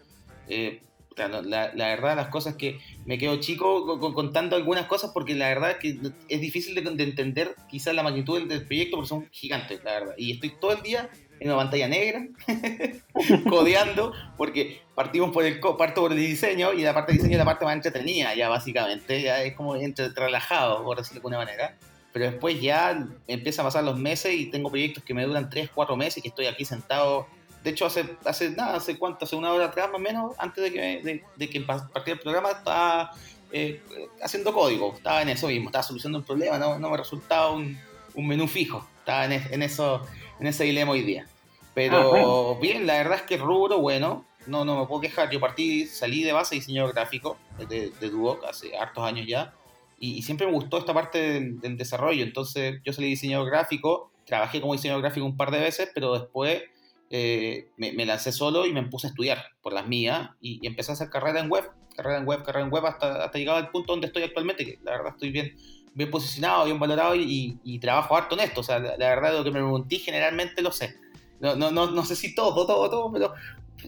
Eh, 0.49 0.82
la, 1.17 1.73
la, 1.75 1.87
verdad, 1.89 2.17
las 2.17 2.29
cosas 2.29 2.57
que 2.57 2.79
me 3.07 3.19
quedo 3.19 3.37
chico 3.41 3.99
contando 4.14 4.55
algunas 4.57 4.87
cosas 4.87 5.11
porque 5.12 5.35
la 5.35 5.49
verdad 5.49 5.71
es 5.73 5.77
que 5.79 5.99
es 6.29 6.41
difícil 6.41 6.75
de, 6.75 7.05
entender 7.05 7.55
quizás 7.69 7.95
la 7.95 8.03
magnitud 8.03 8.47
del, 8.47 8.67
proyecto 8.67 8.97
porque 8.97 9.09
son 9.09 9.29
gigantes, 9.31 9.83
la 9.83 9.93
verdad. 9.93 10.14
Y 10.19 10.33
estoy 10.33 10.51
todo 10.61 10.73
el 10.73 10.83
día 10.83 11.09
en 11.41 11.49
una 11.49 11.57
pantalla 11.57 11.89
negra, 11.89 12.27
codeando, 13.49 14.12
porque 14.37 14.81
partimos 14.95 15.31
por 15.33 15.45
el, 15.45 15.61
parto 15.61 16.03
por 16.03 16.12
el 16.12 16.19
diseño 16.19 16.73
y 16.73 16.83
la 16.83 16.95
parte 16.95 17.12
de 17.12 17.19
diseño 17.19 17.35
es 17.35 17.39
la 17.39 17.45
parte 17.45 17.64
más 17.64 17.75
entretenida, 17.75 18.35
ya 18.35 18.49
básicamente, 18.49 19.23
ya 19.23 19.43
es 19.43 19.55
como 19.55 19.77
entre, 19.77 20.11
relajado, 20.11 20.85
por 20.85 20.99
decirlo 20.99 21.14
de 21.14 21.19
alguna 21.21 21.39
manera. 21.39 21.77
Pero 22.12 22.31
después 22.31 22.61
ya 22.62 23.07
empiezan 23.27 23.64
a 23.64 23.69
pasar 23.69 23.85
los 23.85 23.99
meses 23.99 24.33
y 24.35 24.47
tengo 24.51 24.71
proyectos 24.71 25.05
que 25.05 25.12
me 25.12 25.25
duran 25.25 25.51
3, 25.51 25.71
4 25.75 25.97
meses 25.97 26.23
que 26.23 26.31
estoy 26.31 26.47
aquí 26.47 26.64
sentado 26.64 27.27
de 27.67 27.73
hecho, 27.73 27.85
hace, 27.85 28.17
hace 28.25 28.51
nada, 28.51 28.77
hace 28.77 28.97
cuánto, 28.97 29.25
hace 29.25 29.35
una 29.35 29.53
hora 29.53 29.64
atrás 29.64 29.89
más 29.89 29.97
o 29.97 29.99
menos, 29.99 30.37
antes 30.39 30.62
de 30.62 30.73
que, 30.73 31.25
de, 31.37 31.51
que 31.51 31.61
partiera 31.62 32.12
el 32.12 32.21
programa, 32.21 32.53
estaba 32.53 33.11
eh, 33.51 33.83
haciendo 34.23 34.55
código, 34.55 34.95
estaba 34.95 35.21
en 35.21 35.31
eso 35.31 35.49
mismo, 35.49 35.71
estaba 35.71 35.83
solucionando 35.83 36.21
un 36.21 36.25
problema, 36.25 36.59
no, 36.59 36.79
no 36.79 36.91
me 36.91 36.97
resultaba 36.97 37.51
un, 37.51 37.77
un, 38.14 38.29
menú 38.29 38.47
fijo, 38.47 38.87
estaba 39.01 39.25
en, 39.25 39.33
en, 39.51 39.62
eso, 39.64 40.01
en 40.39 40.47
ese 40.47 40.62
dilema 40.62 40.93
hoy 40.93 41.03
día. 41.03 41.27
Pero 41.75 42.53
ah, 42.53 42.59
bien, 42.62 42.87
la 42.87 42.99
verdad 42.99 43.17
es 43.17 43.23
que 43.23 43.37
rubro, 43.37 43.81
bueno, 43.81 44.25
no, 44.47 44.64
no 44.64 44.79
me 44.79 44.87
puedo 44.87 45.01
quejar. 45.01 45.29
Yo 45.31 45.41
partí, 45.41 45.87
salí 45.87 46.23
de 46.23 46.33
base 46.33 46.55
de 46.55 46.61
diseño 46.61 46.87
gráfico 46.87 47.37
de, 47.69 47.91
de 47.91 48.11
Duoc 48.11 48.45
hace 48.45 48.77
hartos 48.77 49.03
años 49.03 49.27
ya, 49.27 49.55
y, 49.99 50.23
siempre 50.23 50.47
me 50.47 50.53
gustó 50.53 50.79
esta 50.79 50.95
parte 50.95 51.19
del, 51.19 51.61
del, 51.61 51.77
desarrollo. 51.77 52.23
Entonces, 52.23 52.81
yo 52.85 52.93
salí 52.93 53.09
diseñador 53.09 53.51
gráfico, 53.51 54.12
trabajé 54.25 54.61
como 54.61 54.75
diseñador 54.75 55.03
gráfico 55.03 55.27
un 55.27 55.37
par 55.37 55.51
de 55.51 55.59
veces, 55.59 55.91
pero 55.93 56.17
después 56.17 56.62
eh, 57.11 57.68
me, 57.76 58.04
lancé 58.04 58.32
solo 58.32 58.66
y 58.66 58.72
me 58.72 58.82
puse 58.84 59.07
a 59.07 59.11
estudiar 59.11 59.44
por 59.62 59.72
las 59.72 59.86
mías 59.86 60.30
y, 60.40 60.66
empecé 60.66 60.92
a 60.92 60.94
hacer 60.94 61.11
carrera 61.11 61.40
en 61.40 61.50
web, 61.50 61.64
carrera 61.94 62.18
en 62.18 62.26
web, 62.26 62.42
carrera 62.42 62.64
en 62.64 62.72
web 62.72 62.84
hasta, 62.86 63.24
hasta 63.24 63.38
llegar 63.38 63.57
al 63.57 63.70
punto 63.70 63.92
donde 63.92 64.09
estoy 64.09 64.22
actualmente, 64.22 64.64
que 64.64 64.78
la 64.82 64.92
verdad 64.92 65.12
estoy 65.12 65.30
bien, 65.30 65.57
bien 65.94 66.11
posicionado, 66.11 66.64
bien 66.64 66.78
valorado 66.78 67.14
y, 67.16 67.78
trabajo 67.80 68.16
harto 68.16 68.34
en 68.34 68.42
esto. 68.42 68.61
O 68.61 68.64
sea, 68.64 68.78
la, 68.78 68.96
verdad 68.96 69.32
lo 69.32 69.44
que 69.44 69.50
me 69.50 69.61
pregunté 69.61 69.98
generalmente 69.98 70.62
lo 70.62 70.72
sé. 70.72 70.96
No, 71.40 71.54
no, 71.54 71.70
no, 71.70 71.90
no 71.90 72.04
sé 72.04 72.16
si 72.16 72.34
todo, 72.34 72.66
todo, 72.66 72.90
todo, 72.90 73.12
pero 73.12 73.34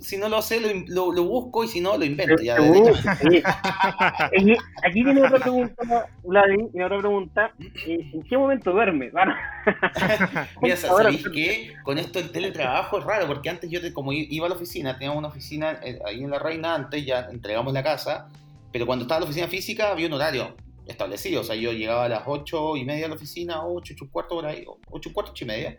si 0.01 0.16
no 0.16 0.28
lo 0.28 0.43
sé, 0.43 0.61
lo, 0.89 1.12
lo, 1.12 1.24
busco 1.24 1.64
y 1.64 1.68
si 1.68 1.80
no, 1.80 1.97
lo 1.97 2.05
invento. 2.05 2.43
Ya, 2.43 2.57
Aquí 4.84 5.05
tiene 5.05 5.22
otra 5.22 5.39
pregunta, 5.39 6.09
Vladi, 6.22 6.68
y 6.72 6.82
otra 6.82 6.99
pregunta. 6.99 7.53
¿En 7.86 8.22
qué 8.22 8.36
momento 8.36 8.72
duerme? 8.72 9.11
Bueno. 9.18 9.34
Mira, 10.62 10.76
¿sabéis 10.76 11.28
que 11.28 11.72
con 11.82 11.99
esto 11.99 12.20
el 12.20 12.30
teletrabajo 12.30 12.99
es 12.99 13.05
raro? 13.05 13.26
Porque 13.26 13.49
antes 13.49 13.70
yo, 13.70 13.80
como 13.93 14.12
iba 14.12 14.47
a 14.47 14.49
la 14.49 14.55
oficina, 14.55 14.97
teníamos 14.97 15.18
una 15.18 15.28
oficina 15.28 15.80
eh, 15.82 15.99
ahí 16.07 16.22
en 16.22 16.30
La 16.30 16.39
Reina, 16.39 16.74
antes 16.74 17.05
ya 17.05 17.26
entregamos 17.30 17.72
la 17.72 17.82
casa, 17.82 18.28
pero 18.72 18.86
cuando 18.86 19.05
estaba 19.05 19.18
en 19.18 19.22
la 19.22 19.26
oficina 19.26 19.49
física 19.49 19.91
había 19.91 20.07
un 20.07 20.12
horario 20.12 20.55
establecido. 20.86 21.41
O 21.41 21.45
sea, 21.45 21.57
yo 21.57 21.72
llegaba 21.72 22.05
a 22.05 22.09
las 22.09 22.22
ocho 22.26 22.76
y 22.76 22.84
media 22.84 23.07
a 23.07 23.09
la 23.09 23.16
oficina, 23.16 23.64
ocho, 23.64 23.95
ocho 23.95 24.05
y 24.05 24.09
cuarto 24.09 24.36
por 24.36 24.47
ahí, 24.47 24.64
ocho 24.91 25.09
y 25.09 25.12
cuarto, 25.12 25.32
ocho 25.32 25.45
y 25.45 25.49
media, 25.49 25.78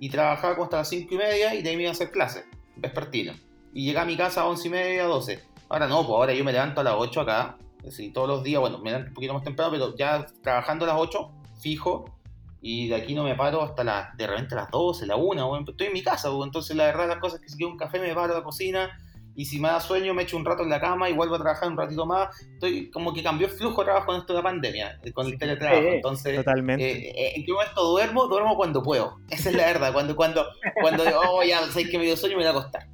y 0.00 0.08
trabajaba 0.08 0.64
hasta 0.64 0.78
las 0.78 0.88
cinco 0.88 1.14
y 1.14 1.18
media 1.18 1.54
y 1.54 1.62
de 1.62 1.70
ahí 1.70 1.76
me 1.76 1.82
iba 1.82 1.90
a 1.90 1.92
hacer 1.92 2.10
clases 2.10 2.44
vespertino. 2.76 3.32
Y 3.72 3.86
llegué 3.86 3.98
a 3.98 4.04
mi 4.04 4.16
casa 4.16 4.42
a 4.42 4.46
11 4.46 4.68
y 4.68 4.70
media, 4.70 5.04
12. 5.04 5.42
Ahora 5.68 5.86
no, 5.86 5.98
pues 5.98 6.10
ahora 6.10 6.34
yo 6.34 6.44
me 6.44 6.52
levanto 6.52 6.80
a 6.80 6.84
las 6.84 6.94
8 6.96 7.20
acá. 7.22 7.56
Sí, 7.90 8.10
todos 8.10 8.28
los 8.28 8.42
días, 8.42 8.60
bueno, 8.60 8.78
me 8.78 8.90
levanto 8.90 9.08
un 9.08 9.14
poquito 9.14 9.34
más 9.34 9.42
temprano, 9.42 9.72
pero 9.72 9.96
ya 9.96 10.26
trabajando 10.42 10.84
a 10.84 10.88
las 10.88 10.96
8, 10.98 11.30
fijo. 11.60 12.04
Y 12.60 12.88
de 12.88 12.94
aquí 12.94 13.14
no 13.14 13.24
me 13.24 13.34
paro 13.34 13.62
hasta 13.62 13.82
las, 13.82 14.16
de 14.16 14.26
repente 14.26 14.54
a 14.54 14.58
las 14.58 14.70
12, 14.70 15.06
la 15.06 15.16
1. 15.16 15.64
estoy 15.68 15.86
en 15.88 15.92
mi 15.92 16.02
casa, 16.02 16.30
pues, 16.30 16.46
entonces 16.46 16.76
la 16.76 16.84
verdad 16.84 17.08
las 17.08 17.18
cosas 17.18 17.40
es 17.40 17.46
que 17.46 17.48
si 17.48 17.56
quiero 17.56 17.72
un 17.72 17.78
café 17.78 17.98
me 17.98 18.14
paro 18.14 18.34
a 18.34 18.38
la 18.38 18.44
cocina. 18.44 18.90
Y 19.34 19.44
si 19.46 19.58
me 19.58 19.68
da 19.68 19.80
sueño 19.80 20.14
me 20.14 20.22
echo 20.22 20.36
un 20.36 20.44
rato 20.44 20.62
en 20.62 20.70
la 20.70 20.80
cama 20.80 21.08
y 21.08 21.12
vuelvo 21.12 21.36
a 21.36 21.38
trabajar 21.38 21.68
un 21.68 21.76
ratito 21.76 22.06
más. 22.06 22.28
Estoy 22.40 22.90
como 22.90 23.12
que 23.12 23.22
cambió 23.22 23.46
el 23.46 23.52
flujo 23.52 23.80
de 23.80 23.86
trabajo 23.86 24.06
con 24.06 24.16
esto 24.16 24.32
de 24.32 24.38
la 24.38 24.42
pandemia, 24.42 25.00
con 25.14 25.26
el 25.26 25.38
teletrabajo. 25.38 25.88
Entonces, 25.88 26.36
Totalmente. 26.36 26.90
Eh, 26.90 27.12
eh, 27.16 27.32
¿en 27.36 27.44
qué 27.44 27.52
momento 27.52 27.84
duermo? 27.84 28.26
Duermo 28.26 28.56
cuando 28.56 28.82
puedo. 28.82 29.18
Esa 29.30 29.50
es 29.50 29.56
la 29.56 29.66
verdad. 29.66 29.92
Cuando, 29.92 30.16
cuando, 30.16 30.46
cuando, 30.80 31.04
oh, 31.30 31.42
ya 31.42 31.62
sé 31.68 31.88
que 31.88 31.98
me 31.98 32.04
dio 32.04 32.16
sueño 32.16 32.36
me 32.36 32.42
voy 32.42 32.48
a 32.48 32.50
acostar. 32.50 32.86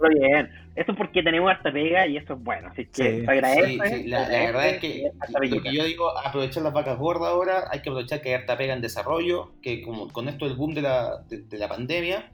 Muy 0.00 0.20
bien. 0.20 0.48
Eso 0.76 0.90
es 0.90 0.98
porque 0.98 1.22
tenemos 1.22 1.50
harta 1.50 1.72
pega 1.72 2.06
y 2.06 2.16
eso 2.16 2.34
es 2.34 2.42
bueno. 2.42 2.68
Así 2.68 2.86
que 2.86 3.20
sí. 3.20 3.26
agradezco. 3.26 3.84
Sí, 3.86 4.08
la, 4.08 4.28
verdad 4.28 4.68
es 4.70 4.78
que 4.78 5.10
lo 5.50 5.62
que 5.62 5.72
yo 5.72 5.84
digo, 5.84 6.18
aprovechar 6.18 6.62
las 6.62 6.72
vacas 6.72 6.98
gordas 6.98 7.30
ahora, 7.30 7.64
hay 7.70 7.80
que 7.80 7.90
aprovechar 7.90 8.20
que 8.20 8.30
hay 8.30 8.34
harta 8.36 8.56
pega 8.56 8.74
en 8.74 8.80
desarrollo, 8.80 9.52
que 9.62 9.82
como 9.82 10.12
con 10.12 10.28
esto 10.28 10.46
el 10.46 10.54
boom 10.54 10.74
de 10.74 10.82
la, 10.82 11.22
de, 11.28 11.58
la 11.58 11.68
pandemia, 11.68 12.28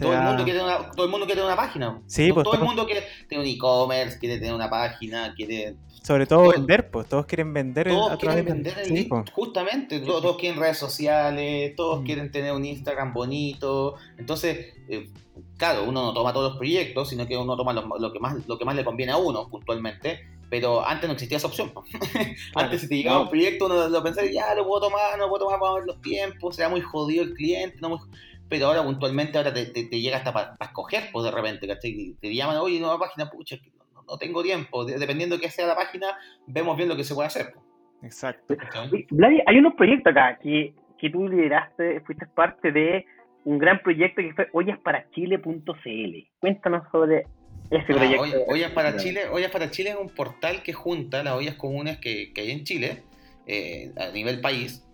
todo, 0.00 0.12
el 0.12 0.22
mundo 0.22 0.44
quiere 0.44 0.62
una, 0.62 0.90
todo 0.90 1.04
el 1.06 1.10
mundo 1.10 1.26
quiere 1.26 1.44
una 1.44 1.56
página. 1.56 2.00
Sí, 2.06 2.32
pues, 2.32 2.44
todo, 2.44 2.54
el 2.54 2.62
mundo 2.62 2.86
quiere 2.86 3.04
tener 3.28 3.44
un 3.44 3.50
e-commerce, 3.50 4.18
quiere 4.18 4.38
tener 4.38 4.54
una 4.54 4.68
página, 4.68 5.34
quiere 5.34 5.76
sobre 6.06 6.24
todo 6.24 6.50
vender, 6.50 6.88
pues 6.88 7.08
todos 7.08 7.26
quieren 7.26 7.52
vender. 7.52 7.88
Todos 7.88 8.16
quieren 8.20 8.44
vender 8.44 9.08
justamente, 9.32 9.98
todos, 9.98 10.36
quieren 10.36 10.60
redes 10.60 10.78
sociales, 10.78 11.74
todos 11.74 12.00
mm. 12.00 12.04
quieren 12.04 12.30
tener 12.30 12.52
un 12.52 12.64
Instagram 12.64 13.12
bonito. 13.12 13.96
Entonces, 14.16 14.72
eh, 14.88 15.10
claro, 15.56 15.82
uno 15.82 16.02
no 16.02 16.14
toma 16.14 16.32
todos 16.32 16.50
los 16.50 16.58
proyectos, 16.58 17.08
sino 17.08 17.26
que 17.26 17.36
uno 17.36 17.56
toma 17.56 17.72
lo, 17.72 18.12
que 18.12 18.20
más, 18.20 18.36
lo 18.46 18.56
que 18.56 18.64
más 18.64 18.76
le 18.76 18.84
conviene 18.84 19.10
a 19.10 19.16
uno 19.16 19.48
puntualmente. 19.48 20.20
Pero 20.48 20.86
antes 20.86 21.08
no 21.08 21.14
existía 21.14 21.38
esa 21.38 21.48
opción. 21.48 21.72
antes 22.54 22.82
si 22.82 22.88
te 22.88 22.98
llegaba 22.98 23.22
un 23.22 23.28
proyecto 23.28 23.66
uno 23.66 23.88
lo 23.88 24.00
pensaba, 24.04 24.28
ya 24.28 24.54
lo 24.54 24.64
puedo 24.64 24.82
tomar, 24.82 25.18
no 25.18 25.24
lo 25.24 25.28
puedo 25.28 25.46
tomar 25.46 25.58
para 25.58 25.74
ver 25.74 25.86
los 25.86 26.00
tiempos, 26.02 26.54
será 26.54 26.68
muy 26.68 26.82
jodido 26.82 27.24
el 27.24 27.34
cliente, 27.34 27.78
no 27.80 27.98
pero 28.48 28.66
ahora 28.66 28.82
puntualmente 28.82 29.38
ahora 29.38 29.52
te, 29.52 29.64
llega 29.64 30.18
hasta 30.18 30.32
para, 30.32 30.56
escoger, 30.60 31.04
pues 31.12 31.24
de 31.24 31.30
repente, 31.30 31.66
¿cachai? 31.66 32.16
Te 32.20 32.34
llaman, 32.34 32.58
oye, 32.58 32.78
nueva 32.78 32.98
página, 32.98 33.28
pucha, 33.28 33.56
no 34.06 34.18
tengo 34.18 34.42
tiempo. 34.42 34.84
Dependiendo 34.84 35.36
de 35.36 35.42
qué 35.42 35.50
sea 35.50 35.66
la 35.66 35.74
página, 35.74 36.16
vemos 36.46 36.76
bien 36.76 36.88
lo 36.88 36.96
que 36.96 37.04
se 37.04 37.14
puede 37.14 37.26
hacer. 37.26 37.54
Exacto. 38.02 38.54
Vladi, 39.10 39.40
hay 39.46 39.58
unos 39.58 39.74
proyectos 39.74 40.12
acá 40.12 40.38
que, 40.40 40.74
que 40.98 41.10
tú 41.10 41.28
lideraste, 41.28 42.00
fuiste 42.02 42.26
parte 42.26 42.70
de 42.70 43.04
un 43.44 43.58
gran 43.58 43.80
proyecto 43.80 44.22
que 44.22 44.32
fue 44.34 44.48
ollasparachile.cl. 44.52 46.28
Cuéntanos 46.38 46.82
sobre 46.92 47.26
ese 47.70 47.92
ah, 47.92 47.96
proyecto. 47.96 48.44
ollas 48.48 48.70
para 48.72 48.96
Chile, 48.96 49.22
Ollas 49.30 49.50
para 49.50 49.70
Chile 49.70 49.90
es 49.90 49.96
un 49.96 50.10
portal 50.10 50.62
que 50.62 50.72
junta 50.72 51.22
las 51.22 51.34
ollas 51.34 51.54
comunes 51.54 51.98
que, 51.98 52.32
hay 52.36 52.50
en 52.50 52.64
Chile 52.64 53.02
eh, 53.46 53.92
a 53.98 54.12
nivel 54.12 54.40
país. 54.40 54.85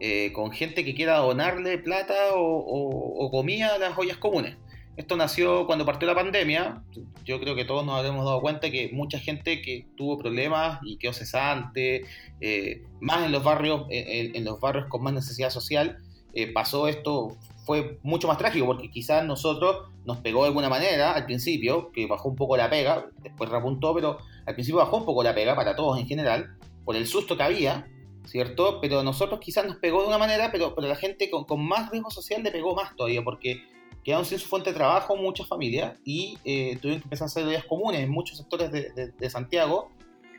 Eh, 0.00 0.32
con 0.32 0.52
gente 0.52 0.84
que 0.84 0.94
quiera 0.94 1.18
donarle 1.18 1.78
plata 1.78 2.34
o, 2.34 3.24
o 3.24 3.30
comida 3.30 3.74
a 3.74 3.78
las 3.78 3.98
ollas 3.98 4.16
comunes. 4.16 4.56
Esto 4.98 5.16
nació 5.16 5.64
cuando 5.64 5.86
partió 5.86 6.08
la 6.08 6.14
pandemia. 6.16 6.82
Yo 7.24 7.38
creo 7.38 7.54
que 7.54 7.64
todos 7.64 7.86
nos 7.86 8.00
habíamos 8.00 8.24
dado 8.24 8.40
cuenta 8.40 8.68
que 8.68 8.90
mucha 8.92 9.20
gente 9.20 9.62
que 9.62 9.86
tuvo 9.96 10.18
problemas 10.18 10.80
y 10.82 10.96
quedó 10.96 11.12
cesante, 11.12 12.04
eh, 12.40 12.82
más 12.98 13.24
en 13.24 13.30
los 13.30 13.44
barrios, 13.44 13.86
en, 13.90 14.44
los 14.44 14.58
barrios 14.58 14.86
con 14.88 15.04
más 15.04 15.12
necesidad 15.12 15.50
social, 15.50 15.98
eh, 16.34 16.52
pasó 16.52 16.88
esto, 16.88 17.36
fue 17.64 18.00
mucho 18.02 18.26
más 18.26 18.38
trágico 18.38 18.66
porque 18.66 18.90
quizás 18.90 19.24
nosotros 19.24 19.88
nos 20.04 20.16
pegó 20.16 20.42
de 20.42 20.48
alguna 20.48 20.68
manera 20.68 21.12
al 21.12 21.26
principio, 21.26 21.92
que 21.92 22.08
bajó 22.08 22.28
un 22.28 22.36
poco 22.36 22.56
la 22.56 22.68
pega, 22.68 23.06
después 23.22 23.50
repuntó, 23.50 23.94
pero 23.94 24.18
al 24.46 24.54
principio 24.54 24.78
bajó 24.80 24.96
un 24.96 25.04
poco 25.04 25.22
la 25.22 25.32
pega 25.32 25.54
para 25.54 25.76
todos 25.76 25.96
en 26.00 26.08
general, 26.08 26.56
por 26.84 26.96
el 26.96 27.06
susto 27.06 27.36
que 27.36 27.44
había, 27.44 27.86
¿cierto? 28.28 28.80
Pero 28.80 29.02
nosotros 29.02 29.40
quizás 29.40 29.66
nos 29.66 29.76
pegó 29.76 30.02
de 30.02 30.08
una 30.08 30.18
manera, 30.18 30.52
pero, 30.52 30.74
pero 30.74 30.86
la 30.86 30.96
gente 30.96 31.30
con, 31.30 31.44
con 31.44 31.66
más 31.66 31.90
riesgo 31.90 32.10
social 32.10 32.42
le 32.42 32.50
pegó 32.50 32.74
más 32.74 32.94
todavía, 32.94 33.22
porque 33.22 33.62
quedaron 34.04 34.24
sin 34.24 34.38
su 34.38 34.48
fuente 34.48 34.70
de 34.70 34.76
trabajo 34.76 35.16
muchas 35.16 35.46
familias 35.46 35.98
y 36.02 36.38
eh, 36.44 36.78
tuvieron 36.80 37.00
que 37.00 37.06
empezar 37.06 37.24
a 37.24 37.26
hacer 37.26 37.46
ollas 37.46 37.64
comunes 37.64 38.00
en 38.00 38.10
muchos 38.10 38.38
sectores 38.38 38.70
de, 38.72 39.30
Santiago 39.30 39.90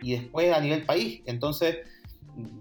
y 0.02 0.14
después 0.14 0.52
a 0.52 0.60
nivel 0.60 0.86
país. 0.86 1.22
Entonces 1.26 1.78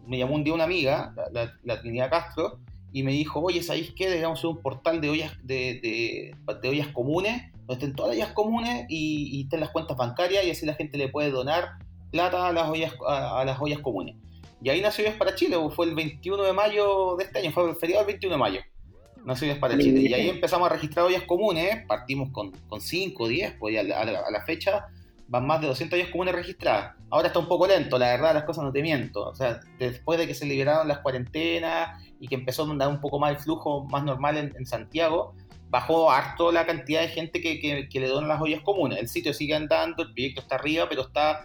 me 0.06 0.18
llamó 0.18 0.34
un 0.34 0.44
día 0.44 0.54
una 0.54 0.64
amiga, 0.64 1.14
la, 1.32 1.80
Trinidad 1.80 2.10
Castro, 2.10 2.58
y 2.92 3.02
me 3.02 3.12
dijo, 3.12 3.40
oye, 3.40 3.62
¿sabéis 3.62 3.92
qué? 3.94 4.04
Deberíamos 4.04 4.38
hacer 4.38 4.50
un 4.50 4.60
portal 4.60 5.00
de 5.00 5.10
ollas, 5.10 5.32
de, 5.42 6.34
ollas 6.64 6.88
comunes, 6.88 7.42
donde 7.66 7.72
estén 7.74 7.94
todas 7.94 8.10
las 8.10 8.24
ollas 8.24 8.34
comunes 8.34 8.86
y, 8.90 9.42
estén 9.44 9.60
las 9.60 9.70
cuentas 9.70 9.96
bancarias 9.96 10.44
y 10.44 10.50
así 10.50 10.66
la 10.66 10.74
gente 10.74 10.98
le 10.98 11.08
puede 11.08 11.30
donar 11.30 11.78
plata 12.10 12.48
a 12.48 12.52
las 12.52 12.68
ollas, 12.68 12.92
a, 13.06 13.44
las 13.46 13.58
ollas 13.60 13.78
comunes. 13.80 14.16
Y 14.62 14.70
ahí 14.70 14.80
nació 14.80 15.04
Ollas 15.04 15.16
para 15.16 15.34
Chile, 15.34 15.56
fue 15.74 15.86
el 15.86 15.94
21 15.94 16.42
de 16.42 16.52
mayo 16.52 17.16
de 17.16 17.24
este 17.24 17.38
año, 17.38 17.52
fue 17.52 17.68
el 17.68 17.76
feriado 17.76 18.04
del 18.04 18.14
21 18.14 18.34
de 18.34 18.38
mayo 18.38 18.61
no 19.28 19.36
sirves 19.36 19.59
para 19.59 19.76
Chile. 19.76 20.00
Y 20.00 20.14
ahí 20.14 20.28
empezamos 20.30 20.70
a 20.70 20.72
registrar 20.72 21.04
ollas 21.04 21.22
comunes, 21.24 21.84
partimos 21.86 22.30
con, 22.30 22.50
con 22.68 22.80
5, 22.80 23.28
10, 23.28 23.56
pues 23.59 23.78
a 23.78 24.04
la, 24.04 24.44
fecha 24.46 24.86
van 25.28 25.46
más 25.46 25.61
de 25.61 25.66
200 25.66 25.98
ollas 25.98 26.11
comunes 26.11 26.34
registradas. 26.34 26.96
Ahora 27.11 27.28
está 27.28 27.38
un 27.38 27.46
poco 27.46 27.66
lento, 27.66 27.98
la 27.98 28.06
verdad, 28.06 28.32
las 28.32 28.44
cosas 28.44 28.64
no 28.64 28.72
te 28.72 28.80
miento. 28.80 29.26
O 29.28 29.34
sea, 29.34 29.61
después 29.78 30.18
de 30.18 30.26
que 30.26 30.34
se 30.34 30.46
liberaron 30.46 30.88
las 30.88 31.00
cuarentenas 31.00 32.02
y 32.18 32.26
que 32.26 32.36
empezó 32.36 32.64
a 32.64 32.74
dar 32.76 32.88
un 32.88 33.02
poco 33.02 33.18
más 33.18 33.32
el 33.32 33.38
flujo 33.38 33.84
más 33.84 34.02
normal 34.02 34.38
en, 34.38 34.66
Santiago, 34.66 35.34
bajó 35.68 36.11
harto 36.11 36.50
la 36.50 36.64
cantidad 36.64 37.02
de 37.02 37.09
gente 37.09 37.42
que, 37.42 37.61
que, 37.61 38.00
le 38.00 38.09
donan 38.09 38.28
las 38.28 38.40
ollas 38.40 38.62
comunes. 38.62 38.98
El 38.98 39.09
sitio 39.09 39.34
sigue 39.34 39.54
andando, 39.54 40.04
el 40.04 40.14
proyecto 40.14 40.40
está 40.40 40.54
arriba, 40.54 40.86
pero 40.88 41.02
está 41.02 41.44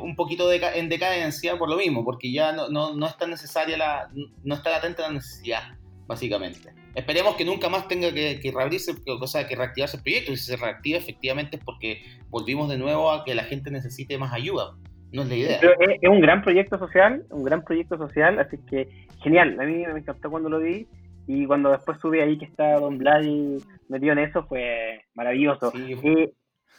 un 0.00 0.16
poquito 0.16 0.48
de, 0.48 0.60
en 0.74 0.88
decadencia 0.88 1.56
por 1.58 1.68
lo 1.68 1.76
mismo, 1.76 2.04
porque 2.04 2.32
ya 2.32 2.52
no, 2.52 2.68
no, 2.68 2.94
no 2.94 3.06
es 3.06 3.16
tan 3.16 3.30
necesaria 3.30 3.76
la, 3.76 4.10
no 4.44 4.54
está 4.54 4.70
latente 4.70 5.02
la 5.02 5.10
necesidad 5.10 5.62
básicamente. 6.06 6.72
Esperemos 6.94 7.36
que 7.36 7.44
nunca 7.44 7.68
más 7.70 7.88
tenga 7.88 8.12
que, 8.12 8.52
reabrirse, 8.54 8.92
o 9.06 9.26
sea, 9.26 9.46
que 9.46 9.56
reactivarse 9.56 9.96
el 9.96 10.02
proyecto. 10.02 10.32
Y 10.32 10.36
si 10.36 10.44
se 10.44 10.56
reactiva, 10.56 10.98
efectivamente 10.98 11.56
es 11.56 11.64
porque 11.64 12.02
volvimos 12.28 12.68
de 12.68 12.76
nuevo 12.76 13.10
a 13.10 13.24
que 13.24 13.34
la 13.34 13.44
gente 13.44 13.70
necesite 13.70 14.18
más 14.18 14.32
ayuda. 14.32 14.74
No 15.12 15.22
es 15.22 15.28
la 15.28 15.34
idea. 15.34 15.60
es, 16.00 16.08
un 16.08 16.20
gran 16.20 16.42
proyecto 16.42 16.78
social, 16.78 17.24
un 17.30 17.44
gran 17.44 17.64
proyecto 17.64 17.96
social, 17.96 18.38
así 18.38 18.58
que 18.68 18.88
genial. 19.22 19.58
A 19.58 19.64
mí 19.64 19.84
me 19.86 20.00
encantó 20.00 20.30
cuando 20.30 20.50
lo 20.50 20.60
vi. 20.60 20.86
Y 21.26 21.46
cuando 21.46 21.70
después 21.70 21.98
subí 21.98 22.18
ahí 22.18 22.36
que 22.36 22.46
está 22.46 22.78
Don 22.80 22.98
Vladi 22.98 23.56
metido 23.88 24.12
en 24.12 24.18
eso, 24.18 24.44
fue 24.44 25.00
maravilloso. 25.14 25.72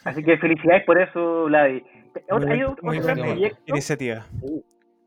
Así 0.04 0.22
que 0.22 0.36
felicidades 0.38 0.84
por 0.84 1.00
eso, 1.00 1.44
Vladi. 1.44 1.82
Hay 2.48 2.62
otro, 2.62 2.76
proyecto. 3.14 3.58
Iniciativa. 3.66 4.26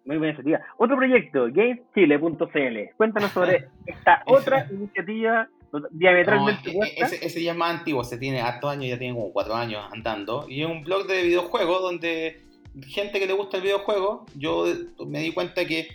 Muy 0.06 0.18
buena 0.18 0.28
iniciativa. 0.28 0.62
Otro 0.78 0.96
proyecto, 0.96 1.48
GamesChile.cl. 1.52 2.96
Cuéntanos 2.96 3.32
sobre 3.32 3.68
esta 3.86 4.24
otra 4.26 4.68
iniciativa 4.72 5.50
diametralmente 5.92 6.74
no, 6.74 6.84
ese, 6.84 7.26
ese, 7.26 7.44
ya 7.44 7.52
es 7.52 7.58
más 7.58 7.80
antiguo, 7.80 8.04
se 8.04 8.18
tiene 8.18 8.42
hartos 8.42 8.72
años, 8.72 8.88
ya 8.88 8.98
tiene 8.98 9.14
como 9.14 9.32
cuatro 9.32 9.54
años 9.54 9.84
andando. 9.92 10.46
Y 10.48 10.64
es 10.64 10.70
un 10.70 10.84
blog 10.84 11.08
de 11.08 11.24
videojuegos 11.24 11.82
donde 11.82 12.42
gente 12.86 13.20
que 13.20 13.28
le 13.28 13.34
gusta 13.34 13.58
el 13.58 13.64
videojuego, 13.64 14.26
yo 14.36 14.66
me 15.06 15.20
di 15.20 15.32
cuenta 15.32 15.66
que 15.66 15.88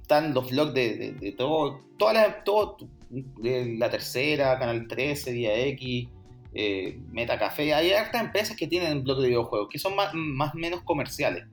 están 0.00 0.34
los 0.34 0.50
blogs 0.50 0.74
de, 0.74 1.12
de, 1.12 1.32
todo, 1.32 1.80
todas 1.98 2.14
las, 2.14 2.44
todo, 2.44 2.76
de 3.10 3.76
la 3.78 3.90
tercera, 3.90 4.58
Canal 4.58 4.86
13, 4.86 5.32
Día 5.32 5.58
X, 5.68 6.08
eh, 6.54 6.98
Metacafé. 7.10 7.74
Hay 7.74 7.92
hartas 7.92 8.22
empresas 8.22 8.56
que 8.56 8.66
tienen 8.66 9.04
blog 9.04 9.20
de 9.20 9.28
videojuegos, 9.28 9.68
que 9.70 9.78
son 9.78 9.94
más 9.96 10.54
menos 10.54 10.82
comerciales 10.82 11.44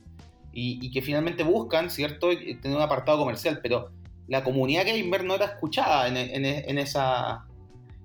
y, 0.53 0.91
que 0.91 1.01
finalmente 1.01 1.43
buscan, 1.43 1.89
¿cierto?, 1.89 2.29
tener 2.29 2.77
un 2.77 2.81
apartado 2.81 3.17
comercial, 3.19 3.59
pero 3.61 3.89
la 4.27 4.43
comunidad 4.43 4.85
gamer 4.85 5.23
no 5.23 5.35
era 5.35 5.45
escuchada 5.45 6.07
en, 6.07 6.17
en, 6.17 6.45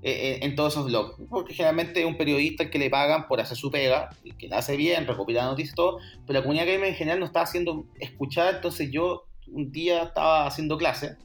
en, 0.02 0.54
todos 0.54 0.74
esos 0.74 0.86
blogs, 0.86 1.16
porque 1.28 1.54
generalmente 1.54 2.00
es 2.00 2.06
un 2.06 2.16
periodista 2.16 2.70
que 2.70 2.78
le 2.78 2.88
pagan 2.90 3.26
por 3.26 3.40
hacer 3.40 3.56
su 3.56 3.70
pega, 3.70 4.10
que 4.38 4.48
la 4.48 4.58
hace 4.58 4.76
bien, 4.76 5.06
recopila 5.06 5.44
noticias 5.44 5.72
y 5.72 5.76
todo, 5.76 5.98
pero 6.26 6.38
la 6.38 6.42
comunidad 6.42 6.66
gamer 6.66 6.88
en 6.88 6.94
general 6.94 7.20
no 7.20 7.26
estaba 7.26 7.46
siendo 7.46 7.86
escuchada, 7.98 8.50
entonces 8.50 8.90
yo 8.90 9.24
un 9.48 9.72
día 9.72 10.04
estaba 10.04 10.46
haciendo 10.46 10.78
clase 10.78 11.16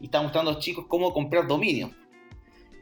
y 0.00 0.06
estaba 0.06 0.24
mostrando 0.24 0.50
a 0.50 0.54
los 0.54 0.62
chicos 0.62 0.86
cómo 0.88 1.12
comprar 1.12 1.46
dominio. 1.46 1.90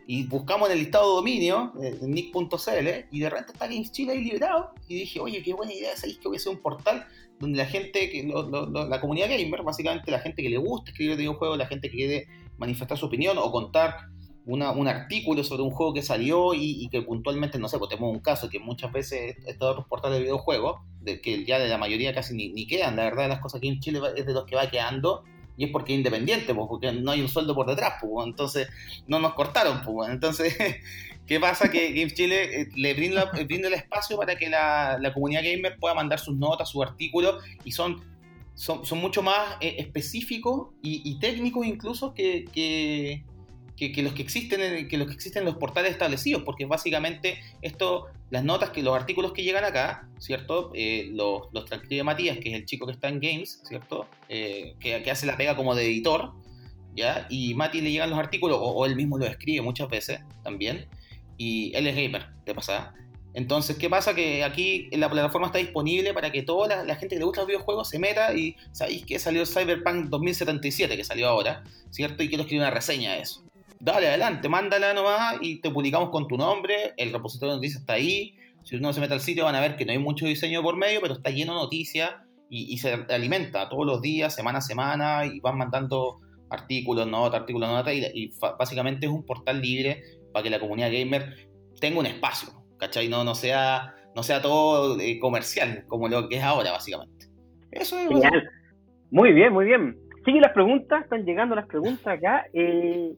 Y 0.06 0.26
buscamos 0.26 0.68
en 0.68 0.74
el 0.74 0.80
listado 0.80 1.10
de 1.10 1.16
dominio, 1.16 1.72
eh, 1.80 1.98
nick.cl, 2.02 3.06
y 3.10 3.20
de 3.20 3.30
repente 3.30 3.52
está 3.52 3.66
Games 3.66 3.92
Chile 3.92 4.12
ahí 4.12 4.24
liberado. 4.24 4.70
Y 4.88 4.96
dije, 4.96 5.20
oye, 5.20 5.42
qué 5.42 5.54
buena 5.54 5.72
idea, 5.72 5.96
¿sabéis 5.96 6.18
que 6.18 6.28
voy 6.28 6.36
a 6.36 6.38
hacer 6.38 6.52
un 6.52 6.60
portal 6.60 7.06
donde 7.38 7.58
la 7.58 7.66
gente, 7.66 8.08
que 8.10 8.24
la 8.24 9.00
comunidad 9.00 9.28
gamer, 9.28 9.62
básicamente 9.62 10.10
la 10.10 10.20
gente 10.20 10.42
que 10.42 10.48
le 10.48 10.58
gusta 10.58 10.90
escribir 10.90 11.16
videojuegos, 11.16 11.58
la 11.58 11.66
gente 11.66 11.90
que 11.90 11.96
quiere 11.96 12.28
manifestar 12.56 12.96
su 12.96 13.06
opinión 13.06 13.36
o 13.38 13.50
contar 13.50 13.96
un 14.44 14.88
artículo 14.88 15.44
sobre 15.44 15.62
un 15.62 15.70
juego 15.70 15.94
que 15.94 16.02
salió 16.02 16.52
y, 16.54 16.88
que 16.88 17.02
puntualmente, 17.02 17.58
no 17.58 17.68
sé, 17.68 17.78
pues 17.78 17.90
un 18.00 18.20
caso 18.20 18.48
que 18.48 18.58
muchas 18.58 18.92
veces 18.92 19.36
estos 19.46 19.70
otros 19.70 19.86
portales 19.86 20.18
de 20.18 20.24
videojuegos, 20.24 20.80
de 21.00 21.20
que 21.20 21.44
ya 21.44 21.58
de 21.58 21.68
la 21.68 21.78
mayoría 21.78 22.14
casi 22.14 22.34
ni, 22.34 22.52
ni 22.52 22.66
quedan, 22.66 22.96
la 22.96 23.04
verdad 23.04 23.28
las 23.28 23.40
cosas 23.40 23.60
que 23.60 23.68
en 23.68 23.80
Chile 23.80 24.00
es 24.16 24.26
de 24.26 24.32
los 24.32 24.44
que 24.44 24.56
va 24.56 24.68
quedando, 24.68 25.22
y 25.56 25.64
es 25.64 25.70
porque 25.70 25.92
es 25.92 25.98
independiente, 25.98 26.54
pues, 26.54 26.66
porque 26.68 26.92
no 26.92 27.10
hay 27.10 27.20
un 27.20 27.28
sueldo 27.28 27.54
por 27.54 27.66
detrás, 27.66 27.94
pues, 28.00 28.26
entonces 28.26 28.68
no 29.06 29.18
nos 29.18 29.34
cortaron, 29.34 29.82
pues, 29.82 30.10
entonces, 30.10 30.56
¿qué 31.26 31.40
pasa? 31.40 31.70
Que 31.70 31.92
Games 31.92 32.14
Chile 32.14 32.62
eh, 32.62 32.68
le 32.74 32.94
brinda, 32.94 33.30
brinda, 33.46 33.68
el 33.68 33.74
espacio 33.74 34.16
para 34.16 34.36
que 34.36 34.48
la, 34.48 34.98
la, 35.00 35.12
comunidad 35.12 35.42
gamer 35.42 35.76
pueda 35.78 35.94
mandar 35.94 36.18
sus 36.18 36.36
notas, 36.36 36.68
sus 36.68 36.82
artículos, 36.82 37.42
y 37.64 37.72
son, 37.72 38.02
son, 38.54 38.84
son 38.84 38.98
mucho 38.98 39.22
más 39.22 39.56
eh, 39.60 39.76
específicos 39.78 40.70
y, 40.82 41.02
y, 41.04 41.18
técnicos 41.18 41.66
incluso 41.66 42.14
que 42.14 43.24
que, 43.76 44.02
los 44.02 44.12
que 44.12 44.22
existen 44.22 44.60
en, 44.60 44.88
que 44.88 44.96
los 44.96 45.08
que 45.08 45.14
existen 45.14 45.42
en 45.42 45.46
los 45.46 45.56
portales 45.56 45.92
establecidos, 45.92 46.42
porque 46.44 46.66
básicamente 46.66 47.38
esto, 47.62 48.06
las 48.30 48.44
notas 48.44 48.70
que 48.70 48.82
los 48.82 48.94
artículos 48.94 49.32
que 49.32 49.42
llegan 49.42 49.64
acá, 49.64 50.08
¿cierto? 50.18 50.70
Eh, 50.74 51.08
los, 51.12 51.48
los 51.52 51.64
transcribe 51.64 52.04
Matías, 52.04 52.38
que 52.38 52.50
es 52.50 52.54
el 52.54 52.64
chico 52.64 52.86
que 52.86 52.92
está 52.92 53.08
en 53.08 53.20
Games, 53.20 53.60
¿cierto? 53.64 54.06
Eh, 54.28 54.74
que, 54.78 55.02
que, 55.02 55.10
hace 55.10 55.26
la 55.26 55.36
pega 55.36 55.56
como 55.56 55.74
de 55.74 55.86
editor, 55.86 56.32
¿ya? 56.94 57.26
Y 57.30 57.54
Mati 57.54 57.80
le 57.80 57.90
llegan 57.90 58.10
los 58.10 58.18
artículos, 58.18 58.58
o, 58.60 58.86
él 58.86 58.94
mismo 58.94 59.18
los 59.18 59.28
escribe 59.28 59.62
muchas 59.62 59.88
veces 59.88 60.20
también, 60.44 60.86
y 61.36 61.72
él 61.74 61.86
es 61.86 61.96
gamer, 61.96 62.28
de 62.44 62.54
pasada. 62.54 62.94
Entonces, 63.34 63.78
¿qué 63.78 63.88
pasa? 63.88 64.14
Que 64.14 64.44
aquí 64.44 64.90
la 64.92 65.10
plataforma 65.10 65.46
está 65.46 65.58
disponible 65.58 66.12
para 66.12 66.30
que 66.30 66.42
toda 66.42 66.68
la, 66.68 66.84
la, 66.84 66.96
gente 66.96 67.14
que 67.14 67.20
le 67.20 67.24
gusta 67.24 67.40
los 67.40 67.48
videojuegos 67.48 67.88
se 67.88 67.98
meta 67.98 68.34
y 68.34 68.56
sabéis 68.72 69.06
que 69.06 69.18
salió 69.18 69.46
Cyberpunk 69.46 70.10
2077, 70.10 70.98
que 70.98 71.02
salió 71.02 71.28
ahora, 71.28 71.64
¿cierto? 71.88 72.22
Y 72.22 72.28
quiero 72.28 72.42
escribir 72.42 72.60
una 72.60 72.70
reseña 72.70 73.14
de 73.14 73.22
eso 73.22 73.42
dale 73.82 74.06
adelante, 74.06 74.48
mándala 74.48 74.94
nomás 74.94 75.38
y 75.40 75.60
te 75.60 75.68
publicamos 75.68 76.10
con 76.10 76.28
tu 76.28 76.36
nombre, 76.36 76.94
el 76.96 77.12
repositorio 77.12 77.54
de 77.54 77.56
noticias 77.56 77.80
está 77.80 77.94
ahí, 77.94 78.36
si 78.62 78.76
uno 78.76 78.92
se 78.92 79.00
mete 79.00 79.14
al 79.14 79.20
sitio 79.20 79.44
van 79.44 79.56
a 79.56 79.60
ver 79.60 79.76
que 79.76 79.84
no 79.84 79.90
hay 79.90 79.98
mucho 79.98 80.24
diseño 80.24 80.62
por 80.62 80.76
medio, 80.76 81.00
pero 81.02 81.14
está 81.14 81.30
lleno 81.30 81.54
de 81.54 81.62
noticias 81.62 82.12
y, 82.48 82.76
se 82.78 82.92
alimenta 83.08 83.68
todos 83.70 83.86
los 83.86 84.02
días, 84.02 84.34
semana 84.34 84.58
a 84.58 84.60
semana, 84.60 85.24
y 85.24 85.40
van 85.40 85.56
mandando 85.56 86.20
artículos, 86.50 87.06
notas, 87.06 87.40
artículos, 87.40 87.68
notas, 87.68 87.94
y, 87.94 88.30
básicamente 88.58 89.06
es 89.06 89.12
un 89.12 89.24
portal 89.24 89.60
libre 89.60 90.02
para 90.32 90.42
que 90.44 90.50
la 90.50 90.60
comunidad 90.60 90.92
gamer 90.92 91.48
tenga 91.80 91.98
un 91.98 92.06
espacio, 92.06 92.50
¿cachai? 92.76 93.08
No, 93.08 93.24
no, 93.24 93.34
sea, 93.34 93.94
no 94.14 94.22
sea 94.22 94.42
todo 94.42 95.00
eh, 95.00 95.18
comercial, 95.18 95.86
como 95.88 96.08
lo 96.08 96.28
que 96.28 96.36
es 96.36 96.42
ahora, 96.42 96.72
básicamente. 96.72 97.26
Eso 97.70 97.98
es... 97.98 98.10
Muy 99.10 99.32
bien, 99.32 99.52
muy 99.52 99.64
bien. 99.64 99.96
Siguen 100.24 100.42
las 100.42 100.52
preguntas, 100.52 101.04
están 101.04 101.24
llegando 101.24 101.54
las 101.54 101.66
preguntas 101.66 102.06
acá. 102.06 102.44
Eh, 102.52 103.14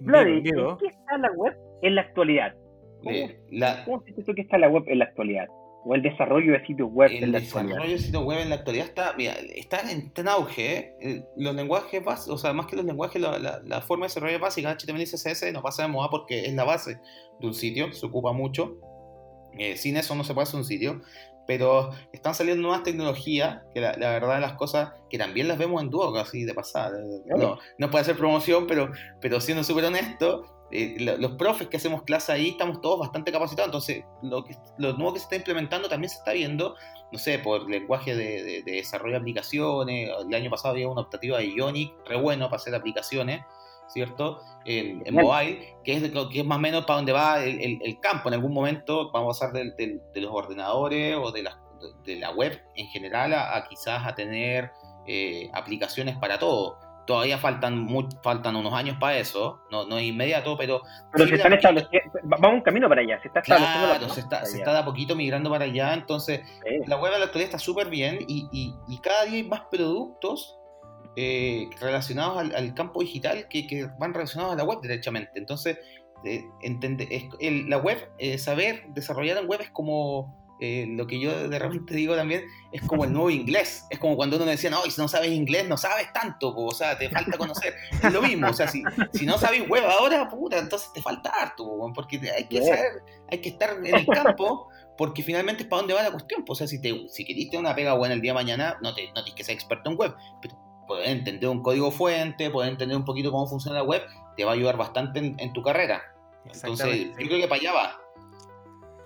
¿en 0.00 0.42
qué 0.42 0.86
está 0.86 1.18
la 1.18 1.30
web 1.36 1.56
en 1.82 1.94
la 1.94 2.00
actualidad? 2.02 2.54
¿Cómo, 3.02 3.16
eh, 3.16 3.40
la... 3.50 3.84
¿cómo 3.84 4.02
se 4.04 4.34
que 4.34 4.42
está 4.42 4.58
la 4.58 4.68
web 4.68 4.84
en 4.86 4.98
la 4.98 5.06
actualidad? 5.06 5.48
o 5.84 5.94
el 5.94 6.02
desarrollo 6.02 6.52
de 6.52 6.66
sitios 6.66 6.90
web 6.92 7.10
en 7.10 7.32
la 7.32 7.38
actualidad. 7.38 7.62
El 7.62 7.68
desarrollo 7.72 7.92
de 7.92 7.98
sitios 7.98 8.24
web 8.24 8.38
en 8.40 8.48
la 8.50 8.54
actualidad 8.56 8.86
está, 8.86 9.14
mira, 9.16 9.34
está 9.54 9.80
en, 9.90 10.28
auge. 10.28 10.94
¿eh? 11.00 11.24
Los 11.36 11.54
lenguajes 11.54 12.04
básicos, 12.04 12.34
o 12.34 12.38
sea, 12.38 12.52
más 12.52 12.66
que 12.66 12.76
los 12.76 12.84
lenguajes, 12.84 13.20
la, 13.20 13.38
la, 13.64 13.80
forma 13.80 14.04
de 14.04 14.08
desarrollo 14.08 14.38
básica, 14.38 14.76
HTML 14.76 15.00
y 15.00 15.06
CSS, 15.06 15.52
no 15.52 15.62
pasa 15.62 15.82
de 15.82 15.88
moda 15.88 16.10
porque 16.10 16.44
es 16.44 16.54
la 16.54 16.64
base 16.64 17.00
de 17.40 17.46
un 17.46 17.54
sitio, 17.54 17.92
se 17.92 18.06
ocupa 18.06 18.32
mucho. 18.32 18.76
Eh, 19.58 19.76
sin 19.76 19.96
eso 19.96 20.14
no 20.14 20.22
se 20.22 20.34
puede 20.34 20.44
hacer 20.44 20.60
un 20.60 20.64
sitio. 20.64 21.00
Pero 21.50 21.90
están 22.12 22.32
saliendo 22.32 22.62
nuevas 22.62 22.84
tecnologías, 22.84 23.62
que 23.74 23.80
la, 23.80 23.96
verdad 23.96 24.36
de 24.36 24.40
las 24.40 24.52
cosas, 24.52 24.92
que 25.10 25.18
también 25.18 25.48
las 25.48 25.58
vemos 25.58 25.82
en 25.82 25.90
Duoc, 25.90 26.16
así 26.16 26.44
de 26.44 26.54
pasada. 26.54 26.96
No, 27.26 27.58
no 27.76 27.90
puede 27.90 28.02
hacer 28.02 28.16
promoción, 28.16 28.68
pero, 28.68 28.92
pero 29.20 29.40
siendo 29.40 29.64
súper 29.64 29.86
honesto, 29.86 30.44
eh, 30.70 30.94
los 31.18 31.32
profes 31.32 31.66
que 31.66 31.78
hacemos 31.78 32.04
clase 32.04 32.30
ahí 32.30 32.50
estamos 32.50 32.80
todos 32.80 33.00
bastante 33.00 33.32
capacitados, 33.32 33.66
entonces 33.66 34.04
lo, 34.22 34.44
que, 34.44 34.54
lo 34.78 34.92
nuevo 34.92 35.12
que 35.12 35.18
se 35.18 35.24
está 35.24 35.34
implementando 35.34 35.88
también 35.88 36.08
se 36.08 36.18
está 36.18 36.34
viendo, 36.34 36.76
no 37.10 37.18
sé, 37.18 37.40
por 37.40 37.68
lenguaje 37.68 38.14
de, 38.14 38.62
desarrollo 38.64 39.14
de 39.14 39.18
aplicaciones, 39.18 40.10
el 40.24 40.32
año 40.32 40.50
pasado 40.50 40.74
había 40.74 40.86
una 40.86 41.00
optativa 41.00 41.38
de 41.38 41.52
Ionic, 41.52 41.92
re 42.06 42.16
bueno 42.16 42.44
para 42.44 42.60
hacer 42.60 42.76
aplicaciones, 42.76 43.42
¿cierto? 43.92 44.40
En, 44.64 45.02
mobile, 45.14 45.76
que 45.84 45.94
es, 45.94 46.02
que 46.30 46.40
es 46.40 46.44
más 46.44 46.58
o 46.58 46.60
menos 46.60 46.84
para 46.84 46.96
donde 46.98 47.12
va 47.12 47.42
el, 47.42 47.98
campo. 48.00 48.28
En 48.28 48.34
algún 48.34 48.52
momento 48.52 49.10
vamos 49.10 49.42
a 49.42 49.46
pasar 49.46 49.52
de, 49.52 50.00
los 50.14 50.30
ordenadores 50.32 51.16
o 51.16 51.32
de 51.32 51.42
la, 51.42 51.58
de 52.04 52.16
la 52.16 52.30
web 52.30 52.60
en 52.76 52.86
general 52.88 53.32
a, 53.32 53.64
quizás 53.68 54.06
a 54.06 54.14
tener 54.14 54.70
eh, 55.06 55.50
aplicaciones 55.52 56.16
para 56.16 56.38
todo. 56.38 56.78
Todavía 57.06 57.38
faltan 57.38 57.88
faltan 58.22 58.54
unos 58.54 58.72
años 58.72 58.96
para 59.00 59.18
eso, 59.18 59.62
no, 59.72 59.84
no 59.84 59.98
es 59.98 60.04
inmediato, 60.04 60.56
pero... 60.56 60.82
Pero 61.12 61.26
se 61.26 61.34
están 61.34 61.54
estableciendo, 61.54 62.12
vamos 62.22 62.58
un 62.58 62.62
camino 62.62 62.88
para 62.88 63.00
allá, 63.00 63.20
se 63.20 63.28
está 63.28 63.40
claro, 63.40 64.08
se 64.10 64.20
está, 64.20 64.44
se 64.44 64.58
está 64.58 64.72
de 64.72 64.78
a 64.78 64.84
poquito 64.84 65.16
migrando 65.16 65.50
para 65.50 65.64
allá, 65.64 65.92
entonces 65.94 66.42
la 66.86 66.98
web 66.98 67.12
de 67.12 67.18
la 67.18 67.24
actualidad 67.24 67.48
está 67.48 67.58
súper 67.58 67.88
bien 67.88 68.18
y, 68.28 68.48
y, 68.52 68.74
y 68.86 68.98
cada 68.98 69.24
día 69.24 69.38
hay 69.38 69.42
más 69.42 69.62
productos 69.72 70.59
eh, 71.22 71.68
relacionados 71.78 72.38
al, 72.54 72.72
campo 72.72 73.00
digital 73.00 73.46
que, 73.48 73.90
van 73.98 74.14
relacionados 74.14 74.54
a 74.54 74.56
la 74.56 74.64
web 74.64 74.80
derechamente. 74.80 75.32
Entonces, 75.34 75.76
eh, 76.24 76.44
la 77.68 77.76
web, 77.76 78.10
eh, 78.16 78.38
saber 78.38 78.84
desarrollar 78.94 79.36
en 79.36 79.46
web 79.46 79.60
es 79.60 79.70
como 79.70 80.38
lo 80.62 81.06
que 81.06 81.18
yo 81.18 81.48
de 81.48 81.58
repente 81.58 81.94
digo 81.96 82.16
también, 82.16 82.44
es 82.72 82.80
como 82.82 83.04
el 83.04 83.12
nuevo 83.12 83.28
inglés. 83.28 83.84
Es 83.90 83.98
como 83.98 84.16
cuando 84.16 84.36
uno 84.36 84.46
decía, 84.46 84.70
no, 84.70 84.80
si 84.82 84.98
no 84.98 85.08
sabes 85.08 85.30
inglés, 85.30 85.68
no 85.68 85.76
sabes 85.76 86.10
tanto, 86.14 86.56
o 86.56 86.72
sea, 86.72 86.96
te 86.96 87.10
falta 87.10 87.36
conocer. 87.36 87.74
Es 88.02 88.12
lo 88.12 88.22
mismo, 88.22 88.48
o 88.48 88.54
sea, 88.54 88.66
si, 88.68 88.82
si 89.12 89.26
no 89.26 89.36
sabes 89.36 89.68
web 89.68 89.84
ahora, 89.84 90.26
puta, 90.26 90.58
entonces 90.58 90.90
te 90.94 91.02
falta 91.02 91.30
harto, 91.30 91.66
porque 91.94 92.18
hay 92.34 92.44
que 92.44 92.62
saber, 92.62 93.02
hay 93.30 93.38
que 93.42 93.50
estar 93.50 93.76
en 93.84 93.94
el 93.94 94.06
campo 94.06 94.68
porque 94.96 95.22
finalmente 95.22 95.62
es 95.62 95.68
para 95.68 95.80
dónde 95.80 95.94
va 95.94 96.02
la 96.02 96.12
cuestión. 96.12 96.44
Pues, 96.44 96.56
o 96.56 96.58
sea, 96.58 96.66
si, 96.66 96.80
te, 96.80 97.08
si 97.08 97.24
queriste 97.24 97.56
una 97.56 97.74
pega 97.74 97.94
buena 97.94 98.14
el 98.14 98.20
día 98.20 98.32
de 98.32 98.34
mañana, 98.34 98.78
no, 98.82 98.94
te, 98.94 99.06
no 99.08 99.24
tienes 99.24 99.34
que 99.34 99.44
ser 99.44 99.54
experto 99.54 99.90
en 99.90 99.96
web, 99.96 100.14
pero 100.42 100.69
poder 100.90 101.08
entender 101.08 101.48
un 101.48 101.62
código 101.62 101.92
fuente, 101.92 102.50
poder 102.50 102.72
entender 102.72 102.96
un 102.96 103.04
poquito 103.04 103.30
cómo 103.30 103.46
funciona 103.46 103.78
la 103.78 103.84
web, 103.84 104.02
te 104.36 104.44
va 104.44 104.50
a 104.50 104.54
ayudar 104.54 104.76
bastante 104.76 105.20
en, 105.38 105.52
tu 105.52 105.62
carrera. 105.62 106.02
Entonces, 106.44 107.12
yo 107.16 107.28
creo 107.28 107.40
que 107.40 107.46
para 107.46 107.60
allá 107.60 107.72
va. 107.72 108.00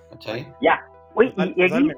¿Cachai? 0.09 0.47
Ya. 0.63 0.83
Oye, 1.13 1.31
y, 1.55 1.61
aquí, 1.61 1.91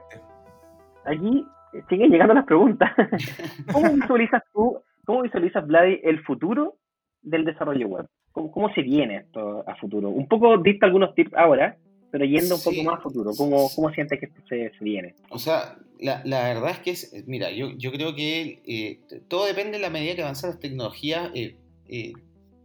aquí 1.05 1.45
siguen 1.87 2.11
llegando 2.11 2.33
las 2.33 2.43
preguntas. 2.43 2.91
¿Cómo 3.71 3.93
visualizas 3.93 4.43
tú, 4.53 4.77
cómo 5.05 5.21
visualizas, 5.21 5.65
Vladi, 5.65 6.01
el 6.03 6.21
futuro 6.25 6.75
del 7.21 7.45
desarrollo 7.45 7.87
web? 7.87 8.09
cómo, 8.33 8.69
se 8.73 8.81
viene 8.81 9.19
esto 9.19 9.63
a 9.65 9.75
futuro? 9.75 10.09
Un 10.09 10.27
poco 10.27 10.57
diste 10.57 10.85
algunos 10.85 11.15
tips 11.15 11.33
ahora, 11.33 11.77
pero 12.11 12.25
yendo 12.25 12.55
un 12.55 12.61
poco 12.61 12.83
más 12.83 12.99
a 12.99 13.01
futuro, 13.03 13.31
¿cómo, 13.37 13.69
cómo 13.73 13.89
sientes 13.91 14.19
que 14.19 14.25
esto 14.25 14.41
se, 14.49 14.69
viene? 14.81 15.15
O 15.29 15.39
sea, 15.39 15.77
la, 15.99 16.21
verdad 16.23 16.71
es 16.71 16.79
que, 16.79 16.91
es, 16.91 17.27
mira, 17.27 17.51
yo, 17.51 17.69
yo 17.77 17.91
creo 17.91 18.15
que 18.15 18.61
eh, 18.65 18.99
todo 19.27 19.45
depende 19.45 19.73
de 19.73 19.79
la 19.79 19.89
medida 19.89 20.15
que 20.15 20.21
avanzan 20.21 20.51
las 20.51 20.59
tecnologías, 20.59 21.31
eh, 21.33 21.57
eh, 21.87 22.13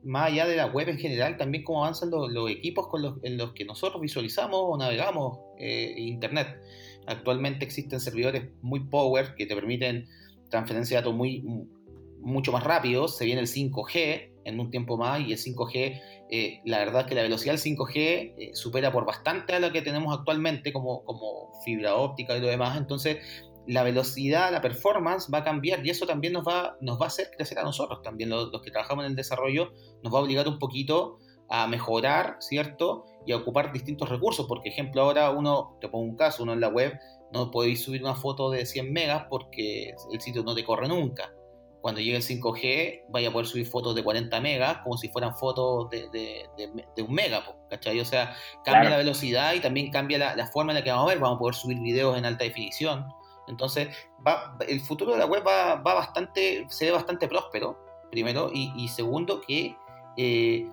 más 0.05 0.31
allá 0.31 0.47
de 0.47 0.57
la 0.57 0.67
web 0.67 0.89
en 0.89 0.99
general, 0.99 1.37
también 1.37 1.65
cómo 1.65 1.85
avanzan 1.85 2.11
los, 2.11 2.31
los 2.33 2.51
equipos 2.51 2.89
con 2.89 3.03
los, 3.03 3.15
en 3.23 3.37
los 3.37 3.53
que 3.53 3.65
nosotros 3.65 4.01
visualizamos 4.01 4.61
o 4.61 4.77
navegamos 4.77 5.39
Internet. 5.59 6.61
Actualmente 7.07 7.65
existen 7.65 8.01
servidores 8.01 8.49
muy 8.63 8.81
power 8.81 9.35
que 9.37 9.47
te 9.47 9.55
permiten 9.55 10.09
transferencia 10.49 10.97
de 10.97 11.03
datos 11.03 11.15
muy, 11.15 11.45
mucho 12.21 12.51
más 12.51 12.65
rápido. 12.65 13.07
Se 13.07 13.25
viene 13.25 13.41
el 13.41 13.47
5G 13.47 14.31
en 14.45 14.61
un 14.61 14.71
tiempo 14.71 14.97
más 14.97 15.21
y 15.21 15.33
el 15.33 15.39
5G, 15.39 16.01
eh, 16.35 16.63
la 16.65 16.79
verdad 16.79 17.03
es 17.03 17.09
que 17.09 17.15
la 17.15 17.21
velocidad 17.21 17.53
del 17.53 17.61
5G 17.61 17.95
eh, 17.95 18.51
supera 18.55 18.91
por 18.91 19.05
bastante 19.05 19.53
a 19.55 19.61
la 19.61 19.71
que 19.71 19.83
tenemos 19.83 20.19
actualmente 20.19 20.73
como, 20.73 21.05
como 21.05 21.61
fibra 21.63 21.95
óptica 21.95 22.35
y 22.35 22.41
lo 22.41 22.47
demás. 22.47 22.79
Entonces, 22.79 23.19
la 23.67 23.83
velocidad, 23.83 24.51
la 24.51 24.63
performance 24.63 25.29
va 25.33 25.39
a 25.39 25.45
cambiar 25.45 25.85
y 25.85 25.91
eso 25.91 26.07
también 26.07 26.33
nos 26.33 26.49
va, 26.49 26.79
nos 26.81 26.99
va 26.99 27.05
a 27.05 27.09
hacer 27.09 27.31
crecer 27.37 27.59
a 27.59 27.65
nosotros, 27.65 28.01
también 28.01 28.31
los, 28.31 28.51
los 28.51 28.63
que 28.63 28.71
trabajamos 28.71 29.05
en 29.05 29.11
el 29.11 29.17
desarrollo, 29.17 29.75
nos 30.03 30.15
va 30.15 30.21
a 30.21 30.23
obligar 30.23 30.49
un 30.49 30.59
poquito 30.59 31.19
a 31.51 31.67
mejorar, 31.67 32.39
¿cierto? 32.41 33.05
Y 33.27 33.33
a 33.33 33.37
ocupar 33.37 33.71
distintos 33.71 34.09
recursos. 34.09 34.47
Por 34.47 34.67
ejemplo, 34.67 35.03
ahora 35.03 35.31
uno, 35.33 35.77
te 35.83 35.89
pongo 35.91 36.07
un 36.07 36.17
caso, 36.17 36.45
uno 36.45 36.55
en 36.55 36.61
la 36.63 36.69
web 36.69 36.99
no 37.31 37.51
podéis 37.51 37.85
subir 37.85 38.03
una 38.03 38.15
foto 38.15 38.51
de 38.51 38.65
100 38.65 38.91
megas 38.91 39.27
porque 39.29 39.95
el 40.11 40.21
sitio 40.23 40.43
no 40.45 40.55
te 40.55 40.65
corre 40.65 40.89
nunca. 40.89 41.31
Cuando 41.83 42.01
llegue 42.01 42.17
el 42.17 42.23
5G, 42.23 43.07
vaya 43.11 43.29
a 43.29 43.33
poder 43.33 43.47
subir 43.47 43.67
fotos 43.67 43.95
de 43.95 44.05
40 44.05 44.41
megas 44.41 44.79
como 44.79 44.97
si 44.97 45.09
fueran 45.09 45.35
fotos 45.35 45.91
de, 45.91 46.09
de, 46.11 47.03
un 47.03 47.13
mega, 47.13 47.45
¿cachai? 47.69 47.99
O 48.01 48.05
sea, 48.05 48.35
cambia 48.65 48.89
la 48.89 48.97
velocidad 48.97 49.53
y 49.53 49.61
también 49.61 49.91
cambia 49.91 50.35
la, 50.37 50.47
forma 50.47 50.73
en 50.73 50.79
la 50.79 50.85
que 50.85 50.91
vamos 50.91 51.07
a 51.07 51.09
ver. 51.09 51.19
Vamos 51.19 51.37
a 51.37 51.39
poder 51.41 51.55
subir 51.57 51.81
videos 51.81 52.17
en 52.17 52.25
alta 52.25 52.45
definición. 52.45 53.07
Entonces, 53.49 53.89
va, 54.27 54.57
el 54.67 54.81
futuro 54.81 55.13
de 55.13 55.19
la 55.19 55.27
web 55.27 55.45
va, 55.47 55.75
va, 55.75 55.95
bastante, 55.95 56.65
se 56.71 56.87
ve 56.87 56.93
bastante 56.93 57.27
próspero, 57.27 57.77
primero, 58.13 58.51
y, 58.55 58.73
y 58.77 58.87
segundo, 58.87 59.41
que 59.41 59.77
eh, 60.17 60.69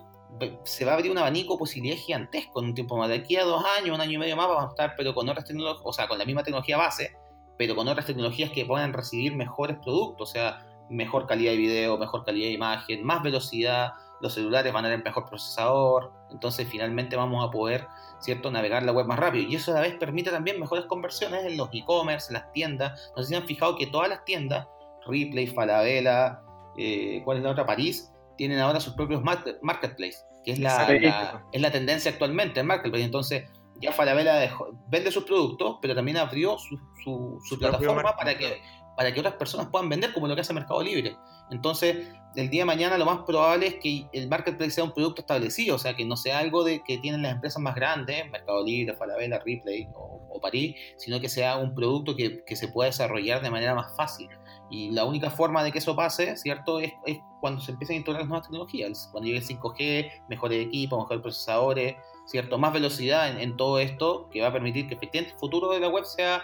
se 0.63 0.85
va 0.85 0.91
a 0.91 0.95
abrir 0.95 1.11
un 1.11 1.17
abanico 1.17 1.53
de 1.53 1.59
posibilidades 1.59 2.05
gigantesco 2.05 2.59
en 2.59 2.67
un 2.67 2.75
tiempo 2.75 2.97
más. 2.97 3.09
De 3.09 3.15
aquí 3.15 3.35
a 3.35 3.43
dos 3.43 3.63
años, 3.77 3.95
un 3.95 4.01
año 4.01 4.13
y 4.13 4.17
medio 4.17 4.35
más, 4.35 4.47
vamos 4.47 4.65
a 4.65 4.69
estar, 4.69 4.93
pero 4.95 5.13
con 5.13 5.27
otras 5.27 5.45
tecnologías, 5.45 5.81
o 5.83 5.93
sea, 5.93 6.07
con 6.07 6.17
la 6.17 6.25
misma 6.25 6.43
tecnología 6.43 6.77
base, 6.77 7.15
pero 7.57 7.75
con 7.75 7.87
otras 7.87 8.05
tecnologías 8.05 8.51
que 8.51 8.65
puedan 8.65 8.93
recibir 8.93 9.35
mejores 9.35 9.77
productos, 9.79 10.29
o 10.29 10.31
sea, 10.31 10.65
mejor 10.89 11.27
calidad 11.27 11.51
de 11.51 11.57
video, 11.57 11.97
mejor 11.97 12.25
calidad 12.25 12.47
de 12.47 12.53
imagen, 12.53 13.03
más 13.03 13.23
velocidad, 13.23 13.93
los 14.21 14.33
celulares 14.33 14.73
van 14.73 14.85
a 14.85 14.89
tener 14.89 15.03
mejor 15.03 15.25
procesador, 15.25 16.11
entonces 16.31 16.67
finalmente 16.69 17.15
vamos 17.15 17.47
a 17.47 17.51
poder, 17.51 17.87
¿cierto?, 18.19 18.51
navegar 18.51 18.83
la 18.83 18.91
web 18.91 19.05
más 19.05 19.19
rápido. 19.19 19.49
Y 19.49 19.55
eso 19.55 19.71
a 19.71 19.75
la 19.75 19.81
vez 19.81 19.95
permite 19.95 20.29
también 20.31 20.59
mejores 20.59 20.85
conversiones 20.85 21.45
en 21.45 21.57
los 21.57 21.69
e-commerce, 21.71 22.27
en 22.29 22.33
las 22.33 22.51
tiendas. 22.51 23.11
No 23.15 23.23
sé 23.23 23.29
si 23.29 23.35
han 23.35 23.45
fijado 23.45 23.77
que 23.77 23.87
todas 23.87 24.09
las 24.09 24.25
tiendas, 24.25 24.67
Ripley, 25.07 25.47
Falabella, 25.47 26.41
eh, 26.77 27.21
¿cuál 27.23 27.37
es 27.37 27.43
la 27.43 27.51
otra? 27.51 27.65
París, 27.65 28.11
tienen 28.37 28.59
ahora 28.59 28.79
sus 28.79 28.93
propios 28.93 29.21
marketplace, 29.23 30.17
que 30.43 30.51
es 30.51 30.59
la, 30.59 31.41
es 31.51 31.61
la 31.61 31.71
tendencia 31.71 32.11
actualmente 32.11 32.59
en 32.59 32.67
marketplace. 32.67 33.05
Entonces, 33.05 33.43
ya 33.81 33.91
Falabella 33.93 34.51
vende 34.87 35.11
sus 35.11 35.23
productos, 35.23 35.77
pero 35.81 35.95
también 35.95 36.17
abrió 36.17 36.57
su, 36.57 36.77
su, 37.03 37.59
plataforma 37.59 38.15
para 38.15 38.37
que, 38.37 38.61
para 38.99 39.13
que 39.13 39.21
otras 39.21 39.35
personas 39.35 39.67
puedan 39.67 39.87
vender, 39.87 40.11
como 40.11 40.27
lo 40.27 40.35
que 40.35 40.41
hace 40.41 40.51
Mercado 40.53 40.83
Libre. 40.83 41.15
Entonces, 41.51 42.09
el 42.35 42.49
día 42.49 42.63
de 42.63 42.65
mañana 42.65 42.97
lo 42.97 43.05
más 43.05 43.19
probable 43.19 43.67
es 43.67 43.75
que 43.75 44.09
el 44.11 44.27
marketplace 44.27 44.71
sea 44.71 44.83
un 44.83 44.91
producto 44.91 45.21
establecido, 45.21 45.77
o 45.77 45.79
sea, 45.79 45.95
que 45.95 46.03
no 46.03 46.17
sea 46.17 46.39
algo 46.39 46.65
de 46.65 46.83
que 46.83 46.97
tienen 46.97 47.21
las 47.21 47.31
empresas 47.31 47.61
más 47.61 47.75
grandes, 47.75 48.29
Mercado 48.29 48.61
Libre, 48.61 48.93
Falabella, 48.97 49.39
Ripley 49.39 49.87
o, 49.95 50.27
o 50.29 50.41
París, 50.41 50.75
sino 50.97 51.21
que 51.21 51.29
sea 51.29 51.55
un 51.55 51.73
producto 51.73 52.13
que, 52.13 52.43
se 52.57 52.67
pueda 52.67 52.87
desarrollar 52.89 53.41
de 53.41 53.49
manera 53.49 53.73
más 53.73 53.95
fácil. 53.95 54.27
Y 54.69 54.91
la 54.91 55.05
única 55.05 55.31
forma 55.31 55.63
de 55.63 55.71
que 55.71 55.77
eso 55.77 55.95
pase, 55.95 56.35
¿cierto? 56.35 56.81
Es, 56.81 56.91
cuando 57.39 57.61
se 57.61 57.71
empiezan 57.71 58.03
a 58.05 58.19
las 58.19 58.27
nuevas 58.27 58.47
tecnologías. 58.47 59.07
Cuando 59.13 59.27
llegue 59.27 59.39
el 59.39 59.45
5G, 59.45 60.25
mejores 60.27 60.65
equipos, 60.65 60.99
mejores 60.99 61.21
procesadores, 61.21 61.95
¿cierto? 62.25 62.57
Más 62.57 62.73
velocidad 62.73 63.39
en, 63.39 63.55
todo 63.55 63.79
esto 63.79 64.27
que 64.29 64.41
va 64.41 64.49
a 64.49 64.53
permitir 64.53 64.89
que 64.89 64.99
el 65.13 65.25
futuro 65.39 65.71
de 65.71 65.79
la 65.79 65.87
web 65.87 66.03
sea, 66.03 66.43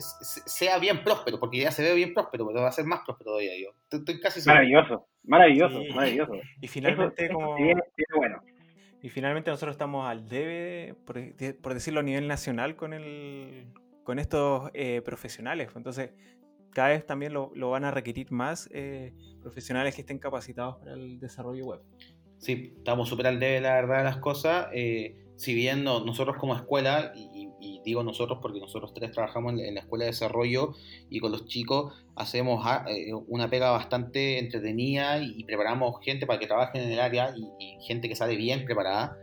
sea 0.00 0.78
bien 0.78 1.02
próspero, 1.04 1.38
porque 1.38 1.58
ya 1.58 1.70
se 1.70 1.82
ve 1.82 1.94
bien 1.94 2.14
próspero, 2.14 2.46
pero 2.46 2.62
va 2.62 2.68
a 2.68 2.72
ser 2.72 2.84
más 2.84 3.00
próspero 3.04 3.32
todavía 3.32 3.52
yo. 3.60 3.70
Estoy 3.90 4.20
casi 4.20 4.46
Maravilloso, 4.46 5.06
maravilloso, 5.24 5.80
maravilloso. 5.94 6.32
Y 6.60 6.68
finalmente, 6.68 7.28
como... 7.30 7.56
bueno. 8.16 8.42
Y 9.00 9.10
finalmente 9.10 9.50
nosotros 9.50 9.74
estamos 9.74 10.08
al 10.08 10.28
debe, 10.28 10.94
por, 11.06 11.16
por 11.62 11.74
decirlo 11.74 12.00
a 12.00 12.02
nivel 12.02 12.26
nacional, 12.26 12.74
con 12.74 12.92
el 12.92 13.66
con 14.08 14.18
estos 14.18 14.70
eh, 14.72 15.02
profesionales. 15.04 15.68
Entonces, 15.76 16.12
cada 16.72 16.88
vez 16.88 17.04
también 17.04 17.34
lo, 17.34 17.50
van 17.68 17.84
a 17.84 17.90
requerir 17.90 18.32
más 18.32 18.66
eh, 18.72 19.12
profesionales 19.42 19.94
que 19.94 20.00
estén 20.00 20.18
capacitados 20.18 20.76
para 20.76 20.94
el 20.94 21.20
desarrollo 21.20 21.66
web. 21.66 21.80
Sí, 22.38 22.72
estamos 22.78 23.10
súper 23.10 23.26
al 23.26 23.38
debe, 23.38 23.60
la 23.60 23.74
verdad, 23.74 23.98
de 23.98 24.04
las 24.04 24.16
cosas. 24.16 24.68
Eh, 24.72 25.26
si 25.36 25.54
bien 25.54 25.84
nosotros 25.84 26.38
como 26.38 26.56
escuela, 26.56 27.12
y, 27.14 27.37
digo 27.84 28.02
nosotros 28.02 28.38
porque 28.40 28.60
nosotros 28.60 28.92
tres 28.94 29.12
trabajamos 29.12 29.54
en, 29.54 29.74
la 29.74 29.80
escuela 29.80 30.04
de 30.04 30.10
desarrollo 30.10 30.74
y 31.10 31.20
con 31.20 31.32
los 31.32 31.46
chicos 31.46 31.92
hacemos 32.16 32.62
ah, 32.64 32.84
eh, 32.88 33.12
una 33.26 33.48
pega 33.50 33.70
bastante 33.70 34.38
entretenida 34.38 35.20
y, 35.22 35.44
preparamos 35.44 35.96
gente 36.02 36.26
para 36.26 36.38
que 36.38 36.46
trabajen 36.46 36.82
en 36.82 36.92
el 36.92 37.00
área 37.00 37.34
y, 37.36 37.76
gente 37.84 38.08
que 38.08 38.16
sale 38.16 38.36
bien 38.36 38.64
preparada. 38.64 39.16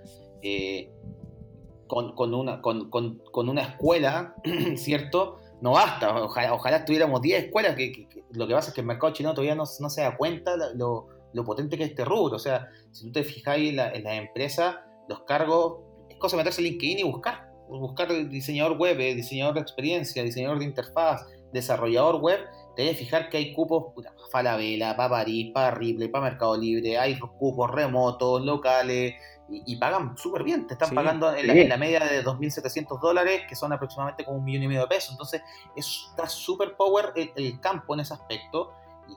con, 1.87 2.33
una, 2.33 2.61
con, 2.61 3.49
una 3.49 3.61
escuela, 3.61 4.35
¿cierto? 4.75 5.39
no 5.61 5.71
basta. 5.71 6.23
Ojalá, 6.23 6.85
tuviéramos 6.85 7.21
10 7.21 7.45
escuelas, 7.45 7.75
que, 7.75 8.07
lo 8.31 8.47
que 8.47 8.53
pasa 8.53 8.69
es 8.69 8.75
que 8.75 8.81
el 8.81 8.87
mercado 8.87 9.13
chino 9.13 9.33
todavía 9.33 9.55
no, 9.55 9.65
se 9.65 10.01
da 10.01 10.15
cuenta 10.15 10.55
lo, 10.75 11.07
potente 11.45 11.77
que 11.77 11.83
es 11.83 11.89
este 11.89 12.05
rubro. 12.05 12.35
O 12.35 12.39
sea, 12.39 12.69
si 12.91 13.05
tú 13.05 13.11
te 13.13 13.23
fijáis 13.23 13.71
en, 13.71 13.79
en 13.79 14.03
las 14.03 14.13
empresas, 14.13 14.75
los 15.09 15.21
cargos, 15.21 15.79
es 16.09 16.17
cosa 16.17 16.37
meterse 16.37 16.61
en 16.61 16.67
LinkedIn 16.67 16.99
y 16.99 17.03
buscar. 17.03 17.54
Buscar 17.67 18.07
diseñador 18.29 18.77
web, 18.77 18.99
eh, 18.99 19.15
diseñador 19.15 19.55
de 19.55 19.61
experiencia, 19.61 20.23
diseñador 20.23 20.59
de 20.59 20.65
interfaz, 20.65 21.25
desarrollador 21.51 22.21
web, 22.21 22.39
te 22.75 22.83
debes 22.83 22.99
fijar 22.99 23.29
que 23.29 23.37
hay 23.37 23.53
cupos 23.53 23.93
para 23.95 24.13
Falabella, 24.31 24.95
para 24.95 25.09
París, 25.09 25.51
para 25.53 25.71
Ripley, 25.71 26.09
para 26.09 26.25
Mercado 26.25 26.57
Libre, 26.57 26.97
hay 26.97 27.17
cupos 27.17 27.71
remotos, 27.71 28.43
locales, 28.43 29.15
y, 29.47 29.75
pagan 29.75 30.17
súper 30.17 30.43
bien, 30.43 30.65
te 30.65 30.73
están 30.73 30.89
pagando 30.95 31.33
en 31.35 31.69
la, 31.69 31.77
media 31.77 31.99
de 31.99 32.23
2.700 32.23 32.99
dólares, 32.99 33.43
que 33.47 33.55
son 33.55 33.71
aproximadamente 33.71 34.25
como 34.25 34.39
un 34.39 34.43
millón 34.43 34.63
y 34.63 34.67
medio 34.67 34.81
de 34.81 34.87
pesos. 34.87 35.11
Entonces, 35.11 35.43
está 35.75 36.27
súper 36.27 36.75
power 36.75 37.13
el, 37.15 37.59
campo 37.59 37.93
en 37.93 37.99
ese 37.99 38.15
aspecto. 38.15 38.73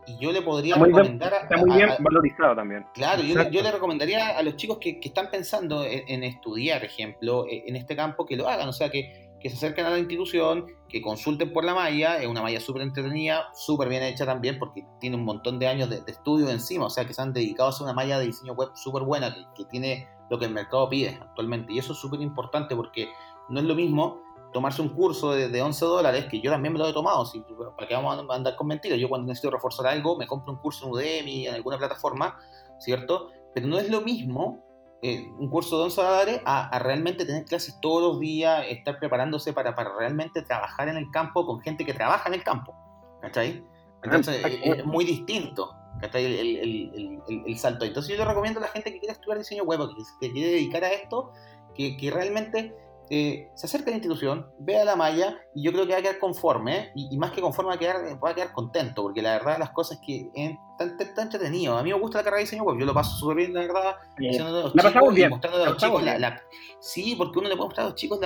Y, 0.07 0.19
yo 0.19 0.33
le 0.33 0.43
podría 0.43 0.77
recomendar. 0.77 1.33
está 1.43 1.57
muy 1.57 1.77
bien 1.77 1.91
valorizado 1.99 2.57
también. 2.57 2.87
Claro, 2.95 3.23
yo, 3.23 3.49
yo, 3.51 3.63
le 3.63 3.71
recomendaría 3.71 4.39
a 4.39 4.43
los 4.43 4.57
chicos 4.57 4.79
que, 4.79 4.99
están 5.03 5.31
pensando 5.31 5.85
en, 5.85 6.25
estudiar, 6.25 6.85
ejemplo, 6.85 7.47
e, 7.47 7.65
en 7.67 7.77
este 7.77 7.97
campo, 7.97 8.27
que 8.27 8.37
lo 8.37 8.49
hagan. 8.49 8.69
O 8.69 8.73
sea, 8.73 8.91
que, 8.91 9.31
que 9.41 9.51
se 9.51 9.57
acerquen 9.57 9.87
a 9.87 9.91
la 9.91 9.99
institución, 9.99 10.67
que 10.89 11.03
consulten 11.03 11.53
por 11.53 11.65
la 11.65 11.75
malla, 11.75 12.21
es 12.21 12.27
una 12.27 12.43
malla 12.43 12.61
súper 12.61 12.83
entretenida, 12.83 13.49
súper 13.55 13.89
bien 13.89 14.03
hecha 14.03 14.27
también, 14.27 14.59
porque 14.59 14.85
tiene 15.01 15.17
un 15.17 15.25
montón 15.25 15.59
de 15.59 15.69
años 15.69 15.91
de, 15.91 16.03
estudio 16.07 16.49
encima, 16.51 16.87
o 16.87 16.91
sea 16.91 17.07
que 17.07 17.15
se 17.15 17.23
han 17.23 17.33
dedicado 17.33 17.69
a 17.69 17.71
hacer 17.71 17.85
una 17.85 17.95
malla 17.95 18.19
de 18.19 18.27
diseño 18.27 18.55
web 18.55 18.71
súper 18.75 19.03
buena, 19.03 19.35
que, 19.35 19.45
que, 19.57 19.65
tiene 19.67 20.09
lo 20.31 20.39
que 20.39 20.47
el 20.47 20.53
mercado 20.53 20.89
pide 20.89 21.19
actualmente. 21.21 21.73
Y 21.73 21.79
eso 21.79 21.93
es 21.93 21.99
súper 21.99 22.21
importante 22.21 22.75
porque 22.75 23.09
no 23.49 23.61
es 23.61 23.67
lo 23.67 23.75
mismo 23.75 24.23
tomarse 24.53 24.83
un 24.83 24.91
curso 24.91 25.33
de, 25.33 25.49
de 25.49 25.63
11 25.63 25.85
dólares, 25.85 26.27
que 26.31 26.41
yo 26.41 26.51
también 26.51 26.73
me 26.73 26.79
lo 26.79 26.89
he 26.89 26.93
tomado, 26.93 27.25
si, 27.27 27.43
para 27.77 27.89
que 27.89 27.95
vamos 27.95 28.19
a 28.29 28.35
andar 28.35 28.57
con 28.57 28.67
mentiras. 28.67 28.99
Yo 28.99 29.09
cuando 29.09 29.27
necesito 29.27 29.51
reforzar 29.51 29.87
algo, 29.87 30.17
me 30.17 30.27
compro 30.27 30.53
un 30.53 30.59
curso 30.59 30.87
en 30.87 30.93
Udemy, 30.93 31.47
en 31.47 31.55
alguna 31.55 31.79
plataforma, 31.79 32.39
¿cierto? 32.79 33.31
Pero 33.55 33.67
no 33.67 33.79
es 33.79 33.91
lo 33.91 34.01
mismo 34.01 34.65
eh, 35.01 35.31
un 35.39 35.49
curso 35.49 35.79
de 35.79 35.85
11 35.85 36.03
dólares 36.03 36.41
a, 36.45 36.77
realmente 36.81 37.25
tener 37.25 37.45
clases 37.45 37.79
todos 37.81 38.03
los 38.03 38.21
días, 38.21 38.65
estar 38.69 38.99
preparándose 38.99 39.53
para, 39.53 39.75
para 39.75 39.97
realmente 39.97 40.43
trabajar 40.43 40.89
en 40.89 40.97
el 40.97 41.11
campo 41.11 41.47
con 41.47 41.61
gente 41.61 41.85
que 41.85 41.95
trabaja 41.95 42.29
en 42.29 42.35
el 42.35 42.43
campo. 42.43 42.75
¿Cachai? 43.21 43.65
Entonces 44.03 44.45
es 44.63 44.85
muy 44.85 45.05
distinto. 45.05 45.75
El, 46.13 47.21
el, 47.47 47.59
salto. 47.59 47.85
Entonces 47.85 48.13
yo 48.13 48.23
le 48.23 48.25
recomiendo 48.25 48.61
a 48.61 48.63
la 48.63 48.69
gente 48.69 48.93
que 48.93 49.01
quiera 49.01 49.15
estudiar 49.15 49.39
diseño 49.39 49.65
web, 49.65 49.81
que, 50.21 50.31
quiere 50.31 50.53
dedicar 50.53 50.85
a 50.85 50.93
esto, 50.93 51.33
que, 51.75 51.97
que 51.97 52.11
realmente 52.13 52.73
eh, 53.11 53.49
se 53.55 53.67
acerque 53.67 53.89
a 53.89 53.91
la 53.91 53.97
institución, 53.97 54.47
vea 54.59 54.85
la 54.85 54.97
malla 54.97 55.39
y 55.55 55.65
yo 55.65 55.73
creo 55.73 55.87
que 55.87 55.93
va 55.93 55.99
a 55.99 56.03
quedar 56.03 56.19
conforme 56.19 56.93
y, 56.95 57.17
más 57.17 57.33
que 57.33 57.41
conforme 57.41 57.71
va 57.71 57.75
a, 57.77 57.79
quedar, 57.79 57.97
va 58.23 58.31
a 58.31 58.35
quedar 58.35 58.53
contento, 58.53 59.03
porque 59.03 59.23
la 59.23 59.33
verdad 59.33 59.59
las 59.59 59.71
cosas 59.71 59.99
que 60.05 60.31
es 60.35 60.57
tan, 60.79 60.97
tan, 60.97 61.25
entretenido. 61.25 61.77
A 61.77 61.83
mí 61.83 61.91
me 61.93 61.99
gusta 61.99 62.19
la 62.19 62.25
carrera 62.25 62.39
de 62.39 62.45
diseño 62.45 62.65
web, 62.65 62.79
yo 62.79 62.87
lo 62.87 62.95
paso 62.95 63.17
súper 63.17 63.37
bien, 63.37 63.55
la 63.55 63.61
verdad, 63.61 63.97
los 64.19 64.37
chicos, 64.37 65.15
bien. 65.15 65.31
mostrando 65.31 65.63
a 65.63 65.67
los 65.67 65.77
chicos 65.77 66.03
la, 66.03 66.43
Sí, 66.81 67.15
porque 67.17 67.39
uno 67.39 67.49
le 67.49 67.57
puede 67.57 67.69
mostrar 67.69 67.87
a 67.87 67.91
los 67.91 67.99
chicos 67.99 68.21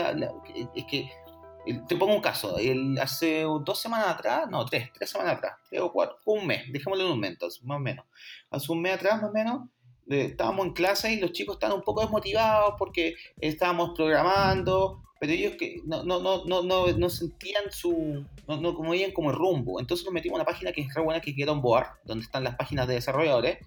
es 0.74 0.84
que 0.84 1.10
te 1.64 1.96
pongo 1.96 2.14
un 2.14 2.20
caso, 2.20 2.58
el, 2.58 2.98
hace 2.98 3.42
dos 3.42 3.80
semanas 3.80 4.08
atrás, 4.08 4.48
no, 4.50 4.64
tres, 4.64 4.90
tres 4.92 5.10
semanas 5.10 5.36
atrás, 5.36 5.58
tres 5.68 5.80
o 5.80 5.92
cuatro, 5.92 6.16
un 6.24 6.46
mes, 6.46 6.64
dejémosle 6.72 7.04
un 7.04 7.20
mes, 7.20 7.38
más 7.62 7.76
o 7.76 7.80
menos. 7.80 8.04
Hace 8.50 8.72
un 8.72 8.82
mes 8.82 8.94
atrás, 8.94 9.22
más 9.22 9.30
o 9.30 9.32
menos, 9.32 9.68
estábamos 10.20 10.66
en 10.66 10.72
clase 10.72 11.12
y 11.12 11.20
los 11.20 11.32
chicos 11.32 11.56
estaban 11.56 11.76
un 11.76 11.82
poco 11.82 12.00
desmotivados 12.00 12.74
porque 12.78 13.14
estábamos 13.40 13.92
programando, 13.96 15.02
pero 15.20 15.32
ellos 15.32 15.54
que 15.58 15.80
no, 15.84 16.02
no, 16.02 16.20
no, 16.20 16.44
no, 16.44 16.62
no, 16.62 16.86
no 16.88 17.10
sentían 17.10 17.70
su, 17.70 18.24
no, 18.48 18.60
no 18.60 18.74
como 18.74 18.90
veían 18.90 19.12
como 19.12 19.30
el 19.30 19.36
rumbo. 19.36 19.78
Entonces 19.78 20.04
nos 20.04 20.12
metimos 20.12 20.36
en 20.36 20.42
una 20.42 20.50
página 20.50 20.72
que 20.72 20.80
es 20.80 20.94
re 20.94 21.02
buena, 21.02 21.20
que 21.20 21.30
es 21.30 21.36
Get 21.36 21.48
On 21.48 21.62
Board, 21.62 21.86
donde 22.04 22.24
están 22.24 22.42
las 22.42 22.56
páginas 22.56 22.88
de 22.88 22.94
desarrolladores. 22.94 23.58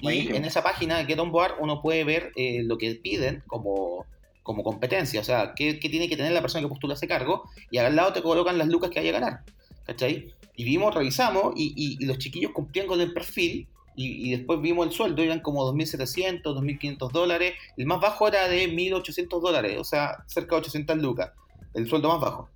Y 0.00 0.34
en 0.34 0.44
esa 0.44 0.62
página, 0.62 1.04
Get 1.04 1.18
On 1.18 1.32
Board, 1.32 1.54
uno 1.60 1.80
puede 1.80 2.04
ver 2.04 2.32
eh, 2.36 2.62
lo 2.62 2.78
que 2.78 2.94
piden 2.94 3.42
como, 3.46 4.04
como 4.42 4.62
competencia, 4.62 5.20
o 5.20 5.24
sea, 5.24 5.54
qué, 5.56 5.80
qué, 5.80 5.88
tiene 5.88 6.08
que 6.08 6.16
tener 6.16 6.32
la 6.32 6.40
persona 6.40 6.62
que 6.62 6.68
postula 6.68 6.94
ese 6.94 7.08
cargo, 7.08 7.44
y 7.70 7.78
al 7.78 7.96
lado 7.96 8.12
te 8.12 8.22
colocan 8.22 8.58
las 8.58 8.68
lucas 8.68 8.90
que 8.90 9.00
hay 9.00 9.08
a 9.08 9.12
ganar, 9.12 9.44
¿cachai? 9.84 10.32
Y 10.56 10.64
vimos, 10.64 10.94
revisamos, 10.94 11.54
y, 11.56 11.72
y, 11.76 12.02
y 12.02 12.06
los 12.06 12.18
chiquillos 12.18 12.52
cumplían 12.52 12.86
con 12.86 13.00
el 13.00 13.12
perfil, 13.12 13.66
y, 14.00 14.30
después 14.30 14.60
vimos 14.60 14.86
el 14.86 14.92
sueldo, 14.92 15.22
eran 15.22 15.40
como 15.40 15.64
2.700, 15.72 16.42
2.500 16.42 17.10
dólares, 17.10 17.54
el 17.76 17.86
más 17.86 18.00
bajo 18.00 18.28
era 18.28 18.46
de 18.46 18.70
1.800 18.70 19.40
dólares, 19.40 19.76
o 19.78 19.82
sea, 19.82 20.22
cerca 20.26 20.54
de 20.54 20.60
800 20.60 20.98
lucas, 20.98 21.32
el 21.74 21.88
sueldo 21.88 22.08
más 22.08 22.20
bajo. 22.20 22.48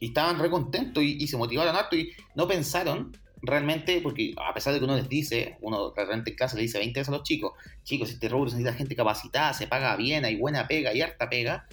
Y 0.00 0.06
estaban 0.08 0.40
re 0.40 0.50
contentos 0.50 1.04
y, 1.04 1.24
se 1.28 1.36
motivaron 1.36 1.76
harto 1.76 1.94
y 1.94 2.10
no 2.34 2.48
pensaron 2.48 3.16
realmente, 3.42 4.00
porque 4.02 4.34
a 4.44 4.52
pesar 4.52 4.72
de 4.72 4.80
que 4.80 4.86
uno 4.86 4.96
les 4.96 5.08
dice, 5.08 5.56
uno 5.60 5.92
realmente 5.94 6.30
en 6.30 6.36
clase 6.36 6.56
le 6.56 6.62
dice 6.62 6.78
20 6.78 6.98
veces 6.98 7.08
a 7.08 7.16
los 7.16 7.22
chicos, 7.22 7.52
chicos, 7.84 8.10
este 8.10 8.28
rubro 8.28 8.46
necesita 8.46 8.72
gente 8.74 8.96
capacitada, 8.96 9.54
se 9.54 9.68
paga 9.68 9.94
bien, 9.96 10.24
hay 10.24 10.36
buena 10.36 10.66
pega, 10.66 10.90
hay 10.90 11.00
harta 11.00 11.30
pega, 11.30 11.66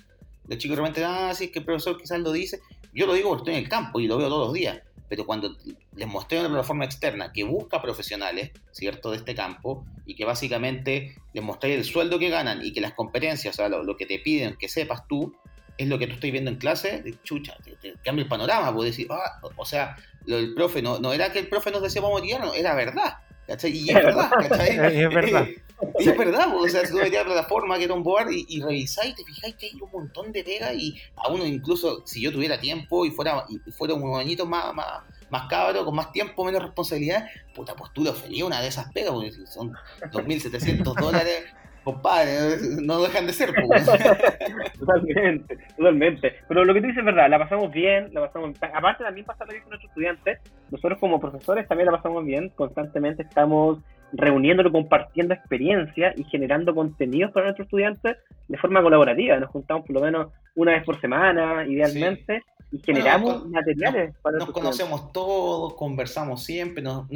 los 0.48 0.60
chicos 0.60 0.78
realmente, 0.78 1.04
ah, 1.04 1.34
sí, 1.34 1.46
es 1.46 1.52
que 1.52 1.60
el 1.60 1.66
profesor 1.66 1.98
quizás 1.98 2.20
lo 2.20 2.32
dice, 2.32 2.60
yo 2.94 3.08
lo 3.08 3.14
digo 3.14 3.30
porque 3.30 3.42
estoy 3.42 3.54
en 3.56 3.64
el 3.64 3.70
campo 3.70 4.00
y 4.00 4.08
lo 4.08 4.18
veo 4.18 4.30
todos 4.30 4.48
los 4.48 4.54
días, 4.54 4.82
pero 5.10 5.26
cuando 5.26 5.56
les 5.96 6.08
mostré 6.08 6.40
una 6.40 6.50
plataforma 6.50 6.86
externa 6.86 7.32
que 7.32 7.44
busca 7.44 7.82
profesionales, 7.82 8.52
¿cierto?, 8.72 9.12
de 9.12 9.18
este 9.18 9.36
campo, 9.36 9.86
y 10.06 10.16
que 10.16 10.26
básicamente 10.26 11.16
les 11.34 11.44
mostré 11.44 11.76
el 11.76 11.86
sueldo 11.86 12.20
que 12.20 12.30
ganan 12.30 12.66
y 12.66 12.74
que 12.74 12.82
las 12.82 12.94
competencias, 12.94 13.56
o 13.56 13.58
sea, 13.58 13.70
lo, 13.70 13.98
que 13.98 14.06
te 14.06 14.20
piden 14.20 14.56
que 14.58 14.68
sepas 14.68 15.08
tú, 15.08 15.36
es 15.78 15.88
lo 15.88 16.00
que 16.00 16.08
tú 16.08 16.14
estás 16.14 16.32
viendo 16.32 16.50
en 16.50 16.58
clase, 16.58 17.02
de 17.04 17.16
chucha, 17.24 17.56
te, 17.82 17.94
cambia 18.04 18.24
el 18.24 18.30
panorama, 18.30 18.74
puedes 18.74 18.94
decir, 18.94 19.08
ah, 19.12 19.40
o 19.56 19.66
sea, 19.66 19.96
lo 20.26 20.38
del 20.38 20.54
profe, 20.54 20.82
no, 20.82 21.00
no 21.00 21.14
era 21.14 21.32
que 21.32 21.40
el 21.40 21.48
profe 21.48 21.72
nos 21.72 21.82
decía 21.82 22.02
vamos 22.02 22.22
a 22.22 22.40
no, 22.40 22.54
era 22.54 22.74
verdad, 22.76 23.18
¿cachai? 23.46 23.72
Y 23.72 23.90
es 23.90 23.96
verdad, 23.96 24.30
¿cachai? 24.32 25.04
es 25.04 25.14
verdad. 25.14 25.48
Y 26.00 26.10
es 26.10 26.18
verdad, 26.18 26.48
o 26.56 26.68
sea, 26.68 26.86
si 26.86 26.92
tú 26.92 26.98
metías 26.98 27.26
a 27.26 27.28
la 27.28 27.34
plataforma, 27.34 27.78
que 27.78 27.84
era 27.84 27.94
un 27.94 28.04
board, 28.04 28.32
y, 28.32 28.46
y 28.50 28.62
revisáis, 28.62 29.16
te 29.16 29.24
fijáis 29.24 29.56
que 29.56 29.68
hay 29.68 29.80
un 29.80 29.92
montón 29.92 30.32
de 30.32 30.44
pega, 30.44 30.74
y 30.74 31.00
a 31.16 31.30
uno 31.30 31.46
incluso, 31.46 32.06
si 32.06 32.22
yo 32.22 32.32
tuviera 32.32 32.60
tiempo 32.60 33.06
y 33.06 33.12
fuera, 33.12 33.46
y 33.50 33.72
fuera 33.72 33.94
un 33.94 34.20
añito 34.20 34.46
más, 34.46 34.74
más, 34.74 35.04
más 35.30 35.48
cabro, 35.48 35.86
con 35.86 35.96
más 35.96 36.12
tiempo, 36.12 36.44
menos 36.44 36.64
responsabilidad, 36.64 37.28
puta, 37.54 37.76
pues 37.76 37.92
tú 37.94 38.04
lo 38.04 38.14
feliz 38.14 38.44
una 38.44 38.62
de 38.62 38.68
esas 38.68 38.92
pegas, 38.92 39.12
porque 39.12 39.32
son 39.46 39.74
2.700 40.12 40.96
dólares, 41.00 41.46
compadre, 41.84 42.58
no 42.82 43.02
dejan 43.02 43.28
de 43.28 43.34
ser. 43.34 43.54
Pues. 43.54 43.86
totalmente, 44.80 45.58
totalmente. 45.78 46.36
Pero 46.48 46.66
lo 46.66 46.74
que 46.74 46.82
tú 46.82 46.88
dices 46.88 47.00
es 47.00 47.06
verdad, 47.06 47.30
la 47.30 47.40
pasamos 47.40 47.72
bien, 47.72 48.14
la 48.14 48.28
pasamos 48.28 48.56
Aparte 48.62 49.04
también 49.04 49.26
pasa 49.26 49.46
lo 49.46 49.52
bien 49.52 49.64
con 49.64 49.70
nuestros 49.70 49.92
estudiantes, 49.92 50.40
nosotros 50.72 51.00
como 51.00 51.20
profesores 51.20 51.68
también 51.68 51.86
la 51.86 51.98
pasamos 51.98 52.26
bien, 52.26 52.50
constantemente 52.50 53.24
estamos 53.24 53.80
reuniéndolo, 54.14 54.72
compartiendo 54.72 55.34
experiencia 55.34 56.14
y 56.16 56.24
generando 56.24 56.74
contenidos 56.74 57.32
para 57.32 57.48
nuestros 57.48 57.66
estudiantes 57.68 58.18
de 58.48 58.58
forma 58.58 58.82
colaborativa. 58.82 59.38
Nos 59.40 59.50
juntamos 59.50 59.86
por 59.86 59.96
lo 59.96 60.02
menos 60.02 60.28
una 60.56 60.74
vez 60.74 60.84
por 60.84 61.00
semana, 61.00 61.66
idealmente, 61.68 62.44
y 62.72 62.80
generamos 62.80 63.48
materiales 63.48 64.14
nos, 64.14 64.22
para 64.22 64.38
Nos 64.40 64.52
conocemos 64.52 65.12
todos, 65.14 65.76
conversamos 65.76 66.44
siempre, 66.44 66.84
nos, 66.84 67.08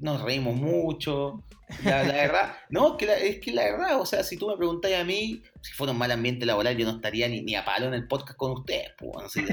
nos 0.00 0.22
reímos 0.22 0.56
mucho. 0.56 1.42
La, 1.84 2.02
verdad, 2.02 2.52
no, 2.70 2.96
que 2.96 3.28
es 3.28 3.40
que 3.40 3.52
la 3.52 3.64
verdad, 3.64 4.00
o 4.00 4.06
sea, 4.06 4.22
si 4.22 4.36
tú 4.36 4.48
me 4.48 4.56
preguntáis 4.56 4.96
a 4.96 5.04
mí, 5.04 5.42
si 5.60 5.72
fuera 5.72 5.92
un 5.92 5.98
mal 5.98 6.10
ambiente 6.10 6.46
laboral, 6.46 6.76
yo 6.76 6.86
no 6.86 6.92
estaría 6.92 7.28
ni, 7.28 7.42
ni 7.42 7.54
a 7.54 7.64
palo 7.64 7.86
en 7.86 7.94
el 7.94 8.06
podcast 8.06 8.36
con 8.36 8.52
ustedes, 8.52 8.92
pues, 8.98 9.10
bueno, 9.12 9.28
si, 9.28 9.44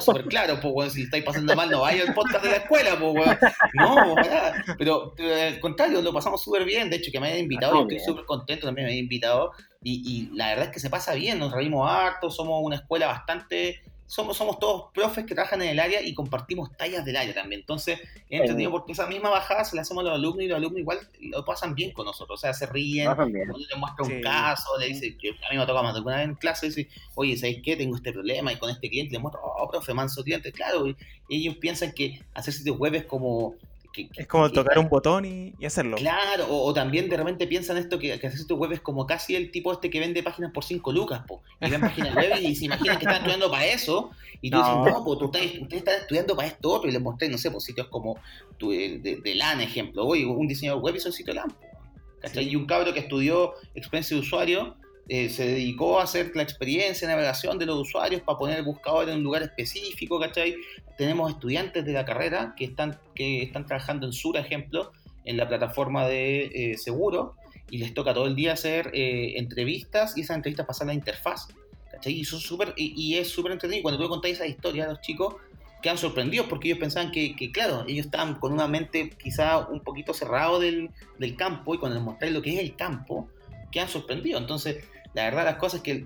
súper 0.00 0.26
claros, 0.26 0.60
pues, 0.60 0.72
bueno, 0.72 0.90
si 0.90 1.02
estáis 1.02 1.24
pasando 1.24 1.54
mal, 1.56 1.70
no 1.70 1.80
vaya 1.80 2.04
al 2.06 2.14
podcast 2.14 2.44
de 2.44 2.50
la 2.50 2.56
escuela, 2.56 2.90
pues, 2.98 3.12
bueno. 3.14 3.38
no, 3.74 4.14
¿verdad? 4.14 4.54
Pero, 4.78 5.14
al 5.18 5.60
contrario, 5.60 6.02
lo 6.02 6.12
pasamos 6.12 6.42
súper 6.42 6.64
bien, 6.64 6.88
de 6.88 6.96
hecho, 6.96 7.10
que 7.10 7.18
me 7.18 7.28
hayan 7.28 7.40
invitado, 7.40 7.74
yo 7.74 7.82
estoy 7.82 8.00
súper 8.00 8.24
contento 8.24 8.66
también 8.66 8.86
me 8.86 8.92
hayan 8.92 9.04
invitado, 9.04 9.52
y, 9.82 10.02
y 10.08 10.36
la 10.36 10.48
verdad 10.48 10.66
es 10.66 10.70
que 10.72 10.80
se 10.80 10.90
pasa 10.90 11.14
bien, 11.14 11.38
nos 11.38 11.52
reímos 11.52 11.88
harto, 11.90 12.30
somos 12.30 12.60
una 12.62 12.76
escuela 12.76 13.06
bastante 13.08 13.80
somos, 14.06 14.36
somos 14.36 14.58
todos 14.58 14.92
profes 14.92 15.26
que 15.26 15.34
trabajan 15.34 15.62
en 15.62 15.70
el 15.70 15.80
área 15.80 16.00
y 16.02 16.14
compartimos 16.14 16.76
tallas 16.76 17.04
del 17.04 17.16
área 17.16 17.34
también. 17.34 17.60
Entonces, 17.60 18.00
he 18.30 18.38
entendido 18.38 18.70
porque 18.70 18.92
esa 18.92 19.06
misma 19.06 19.30
bajada 19.30 19.64
se 19.64 19.74
la 19.76 19.82
hacemos 19.82 20.02
a 20.02 20.08
los 20.08 20.14
alumnos 20.14 20.44
y 20.44 20.48
los 20.48 20.56
alumnos 20.56 20.80
igual 20.80 20.98
lo 21.20 21.44
pasan 21.44 21.74
bien 21.74 21.92
con 21.92 22.06
nosotros. 22.06 22.38
O 22.38 22.40
sea, 22.40 22.54
se 22.54 22.66
ríen, 22.66 23.08
uno 23.08 23.26
le 23.26 23.76
muestra 23.76 24.04
un 24.04 24.20
caso, 24.22 24.78
le 24.78 24.86
dice, 24.88 25.16
que 25.16 25.30
a 25.30 25.52
mí 25.52 25.58
me 25.58 25.66
toca 25.66 25.82
más 25.82 25.94
de 25.94 26.00
una 26.00 26.16
vez 26.16 26.24
en 26.24 26.34
clase, 26.34 26.66
dice, 26.66 26.88
oye, 27.14 27.36
¿sabéis 27.36 27.60
qué? 27.64 27.76
Tengo 27.76 27.96
este 27.96 28.12
problema 28.12 28.52
y 28.52 28.56
con 28.56 28.70
este 28.70 28.88
cliente 28.88 29.12
le 29.12 29.18
muestro, 29.18 29.42
oh, 29.42 29.68
profe, 29.68 29.92
manso 29.92 30.22
cliente. 30.22 30.52
Claro, 30.52 30.86
y 30.86 30.96
ellos 31.28 31.56
piensan 31.56 31.92
que 31.92 32.20
hacer 32.34 32.54
sitios 32.54 32.78
web 32.78 32.94
es 32.94 33.04
como 33.04 33.56
es 34.14 34.26
como 34.26 34.50
tocar 34.50 34.78
un 34.78 34.88
botón 34.88 35.24
y, 35.24 35.54
hacerlo. 35.64 35.96
Claro, 35.96 36.46
o, 36.48 36.72
también 36.74 37.08
de 37.08 37.16
repente 37.16 37.46
piensan 37.46 37.76
esto 37.76 37.98
que, 37.98 38.18
que 38.18 38.26
hacer 38.26 38.46
tu 38.46 38.56
web 38.56 38.72
es 38.72 38.80
como 38.80 39.06
casi 39.06 39.34
el 39.34 39.50
tipo 39.50 39.72
este 39.72 39.90
que 39.90 40.00
vende 40.00 40.22
páginas 40.22 40.52
por 40.52 40.64
5 40.64 40.92
lucas, 40.92 41.22
po. 41.26 41.42
Y 41.60 41.70
ven 41.70 41.80
páginas 41.80 42.14
web 42.14 42.38
y 42.40 42.54
se 42.54 42.66
imaginan 42.66 42.98
que 42.98 43.04
están 43.04 43.16
estudiando 43.16 43.50
para 43.50 43.66
eso. 43.66 44.10
Y 44.40 44.50
tú 44.50 44.58
dices, 44.58 44.72
no, 44.74 45.04
pues 45.04 45.18
tú 45.18 45.24
estás, 45.26 45.42
ustedes 45.42 45.82
están 45.82 46.00
estudiando 46.00 46.36
para 46.36 46.48
esto 46.48 46.70
otro. 46.70 46.88
Y 46.88 46.92
les 46.92 47.02
mostré, 47.02 47.28
no 47.28 47.38
sé, 47.38 47.50
pues 47.50 47.64
sitios 47.64 47.88
como 47.88 48.18
tu, 48.58 48.70
de, 48.70 49.20
de, 49.22 49.34
LAN, 49.34 49.60
ejemplo. 49.60 50.04
Oye, 50.04 50.24
un 50.26 50.46
diseñador 50.46 50.82
web 50.82 50.96
hizo 50.96 51.08
un 51.08 51.14
sitio 51.14 51.34
LAN, 51.34 51.52
¿cachai? 52.20 52.48
Y 52.48 52.56
un 52.56 52.66
cabro 52.66 52.92
que 52.92 53.00
estudió 53.00 53.54
experiencia 53.74 54.16
de 54.16 54.22
usuario 54.22 54.76
eh, 55.08 55.28
se 55.30 55.46
dedicó 55.46 56.00
a 56.00 56.04
hacer 56.04 56.32
la 56.34 56.42
experiencia 56.42 57.06
de 57.06 57.14
navegación 57.14 57.58
de 57.58 57.66
los 57.66 57.78
usuarios 57.78 58.22
para 58.22 58.38
poner 58.38 58.58
el 58.58 58.64
buscador 58.64 59.08
en 59.08 59.18
un 59.18 59.22
lugar 59.22 59.42
específico. 59.42 60.20
Tenemos 60.98 61.30
estudiantes 61.30 61.84
de 61.84 61.92
la 61.92 62.04
carrera 62.04 62.54
que 62.56 62.64
están, 62.64 62.98
que 63.14 63.42
están 63.42 63.66
trabajando 63.66 64.06
en 64.06 64.12
Sura, 64.12 64.40
ejemplo, 64.40 64.92
en 65.24 65.36
la 65.36 65.46
plataforma 65.46 66.08
de 66.08 66.72
eh, 66.72 66.78
seguro, 66.78 67.36
y 67.70 67.78
les 67.78 67.94
toca 67.94 68.14
todo 68.14 68.26
el 68.26 68.34
día 68.34 68.54
hacer 68.54 68.90
eh, 68.94 69.34
entrevistas 69.36 70.16
y 70.16 70.22
esas 70.22 70.36
entrevistas 70.36 70.66
pasan 70.66 70.88
a 70.88 70.92
la 70.92 70.94
interfaz, 70.94 71.48
¿cachai? 71.90 72.12
Y, 72.12 72.24
son 72.24 72.40
super, 72.40 72.74
y, 72.76 73.14
es 73.14 73.28
súper 73.28 73.52
entretenido. 73.52 73.82
Cuando 73.82 74.02
tú 74.02 74.08
contáis 74.08 74.36
esa 74.36 74.46
historia 74.46 74.86
a 74.86 74.88
los 74.88 75.00
chicos, 75.02 75.36
quedan 75.82 75.98
sorprendidos 75.98 76.46
porque 76.48 76.68
ellos 76.68 76.80
pensaban 76.80 77.12
que, 77.12 77.36
que, 77.36 77.52
claro, 77.52 77.84
ellos 77.86 78.06
estaban 78.06 78.36
con 78.40 78.52
una 78.52 78.66
mente 78.66 79.10
quizá 79.10 79.58
un 79.68 79.80
poquito 79.80 80.12
cerrado 80.14 80.58
del, 80.58 80.90
del 81.18 81.36
campo 81.36 81.74
y 81.74 81.78
cuando 81.78 81.96
les 81.96 82.04
mostráis 82.04 82.32
lo 82.32 82.42
que 82.42 82.54
es 82.54 82.60
el 82.60 82.74
campo, 82.74 83.28
quedan 83.70 83.88
sorprendidos. 83.88 84.40
Entonces, 84.40 84.84
la 85.16 85.24
verdad 85.24 85.46
las 85.46 85.56
cosas 85.56 85.80
que, 85.80 86.04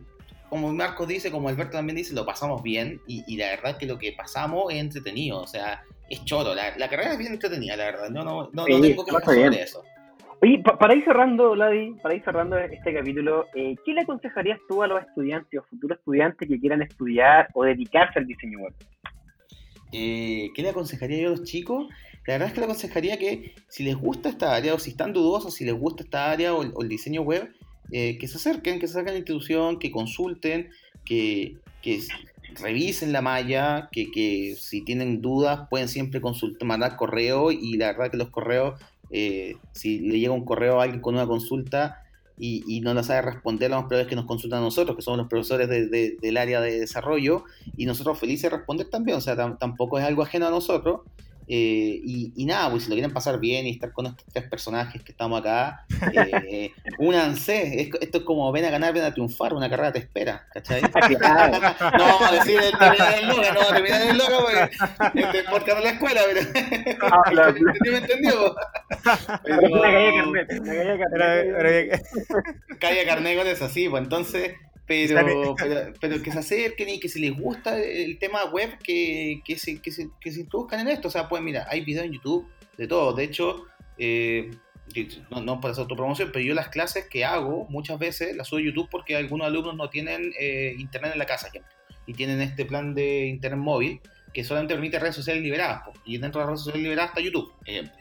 como 0.48 0.72
Marcos 0.72 1.08
dice, 1.08 1.32
como 1.32 1.48
Alberto 1.48 1.72
también 1.72 1.96
dice, 1.96 2.14
lo 2.14 2.24
pasamos 2.24 2.62
bien 2.62 3.00
y, 3.08 3.36
la 3.36 3.48
verdad 3.48 3.76
que 3.76 3.84
lo 3.84 3.98
que 3.98 4.12
pasamos 4.12 4.72
es 4.72 4.78
entretenido, 4.78 5.40
o 5.40 5.46
sea, 5.48 5.82
es 6.08 6.24
choro, 6.24 6.54
la, 6.54 6.72
carrera 6.88 7.12
es 7.12 7.18
bien 7.18 7.32
entretenida, 7.32 7.76
la 7.76 7.86
verdad, 7.86 8.10
no, 8.10 8.22
no, 8.22 8.50
no, 8.52 8.64
tengo 8.64 9.04
que 9.04 9.10
hablar 9.10 9.24
sobre 9.24 9.62
eso. 9.62 9.82
Oye, 10.42 10.62
para 10.62 10.94
ir 10.94 11.04
cerrando, 11.04 11.56
Ladi, 11.56 11.96
para 12.00 12.14
ir 12.14 12.22
cerrando 12.22 12.56
este 12.56 12.94
capítulo, 12.94 13.46
eh, 13.54 13.74
¿qué 13.84 13.92
le 13.92 14.02
aconsejarías 14.02 14.60
tú 14.68 14.82
a 14.82 14.86
los 14.86 15.02
estudiantes 15.02 15.60
o 15.60 15.64
futuros 15.64 15.98
estudiantes 15.98 16.48
que 16.48 16.60
quieran 16.60 16.80
estudiar 16.80 17.48
o 17.54 17.64
dedicarse 17.64 18.20
al 18.20 18.26
diseño 18.26 18.60
web? 18.60 18.74
Eh, 19.92 20.50
¿Qué 20.54 20.62
le 20.62 20.70
aconsejaría 20.70 21.18
yo 21.18 21.28
a 21.28 21.30
los 21.32 21.42
chicos? 21.42 21.88
La 22.26 22.34
verdad 22.34 22.48
es 22.48 22.54
que 22.54 22.60
le 22.60 22.66
aconsejaría 22.66 23.18
que 23.18 23.54
si 23.68 23.82
les 23.82 23.96
gusta 23.96 24.28
esta 24.28 24.54
área 24.54 24.72
o 24.72 24.78
si 24.78 24.90
están 24.90 25.12
dudosos 25.12 25.52
si 25.52 25.64
les 25.64 25.74
gusta 25.74 26.04
esta 26.04 26.30
área 26.30 26.54
o 26.54 26.80
el 26.80 26.88
diseño 26.88 27.22
web, 27.22 27.52
eh, 27.92 28.18
que 28.18 28.28
se 28.28 28.36
acerquen, 28.36 28.78
que 28.78 28.86
se 28.86 28.92
acerquen 28.92 29.10
a 29.10 29.12
la 29.12 29.18
institución, 29.18 29.78
que 29.78 29.90
consulten, 29.90 30.70
que, 31.04 31.56
revisen 32.60 33.12
la 33.12 33.22
malla, 33.22 33.88
que, 33.92 34.56
si 34.58 34.82
tienen 34.82 35.22
dudas 35.22 35.68
pueden 35.70 35.88
siempre 35.88 36.20
consultar, 36.20 36.66
mandar 36.66 36.96
correo 36.96 37.52
y 37.52 37.76
la 37.76 37.92
verdad 37.92 38.10
que 38.10 38.16
los 38.16 38.30
correos, 38.30 38.80
eh, 39.10 39.54
si 39.72 40.00
le 40.00 40.18
llega 40.18 40.32
un 40.32 40.44
correo 40.44 40.80
a 40.80 40.84
alguien 40.84 41.00
con 41.00 41.14
una 41.14 41.26
consulta 41.26 42.02
y, 42.42 42.80
no 42.80 42.94
la 42.94 43.02
sabe 43.02 43.22
responder, 43.22 43.70
lo 43.70 43.76
más 43.76 43.84
probable 43.84 44.02
es 44.04 44.08
que 44.08 44.16
nos 44.16 44.24
consultan 44.24 44.60
a 44.60 44.62
nosotros, 44.62 44.96
que 44.96 45.02
somos 45.02 45.18
los 45.18 45.28
profesores 45.28 45.68
del 45.68 46.36
área 46.36 46.60
de 46.60 46.80
desarrollo 46.80 47.44
y 47.76 47.86
nosotros 47.86 48.18
felices 48.18 48.50
de 48.50 48.56
responder 48.56 48.88
también, 48.88 49.18
o 49.18 49.20
sea, 49.20 49.36
tampoco 49.58 49.98
es 49.98 50.04
algo 50.04 50.22
ajeno 50.22 50.46
a 50.46 50.50
nosotros. 50.50 51.00
Eh, 51.52 52.00
y, 52.04 52.44
nada, 52.46 52.70
pues 52.70 52.84
si 52.84 52.90
lo 52.90 52.94
quieren 52.94 53.12
pasar 53.12 53.40
bien 53.40 53.66
y 53.66 53.70
estar 53.70 53.92
con 53.92 54.06
estos 54.06 54.24
tres 54.32 54.48
personajes 54.48 55.02
que 55.02 55.10
estamos 55.10 55.40
acá, 55.40 55.84
eh, 56.14 56.70
únanse. 57.00 57.90
esto 58.00 58.18
es 58.18 58.24
como 58.24 58.52
ven 58.52 58.66
a 58.66 58.70
ganar, 58.70 58.94
ven 58.94 59.02
a 59.02 59.12
triunfar, 59.12 59.52
una 59.54 59.68
carrera 59.68 59.92
te 59.92 59.98
espera, 59.98 60.46
¿cachai? 60.54 60.80
no 60.82 60.88
vamos 62.04 62.22
a 62.22 62.32
decir 62.34 62.60
el 62.60 62.78
terminar 62.78 63.14
el 63.18 63.26
loca, 63.26 63.52
no 63.52 63.58
vamos 63.58 63.72
a 63.72 63.74
terminar 63.74 64.02
el 64.02 64.18
loca 64.18 64.34
porque 64.38 65.20
este 65.22 65.42
podcast 65.50 65.78
de 65.78 65.84
la 65.84 65.90
escuela, 65.90 66.20
pero. 66.32 66.98
Ah, 67.02 67.22
claro. 67.28 67.54
me 67.54 67.98
entendió? 67.98 68.54
Pero... 69.42 69.60
Una 69.72 69.90
calle 69.90 70.12
carnet, 70.14 70.60
una 70.60 70.72
calle 70.72 70.98
carnet. 71.50 72.02
Calle 72.78 73.06
carnet 73.06 73.38
con 73.38 73.46
eso, 73.48 73.68
sí, 73.68 73.88
pues 73.88 74.04
entonces 74.04 74.52
pero, 74.90 75.54
pero, 76.00 76.20
que 76.20 76.32
se 76.32 76.38
acerquen 76.40 76.88
y 76.88 76.98
que 76.98 77.08
si 77.08 77.20
les 77.20 77.32
gusta 77.38 77.78
el 77.78 78.18
tema 78.18 78.46
web, 78.46 78.76
que, 78.82 79.40
que, 79.44 79.56
se, 79.56 79.80
que, 79.80 79.92
se, 79.92 80.08
que 80.20 80.32
se 80.32 80.40
introduzcan 80.40 80.80
en 80.80 80.88
esto. 80.88 81.06
O 81.06 81.10
sea, 81.12 81.28
pues 81.28 81.40
mira, 81.42 81.64
hay 81.70 81.82
videos 81.82 82.06
en 82.06 82.12
YouTube 82.14 82.48
de 82.76 82.88
todo. 82.88 83.12
De 83.12 83.22
hecho, 83.22 83.66
eh, 83.98 84.50
no, 85.30 85.42
no 85.42 85.60
para 85.60 85.70
hacer 85.70 85.82
autopromoción, 85.82 86.30
pero 86.32 86.44
yo 86.44 86.54
las 86.54 86.70
clases 86.70 87.06
que 87.06 87.24
hago 87.24 87.66
muchas 87.68 88.00
veces 88.00 88.34
las 88.34 88.48
subo 88.48 88.58
a 88.58 88.62
YouTube 88.62 88.88
porque 88.90 89.14
algunos 89.14 89.46
alumnos 89.46 89.76
no 89.76 89.90
tienen 89.90 90.32
eh, 90.40 90.74
internet 90.76 91.12
en 91.12 91.20
la 91.20 91.26
casa, 91.26 91.46
ejemplo, 91.46 91.72
y 92.06 92.14
tienen 92.14 92.40
este 92.40 92.64
plan 92.64 92.92
de 92.92 93.26
internet 93.26 93.60
móvil 93.60 94.00
que 94.34 94.42
solamente 94.42 94.74
permite 94.74 94.98
redes 94.98 95.14
sociales 95.14 95.40
liberadas, 95.40 95.82
y 96.04 96.18
dentro 96.18 96.40
de 96.40 96.46
las 96.46 96.48
redes 96.48 96.60
sociales 96.60 96.82
liberadas 96.82 97.10
está 97.10 97.20
YouTube, 97.20 97.52
ejemplo. 97.64 97.94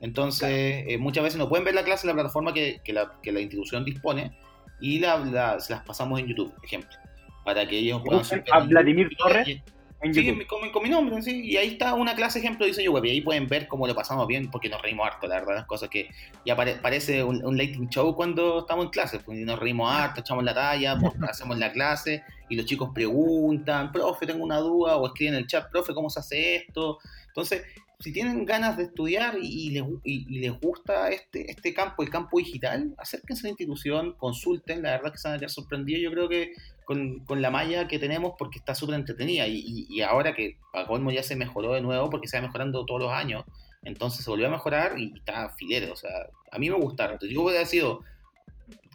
Entonces, 0.00 0.84
eh, 0.88 0.96
muchas 0.96 1.24
veces 1.24 1.38
no 1.38 1.50
pueden 1.50 1.64
ver 1.64 1.74
la 1.74 1.84
clase 1.84 2.06
en 2.06 2.08
la 2.08 2.14
plataforma 2.14 2.54
que, 2.54 2.80
que, 2.82 2.94
la, 2.94 3.18
que 3.22 3.30
la, 3.32 3.40
institución 3.40 3.84
dispone 3.84 4.36
y 4.84 4.98
la, 4.98 5.16
las 5.16 5.80
pasamos 5.86 6.20
en 6.20 6.26
YouTube, 6.26 6.52
ejemplo, 6.62 6.90
para 7.42 7.66
que 7.66 7.78
ellos 7.78 8.02
puedan... 8.04 8.22
A 8.52 8.60
Vladimir 8.60 9.08
Torres. 9.16 9.62
Sí, 10.12 10.46
con, 10.46 10.70
con, 10.70 10.82
mi 10.82 10.90
nombre, 10.90 11.22
sí. 11.22 11.40
Y 11.42 11.56
ahí 11.56 11.68
está 11.68 11.94
una 11.94 12.14
clase 12.14 12.38
ejemplo 12.38 12.66
de 12.66 12.72
diseño 12.72 12.90
web. 12.92 13.06
Y 13.06 13.10
ahí 13.10 13.20
pueden 13.22 13.48
ver 13.48 13.66
cómo 13.66 13.86
lo 13.86 13.94
pasamos 13.94 14.26
bien, 14.26 14.50
porque 14.50 14.68
nos 14.68 14.82
reímos 14.82 15.06
harto, 15.06 15.26
la 15.26 15.36
verdad. 15.36 15.54
Las 15.54 15.64
cosas 15.64 15.88
que 15.88 16.10
ya 16.44 16.54
pare, 16.54 16.74
parece 16.74 17.24
un, 17.24 17.42
un 17.42 17.56
late 17.56 17.78
show 17.88 18.14
cuando 18.14 18.58
estamos 18.58 18.84
en 18.84 18.90
clase. 18.90 19.20
Pues, 19.20 19.38
nos 19.38 19.58
reímos 19.58 19.90
harto, 19.90 20.20
echamos 20.20 20.44
la 20.44 20.52
talla, 20.52 20.98
pues, 20.98 21.14
hacemos 21.30 21.56
la 21.56 21.72
clase 21.72 22.22
y 22.50 22.56
los 22.56 22.66
chicos 22.66 22.90
preguntan, 22.94 23.90
profe, 23.90 24.26
tengo 24.26 24.44
una 24.44 24.58
duda, 24.58 24.98
o 24.98 25.06
escriben 25.06 25.32
en 25.32 25.40
el 25.40 25.46
chat, 25.46 25.70
profe, 25.70 25.94
¿cómo 25.94 26.10
se 26.10 26.20
hace 26.20 26.56
esto? 26.56 26.98
Entonces, 27.28 27.62
si 28.04 28.12
tienen 28.12 28.44
ganas 28.44 28.76
de 28.76 28.82
estudiar 28.82 29.38
y, 29.40 29.70
les, 29.70 29.82
y, 30.04 30.26
y, 30.28 30.40
les, 30.40 30.52
gusta 30.60 31.08
este, 31.08 31.50
este 31.50 31.72
campo, 31.72 32.02
el 32.02 32.10
campo 32.10 32.36
digital, 32.36 32.94
acérquense 32.98 33.40
a 33.40 33.44
la 33.44 33.50
institución, 33.52 34.12
consulten, 34.18 34.82
la 34.82 34.90
verdad 34.90 35.10
que 35.10 35.16
se 35.16 35.26
van 35.26 35.36
a 35.36 35.38
quedar 35.38 35.50
sorprendidos. 35.50 36.02
Yo 36.02 36.10
creo 36.10 36.28
que 36.28 36.52
con, 36.84 37.20
con, 37.20 37.40
la 37.40 37.50
malla 37.50 37.88
que 37.88 37.98
tenemos 37.98 38.34
porque 38.38 38.58
está 38.58 38.74
súper 38.74 38.96
entretenida 38.96 39.46
y, 39.48 40.02
ahora 40.02 40.34
que 40.34 40.58
a 40.74 40.86
colmo 40.86 41.12
ya 41.12 41.22
se 41.22 41.34
mejoró 41.34 41.72
de 41.72 41.80
nuevo 41.80 42.10
porque 42.10 42.28
se 42.28 42.36
va 42.36 42.42
mejorando 42.42 42.84
todos 42.84 43.00
los 43.00 43.10
años, 43.10 43.44
entonces 43.84 44.22
se 44.22 44.30
volvió 44.30 44.48
a 44.48 44.50
mejorar 44.50 44.98
y 44.98 45.14
está 45.16 45.48
filero, 45.56 45.94
o 45.94 45.96
sea, 45.96 46.10
a 46.52 46.58
mí 46.58 46.68
me 46.68 46.76
gustaron. 46.76 47.14
Entonces 47.14 47.34
yo 47.34 47.40
hubiera 47.40 47.64
sido 47.64 48.02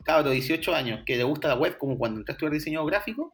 cabro 0.03 0.29
de 0.29 0.35
18 0.35 0.75
años 0.75 1.01
que 1.03 1.17
le 1.17 1.23
gusta 1.23 1.47
la 1.47 1.55
web 1.55 1.79
como 1.79 1.97
cuando 1.97 2.19
entré 2.19 2.33
a 2.33 2.35
estudiar 2.35 2.53
diseño 2.53 2.85
gráfico, 2.85 3.31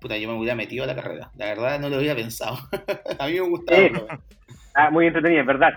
puta, 0.00 0.18
yo 0.18 0.28
me 0.28 0.36
hubiera 0.36 0.56
metido 0.56 0.82
a 0.82 0.88
la 0.88 0.96
carrera. 0.96 1.30
La 1.36 1.46
verdad 1.46 1.78
no 1.78 1.88
lo 1.88 1.96
había 1.96 2.16
pensado. 2.16 2.58
a 3.20 3.26
mí 3.28 3.34
me 3.34 3.48
gustaba. 3.48 4.18
Ah, 4.78 4.90
muy 4.90 5.06
entretenida, 5.06 5.40
es 5.40 5.46
verdad 5.46 5.72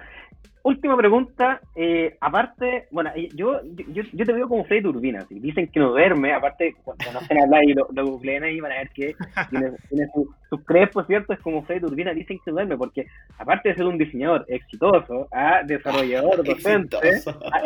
última 0.64 0.98
pregunta, 0.98 1.62
eh, 1.76 2.18
aparte, 2.20 2.88
bueno, 2.92 3.12
yo, 3.34 3.62
yo, 3.88 4.04
yo 4.12 4.26
te 4.26 4.34
veo 4.34 4.48
como 4.48 4.66
Freddy 4.66 4.84
Turbina, 4.84 5.26
dicen 5.30 5.68
que 5.68 5.80
no 5.80 5.90
duerme, 5.90 6.34
aparte, 6.34 6.76
cuando 6.84 7.06
conocen 7.06 7.42
hablar 7.42 7.64
y 7.64 7.74
lo, 7.74 7.88
lo 7.92 8.06
googleen 8.06 8.44
ahí 8.44 8.60
van 8.60 8.72
a 8.74 8.76
ver 8.76 8.90
que 8.90 9.16
tiene, 9.50 9.72
tiene 9.90 10.08
sus 10.14 10.28
su 10.50 10.64
crespos, 10.64 11.08
¿cierto? 11.08 11.34
Es 11.34 11.40
como 11.40 11.64
Freddy 11.64 11.82
Turbina, 11.82 12.14
dicen 12.14 12.40
que 12.44 12.52
no 12.52 12.58
duerme, 12.58 12.78
porque 12.78 13.08
aparte 13.38 13.70
de 13.70 13.76
ser 13.76 13.86
un 13.86 13.98
diseñador 13.98 14.46
exitoso, 14.48 15.28
desarrollador, 15.66 16.44
docente, 16.44 16.98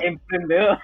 emprendedor, 0.02 0.78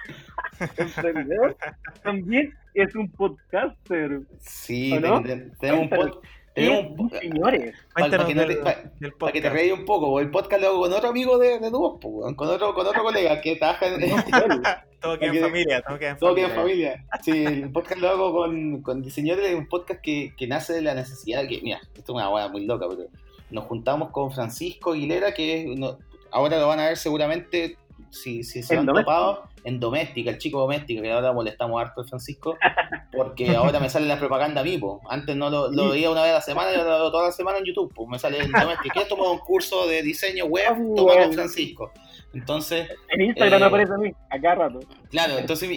emprendedor, 0.76 1.56
también 2.02 2.52
es 2.74 2.94
un 2.94 3.10
podcaster. 3.10 4.20
Sí, 4.38 4.98
¿no? 4.98 5.22
tenemos 5.22 5.82
un 5.82 5.88
podcast 5.88 6.24
tenemos 6.54 7.12
señores. 7.12 7.74
Para, 7.94 8.10
para, 8.10 8.26
que, 8.26 8.34
no 8.34 8.46
te, 8.46 8.56
para, 8.56 8.92
para 9.18 9.32
que 9.32 9.40
te 9.40 9.50
reí 9.50 9.70
un 9.70 9.84
poco, 9.84 10.20
el 10.20 10.30
podcast 10.30 10.62
lo 10.62 10.68
hago 10.68 10.80
con 10.80 10.92
otro 10.92 11.08
amigo 11.08 11.38
de, 11.38 11.58
de 11.58 11.70
Dubos, 11.70 12.00
con 12.00 12.48
otro, 12.48 12.74
con 12.74 12.86
otro 12.86 13.02
colega 13.02 13.40
que 13.40 13.56
trabaja 13.56 13.86
en 13.86 14.00
Todo 15.00 15.18
queda 15.18 15.32
en 15.32 15.40
familia, 15.40 15.82
todo 15.82 15.98
queda 15.98 16.10
en 16.10 16.18
todo 16.18 16.28
familia. 16.30 16.48
Queda 16.48 16.54
en 16.54 16.60
familia. 16.60 17.04
Sí, 17.22 17.44
el 17.62 17.72
podcast 17.72 18.00
lo 18.02 18.08
hago 18.10 18.32
con, 18.34 18.82
con 18.82 19.00
diseñadores, 19.00 19.54
un 19.54 19.66
podcast 19.66 20.02
que, 20.02 20.34
que 20.36 20.46
nace 20.46 20.74
de 20.74 20.82
la 20.82 20.94
necesidad 20.94 21.48
que, 21.48 21.60
mira, 21.62 21.80
esto 21.94 22.00
es 22.02 22.08
una 22.10 22.28
hueá 22.28 22.48
muy 22.48 22.66
loca, 22.66 22.86
pero 22.86 23.08
nos 23.50 23.64
juntamos 23.64 24.10
con 24.10 24.30
Francisco 24.30 24.92
Aguilera, 24.92 25.32
que 25.32 25.74
no, 25.76 25.96
ahora 26.30 26.58
lo 26.58 26.68
van 26.68 26.80
a 26.80 26.88
ver 26.88 26.98
seguramente 26.98 27.78
si, 28.10 28.42
si 28.42 28.62
se 28.62 28.76
han 28.76 28.86
topado 28.86 29.44
en 29.64 29.80
Doméstica, 29.80 30.30
el 30.30 30.38
chico 30.38 30.60
Doméstica, 30.60 31.02
que 31.02 31.12
ahora 31.12 31.32
molestamos 31.32 31.80
harto 31.80 32.02
a 32.02 32.04
Francisco, 32.04 32.56
porque 33.12 33.54
ahora 33.54 33.80
me 33.80 33.88
sale 33.88 34.06
la 34.06 34.18
propaganda 34.18 34.60
a 34.60 34.64
mí, 34.64 34.78
po. 34.78 35.00
antes 35.08 35.36
no 35.36 35.50
lo, 35.50 35.70
lo 35.70 35.90
veía 35.90 36.10
una 36.10 36.22
vez 36.22 36.30
a 36.30 36.34
la 36.34 36.40
semana, 36.40 36.72
y 36.72 36.76
ahora 36.76 36.98
lo 36.98 37.10
toda 37.10 37.26
la 37.26 37.32
semana 37.32 37.58
en 37.58 37.64
YouTube, 37.64 37.92
pues 37.94 38.08
me 38.08 38.18
sale 38.18 38.38
en 38.38 38.50
Doméstica, 38.50 38.92
¿quieres 38.92 39.08
tomar 39.08 39.28
un 39.28 39.38
curso 39.38 39.86
de 39.86 40.02
diseño 40.02 40.46
web? 40.46 40.76
Toma 40.96 41.14
con 41.14 41.32
Francisco. 41.32 41.92
Entonces... 42.32 42.88
En 43.08 43.22
Instagram 43.22 43.62
eh, 43.62 43.66
aparece 43.66 43.92
a 43.92 43.98
mí, 43.98 44.12
acá 44.30 44.54
rato. 44.54 44.80
Claro, 45.10 45.38
entonces 45.38 45.68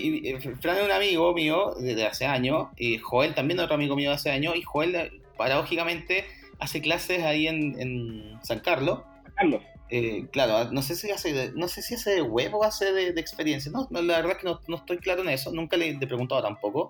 Fran 0.62 0.78
es 0.78 0.84
un 0.84 0.92
amigo 0.92 1.34
mío 1.34 1.74
desde 1.80 2.06
hace 2.06 2.26
años, 2.26 2.68
y 2.78 2.98
Joel 3.00 3.34
también 3.34 3.60
es 3.60 3.66
otro 3.66 3.76
amigo 3.76 3.96
mío 3.96 4.10
de 4.10 4.16
hace 4.16 4.32
años, 4.32 4.56
y 4.56 4.62
Joel 4.62 5.22
paradójicamente 5.38 6.26
hace 6.60 6.82
clases 6.82 7.24
ahí 7.24 7.48
en, 7.48 7.80
en 7.80 8.40
San 8.44 8.60
Carlos. 8.60 9.00
San 9.24 9.34
Carlos 9.34 9.62
eh, 9.96 10.28
claro, 10.32 10.72
no 10.72 10.82
sé 10.82 10.96
si 10.96 11.12
hace 11.12 11.34
de, 11.34 11.52
no 11.52 11.68
sé 11.68 11.84
si 11.84 11.94
hace 11.94 12.16
de 12.16 12.24
web 12.24 12.56
o 12.56 12.64
hace 12.64 12.92
de, 12.92 13.14
de 13.14 13.22
experiencia. 13.22 13.72
No, 13.72 13.88
no, 13.92 14.02
la 14.02 14.16
verdad 14.16 14.32
es 14.32 14.38
que 14.40 14.48
no, 14.48 14.60
no, 14.68 14.78
estoy 14.78 14.98
claro 14.98 15.22
en 15.22 15.30
eso, 15.30 15.52
nunca 15.52 15.78
le, 15.78 15.90
he 15.90 16.08
preguntado 16.08 16.42
tampoco. 16.42 16.90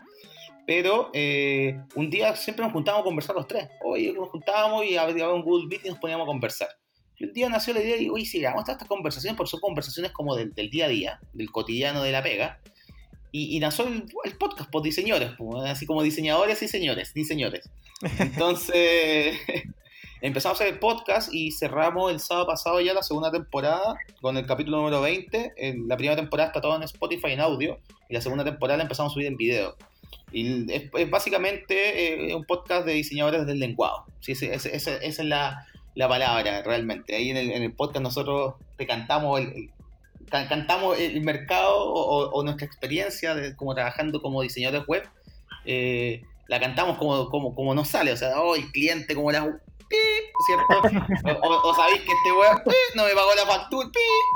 Pero 0.65 1.09
eh, 1.13 1.77
un 1.95 2.09
día 2.09 2.33
siempre 2.37 2.63
nos 2.63 2.71
juntábamos 2.71 3.03
a 3.03 3.09
conversar 3.09 3.35
los 3.35 3.45
tres. 3.45 3.67
Oye, 3.83 4.13
nos 4.13 4.29
juntábamos 4.29 4.85
y 4.85 4.95
había 4.95 5.29
un 5.29 5.43
Google 5.43 5.67
Meet 5.67 5.81
y 5.83 5.89
nos 5.89 5.99
poníamos 5.99 6.23
a 6.23 6.27
conversar. 6.27 6.69
Y 7.17 7.25
un 7.25 7.33
día 7.33 7.49
nació 7.49 7.73
la 7.73 7.81
idea 7.81 7.97
y, 7.97 8.07
oye, 8.07 8.23
sí, 8.23 8.41
vamos 8.41 8.69
a 8.69 8.71
estas 8.71 8.87
conversaciones, 8.87 9.35
porque 9.35 9.49
son 9.49 9.59
conversaciones 9.59 10.13
como 10.13 10.37
del, 10.37 10.53
del, 10.53 10.69
día 10.69 10.85
a 10.85 10.87
día, 10.87 11.19
del 11.33 11.51
cotidiano 11.51 12.03
de 12.03 12.11
la 12.13 12.23
pega. 12.23 12.61
Y, 13.33 13.57
y 13.57 13.59
nació 13.59 13.85
el, 13.85 14.05
el, 14.23 14.37
podcast 14.37 14.71
por 14.71 14.81
diseñadores, 14.81 15.31
así 15.65 15.85
como 15.85 16.03
diseñadores 16.03 16.61
y 16.63 16.69
señores, 16.69 17.13
diseñadores. 17.13 17.69
Entonces, 18.17 19.35
empezamos 20.23 20.59
a 20.59 20.63
hacer 20.63 20.73
el 20.73 20.79
podcast 20.79 21.33
y 21.33 21.51
cerramos 21.51 22.09
el 22.09 22.21
sábado 22.21 22.47
pasado 22.47 22.79
ya 22.79 22.93
la 22.93 23.03
segunda 23.03 23.29
temporada 23.29 23.95
con 24.21 24.37
el 24.37 24.45
capítulo 24.45 24.77
número 24.77 25.01
20. 25.01 25.53
La 25.85 25.97
primera 25.97 26.15
temporada 26.15 26.47
está 26.47 26.61
todo 26.61 26.77
en 26.77 26.83
Spotify 26.83 27.33
en 27.33 27.41
audio 27.41 27.77
y 28.07 28.13
la 28.13 28.21
segunda 28.21 28.45
temporada 28.45 28.77
la 28.77 28.83
empezamos 28.83 29.11
a 29.11 29.13
subir 29.13 29.27
en 29.27 29.35
video. 29.35 29.75
Y 30.31 30.71
es, 30.71 30.83
es 30.97 31.09
básicamente 31.09 32.29
eh, 32.29 32.35
un 32.35 32.45
podcast 32.45 32.85
de 32.85 32.93
diseñadores 32.93 33.45
del 33.45 33.59
lenguado. 33.59 34.05
Sí, 34.21 34.31
esa, 34.31 34.45
esa, 34.45 34.69
esa 34.69 34.97
es 35.01 35.19
la, 35.19 35.67
la, 35.93 36.07
palabra 36.07 36.63
realmente. 36.63 37.15
Ahí 37.15 37.29
en 37.29 37.35
el, 37.35 37.51
en 37.51 37.61
el, 37.61 37.73
podcast 37.73 38.01
nosotros 38.01 38.55
te 38.77 38.87
cantamos 38.87 39.41
el, 39.41 39.47
el 39.47 39.69
cantamos 40.31 40.97
el 40.99 41.19
mercado 41.21 41.83
o, 41.83 42.29
o, 42.31 42.43
nuestra 42.43 42.65
experiencia 42.65 43.35
de, 43.35 43.57
como 43.57 43.75
trabajando 43.75 44.21
como 44.21 44.41
diseñadores 44.41 44.87
web. 44.87 45.03
Eh, 45.65 46.23
la 46.53 46.59
cantamos 46.59 46.99
como, 46.99 47.29
como, 47.29 47.55
como 47.55 47.73
nos 47.73 47.87
sale, 47.87 48.11
o 48.11 48.17
sea, 48.17 48.39
oh, 48.39 48.53
el 48.53 48.71
cliente 48.71 49.15
como 49.15 49.31
la 49.31 49.41
¿cierto? 50.45 50.99
O, 51.41 51.69
o, 51.69 51.73
sabéis 51.73 52.01
que 52.01 52.11
este 52.11 52.31
weón 52.31 52.61
no 52.93 53.05
me 53.05 53.13
pagó 53.15 53.33
la 53.35 53.45
factura, 53.47 53.89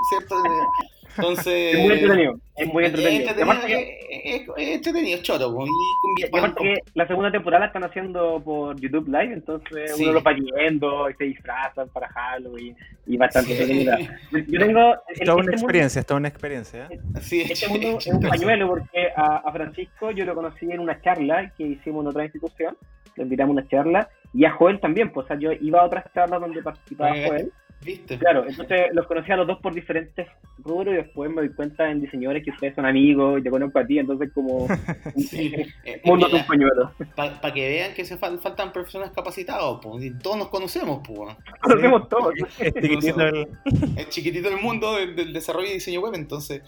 ¿cierto? 0.10 0.36
Entonces. 1.18 1.76
Es 1.76 1.80
muy 1.80 1.94
entretenido. 1.94 2.40
Es 2.56 2.74
muy 2.74 2.86
entretenido. 2.86 3.24
Es 3.24 3.38
entretenido, 3.38 3.80
es, 3.80 4.42
es, 4.42 4.48
es 4.58 4.76
entretenido, 4.76 5.22
choro. 5.22 5.66
Y, 5.66 6.22
y 6.22 6.26
aparte 6.26 6.64
que 6.64 6.76
la 6.94 7.08
segunda 7.08 7.32
temporada 7.32 7.62
la 7.62 7.68
están 7.68 7.84
haciendo 7.84 8.42
por 8.44 8.80
YouTube 8.80 9.08
Live, 9.08 9.34
entonces 9.34 9.96
sí. 9.96 10.04
uno 10.04 10.14
lo 10.14 10.24
va 10.24 10.34
viendo 10.34 11.10
y 11.10 11.14
se 11.14 11.24
disfrazan 11.26 11.90
para 11.90 12.08
Halloween 12.10 12.76
y 13.06 13.18
bastante 13.18 13.66
sí. 13.66 13.86
Yo 14.48 14.60
tengo. 14.60 14.96
Es 15.10 15.20
toda 15.22 15.38
una 15.38 15.52
experiencia, 15.52 16.00
es 16.00 16.06
toda 16.06 16.20
una 16.20 16.28
experiencia. 16.28 16.90
Sí, 17.22 17.42
este 17.42 17.68
mundo 17.68 17.98
es 17.98 18.08
un 18.08 18.22
pañuelo 18.30 18.68
porque 18.68 19.10
a, 19.16 19.38
a, 19.38 19.52
Francisco 19.52 20.12
yo 20.12 20.26
lo 20.26 20.36
conocí 20.36 20.72
en 20.72 20.80
una 20.80 21.02
charla 21.02 21.52
que 21.58 21.64
hicimos 21.64 22.04
en 22.04 22.08
otra 22.08 22.24
institución. 22.24 22.78
Le 23.16 23.24
invitamos 23.24 23.58
a 23.58 23.60
una 23.60 23.68
charla 23.68 24.10
y 24.34 24.46
a 24.46 24.52
Joel 24.52 24.80
también, 24.80 25.12
pues 25.12 25.26
o 25.26 25.28
sea, 25.28 25.40
yo 25.40 25.52
iba 25.52 25.82
a 25.82 25.86
otras 25.86 26.06
charlas 26.14 26.40
donde 26.40 26.62
participaba 26.62 27.12
Joel. 27.12 27.52
¿Viste? 27.84 28.18
Claro, 28.18 28.46
entonces 28.48 28.88
los 28.94 29.06
conocí 29.06 29.32
a 29.32 29.38
los 29.38 29.48
dos 29.48 29.60
por 29.60 29.74
diferentes 29.74 30.28
rubros 30.58 30.94
y 30.94 30.98
después 30.98 31.30
me 31.30 31.38
doy 31.38 31.54
cuenta 31.54 31.90
en 31.90 32.02
diseñadores 32.02 32.44
que 32.44 32.50
ustedes 32.50 32.76
son 32.76 32.86
amigos 32.86 33.40
y 33.40 33.44
te 33.44 33.50
conozco 33.50 33.80
a 33.80 33.86
ti, 33.86 34.00
entonces 34.00 34.32
como 34.34 34.68
sí. 35.16 35.54
mundo 36.04 36.28
de 36.28 36.36
un 36.36 36.46
pañuelo. 36.46 36.92
Para 37.16 37.40
pa 37.40 37.54
que 37.54 37.70
vean 37.70 37.94
que 37.94 38.04
se 38.04 38.18
fal 38.18 38.40
faltan 38.40 38.74
profesionales 38.74 39.14
capacitados, 39.16 39.80
pues, 39.82 40.12
todos 40.20 40.38
nos 40.38 40.48
conocemos, 40.50 41.02
pues. 41.06 41.36
Conocemos 41.62 42.02
sí. 42.02 42.08
todos. 42.10 42.34
Es 42.60 42.74
chiquitito 42.74 43.22
el... 43.22 43.48
es 43.96 44.10
chiquitito 44.10 44.50
el 44.50 44.62
mundo 44.62 44.96
del, 44.96 45.16
del 45.16 45.34
desarrollo 45.34 45.68
y 45.68 45.74
diseño 45.74 46.02
web, 46.02 46.16
entonces 46.16 46.62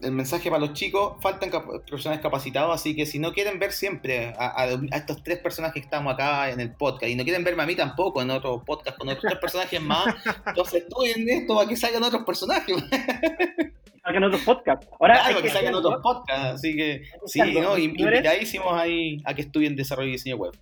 el 0.00 0.12
mensaje 0.12 0.50
para 0.50 0.60
los 0.60 0.72
chicos, 0.74 1.14
faltan 1.20 1.50
cap 1.50 1.64
profesionales 1.86 2.22
capacitados, 2.22 2.74
así 2.74 2.94
que 2.94 3.06
si 3.06 3.18
no 3.18 3.32
quieren 3.32 3.58
ver 3.58 3.72
siempre 3.72 4.34
a, 4.38 4.46
a, 4.46 4.62
a, 4.64 4.96
estos 4.96 5.22
tres 5.22 5.38
personajes 5.38 5.74
que 5.74 5.80
estamos 5.80 6.12
acá 6.12 6.50
en 6.50 6.60
el 6.60 6.72
podcast, 6.72 7.10
y 7.10 7.16
no 7.16 7.24
quieren 7.24 7.44
verme 7.44 7.62
a 7.62 7.66
mí 7.66 7.74
tampoco 7.74 8.22
en 8.22 8.30
otro 8.30 8.62
podcast 8.64 8.96
con 8.96 9.08
otros 9.08 9.24
tres 9.28 9.38
personajes 9.38 9.80
más, 9.80 10.06
entonces 10.46 10.82
estudien 10.82 11.28
esto 11.28 11.56
para 11.56 11.68
que 11.68 11.76
salgan 11.76 12.02
otros 12.04 12.24
personajes. 12.24 12.76
salgan 14.02 14.24
otros 14.24 14.42
podcasts. 14.42 14.88
Ahora 15.00 15.20
claro, 15.20 15.36
que, 15.36 15.42
que 15.42 15.50
salgan 15.50 15.74
otros 15.74 16.00
podcasts, 16.02 16.54
así 16.54 16.76
que 16.76 17.02
sí, 17.26 17.40
¿no? 17.60 17.76
invitadísimos 17.76 18.72
ahí 18.72 19.20
a 19.24 19.34
que 19.34 19.42
estudien 19.42 19.76
desarrollo 19.76 20.08
y 20.08 20.12
diseño 20.12 20.36
web 20.36 20.52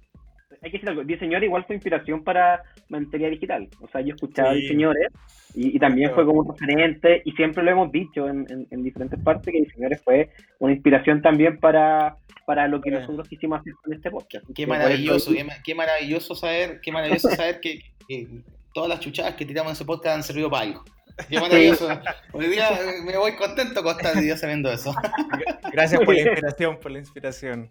hay 0.67 0.73
que 0.73 0.79
decir 0.79 0.89
algo, 0.89 1.05
diseñador 1.05 1.45
igual 1.45 1.65
fue 1.65 1.77
inspiración 1.77 2.23
para 2.23 2.63
materia 2.89 3.31
digital. 3.31 3.69
O 3.81 3.89
sea, 3.89 4.01
yo 4.01 4.15
escuchaba 4.15 4.53
sí. 4.53 4.61
diseñadores 4.61 5.09
y, 5.55 5.77
y 5.77 5.79
también 5.79 6.13
fue 6.15 6.27
como 6.27 6.41
un 6.41 6.49
referente 6.49 7.23
y 7.25 7.33
siempre 7.33 7.65
lo 7.65 7.71
hemos 7.71 7.93
dicho 7.93 8.29
en, 8.29 8.47
en, 8.51 8.67
en, 8.71 8.83
diferentes 8.83 9.19
partes 9.21 9.53
que 9.53 9.61
diseñadores 9.61 10.03
fue 10.03 10.31
una 10.59 10.73
inspiración 10.73 11.23
también 11.23 11.59
para, 11.59 12.17
para 12.45 12.69
lo 12.69 12.81
que 12.81 12.91
yeah. 12.91 13.01
nosotros 13.01 13.29
quisimos 13.29 13.61
hacer 13.61 13.73
con 13.83 13.93
este 13.93 14.11
podcast. 14.11 14.45
Qué 14.55 14.67
maravilloso, 14.67 15.33
qué, 15.33 15.47
qué, 15.65 15.75
maravilloso 15.75 16.35
saber, 16.35 16.81
qué 16.81 16.93
maravilloso 16.93 17.31
saber 17.31 17.61
que, 17.61 17.81
que, 18.09 18.27
todas 18.75 18.91
las 18.91 19.01
chuchadas 19.01 19.35
que 19.35 19.47
tiramos 19.47 19.71
en 19.71 19.75
ese 19.75 19.85
podcast 19.85 20.17
han 20.17 20.23
servido 20.23 20.51
para 20.51 20.65
algo. 20.65 20.85
Qué 21.29 21.41
maravilloso. 21.41 21.89
Hoy 22.33 22.47
día 22.49 22.71
me 23.05 23.17
voy 23.17 23.33
contento 23.37 23.83
con 23.83 23.97
estar 23.97 24.15
día 24.17 24.37
sabiendo 24.37 24.71
eso. 24.71 24.95
Gracias 25.73 26.01
por 26.03 26.15
la 26.15 26.21
inspiración, 26.21 26.79
por 26.79 26.91
la 26.91 26.99
inspiración. 26.99 27.71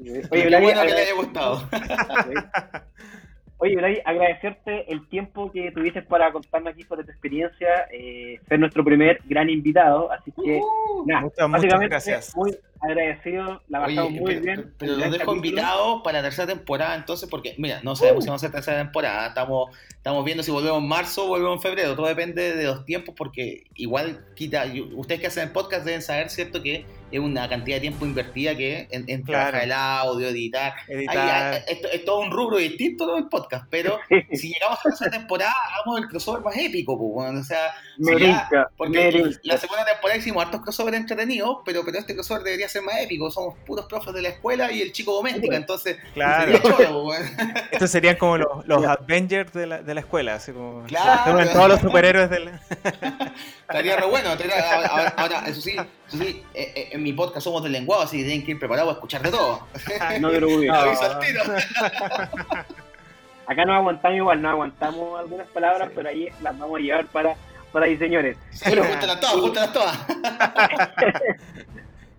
Oye, 0.00 0.22
Qué 0.30 0.46
Vladi, 0.46 0.64
bueno 0.64 0.80
que 0.82 0.88
le 0.88 1.00
haya 1.00 1.14
gustado. 1.14 1.68
Oye, 3.58 3.76
Vladi, 3.76 3.98
agradecerte 4.04 4.92
el 4.92 5.08
tiempo 5.08 5.52
que 5.52 5.70
tuviste 5.70 6.02
para 6.02 6.32
contarnos 6.32 6.72
aquí 6.72 6.82
sobre 6.82 7.04
tu 7.04 7.12
experiencia, 7.12 7.86
eh, 7.92 8.40
ser 8.48 8.58
nuestro 8.58 8.84
primer 8.84 9.20
gran 9.26 9.48
invitado, 9.48 10.10
así 10.10 10.32
que 10.32 10.58
Uh, 10.60 11.04
nada, 11.06 11.20
muchas, 11.20 11.48
muchas 11.48 11.50
básicamente 11.50 11.88
gracias. 11.88 12.36
muy 12.36 12.58
agradecido, 12.82 13.62
la 13.68 13.84
Oye, 13.84 13.96
pasamos 13.96 14.12
muy 14.20 14.34
pero, 14.34 14.40
bien. 14.42 14.74
pero 14.78 14.96
los 14.96 15.10
dejo 15.10 15.34
invitados 15.36 16.00
para 16.02 16.18
la 16.18 16.24
tercera 16.24 16.46
temporada, 16.48 16.94
entonces, 16.96 17.28
porque, 17.28 17.54
mira, 17.58 17.80
no 17.82 17.94
sabemos 17.96 18.24
si 18.24 18.28
vamos 18.28 18.42
a 18.42 18.46
hacer 18.46 18.54
tercera 18.54 18.78
temporada. 18.82 19.28
Estamos, 19.28 19.76
estamos 19.88 20.24
viendo 20.24 20.42
si 20.42 20.50
volvemos 20.50 20.82
en 20.82 20.88
marzo 20.88 21.24
o 21.24 21.28
volvemos 21.28 21.56
en 21.56 21.62
febrero. 21.62 21.94
Todo 21.96 22.06
depende 22.06 22.54
de 22.56 22.64
los 22.64 22.84
tiempos, 22.84 23.14
porque 23.16 23.64
igual 23.76 24.24
quita. 24.34 24.64
Ustedes 24.94 25.20
que 25.20 25.26
hacen 25.28 25.52
podcast 25.52 25.84
deben 25.84 26.02
saber, 26.02 26.28
¿cierto?, 26.30 26.62
que 26.62 26.84
es 27.12 27.20
una 27.20 27.46
cantidad 27.46 27.76
de 27.76 27.82
tiempo 27.82 28.06
invertida 28.06 28.56
que 28.56 28.88
en, 28.90 29.04
en 29.06 29.22
Claro. 29.22 29.50
trabajar 29.50 29.64
el 29.64 29.72
audio, 29.72 30.28
editar. 30.30 30.72
Editar. 30.88 31.52
Ahí, 31.52 31.60
ah, 31.68 31.88
es 31.92 32.04
todo 32.06 32.20
un 32.20 32.30
rubro 32.30 32.56
distinto 32.56 33.04
¿no? 33.06 33.18
el 33.18 33.28
podcast, 33.28 33.66
pero 33.70 33.98
si 34.32 34.50
llegamos 34.54 34.78
a 34.78 34.82
tercera 34.82 35.10
temporada, 35.10 35.52
hagamos 35.74 36.00
el 36.00 36.08
crossover 36.08 36.42
más 36.42 36.56
épico, 36.56 36.98
pues, 36.98 37.10
bueno, 37.12 37.40
o 37.40 37.44
sea, 37.44 37.74
Me 37.98 38.14
si 38.14 38.18
ya- 38.18 38.26
rinca, 38.48 38.70
porque 38.78 38.98
me 38.98 39.10
rinca. 39.10 39.38
la 39.42 39.56
segunda 39.58 39.84
temporada 39.84 40.18
hicimos 40.18 40.42
hartos 40.42 40.62
crossover 40.62 40.94
entretenidos, 40.94 41.58
pero, 41.66 41.84
pero 41.84 41.98
este 41.98 42.14
crossover 42.14 42.42
debería 42.44 42.68
ser 42.72 42.82
más 42.82 42.96
épico. 43.00 43.30
Somos 43.30 43.56
puros 43.66 43.86
profes 43.86 44.14
de 44.14 44.22
la 44.22 44.28
escuela 44.30 44.70
y 44.72 44.82
el 44.82 44.92
chico 44.92 45.12
doméstica, 45.14 45.56
entonces 45.56 45.96
Claro. 46.14 46.52
sería 46.58 46.62
choro. 46.76 47.08
Estos 47.70 47.90
serían 47.90 48.16
como 48.16 48.38
los, 48.38 48.66
los 48.66 48.84
Avengers 48.86 49.52
de 49.52 49.66
la, 49.66 49.82
de 49.82 49.94
la 49.94 50.00
escuela, 50.00 50.34
así 50.34 50.52
como 50.52 50.84
Claro. 50.84 51.50
todos 51.52 51.68
los 51.68 51.80
superhéroes 51.80 52.30
de 52.30 52.40
la... 52.40 52.60
Estaría 53.62 53.96
re 53.96 54.06
bueno. 54.06 54.32
estaría- 54.32 54.86
ahora, 54.88 55.14
ahora, 55.16 55.42
eso 55.46 55.60
sí, 55.60 55.70
eso 55.72 55.86
sí 56.18 56.42
eh, 56.54 56.72
eh, 56.76 56.88
en 56.92 57.02
mi 57.02 57.12
podcast 57.12 57.44
somos 57.44 57.62
del 57.62 57.72
lenguaje, 57.72 58.04
así 58.04 58.16
que 58.18 58.24
tienen 58.24 58.44
que 58.44 58.52
ir 58.52 58.58
preparados 58.58 58.90
a 58.90 58.94
escuchar 58.94 59.22
de 59.22 59.30
todo. 59.30 59.66
No 60.20 60.30
te 60.30 60.36
preocupes. 60.36 60.68
No. 60.68 60.74
Aviso 60.74 61.02
al 61.04 61.18
tiro. 61.20 61.42
Acá 63.46 63.64
nos 63.64 63.76
aguantamos 63.76 64.16
igual, 64.16 64.40
no 64.40 64.48
aguantamos 64.50 65.18
algunas 65.20 65.46
palabras, 65.48 65.90
pero 65.94 66.08
ahí 66.08 66.28
las 66.40 66.58
vamos 66.58 66.78
a 66.78 66.82
llevar 66.82 67.06
para, 67.06 67.34
para 67.72 67.86
diseñadores. 67.86 68.36
Sí, 68.50 68.70
júntalas 68.70 69.20
todas, 69.20 69.34
júntalas 69.36 69.72
todas. 69.72 69.98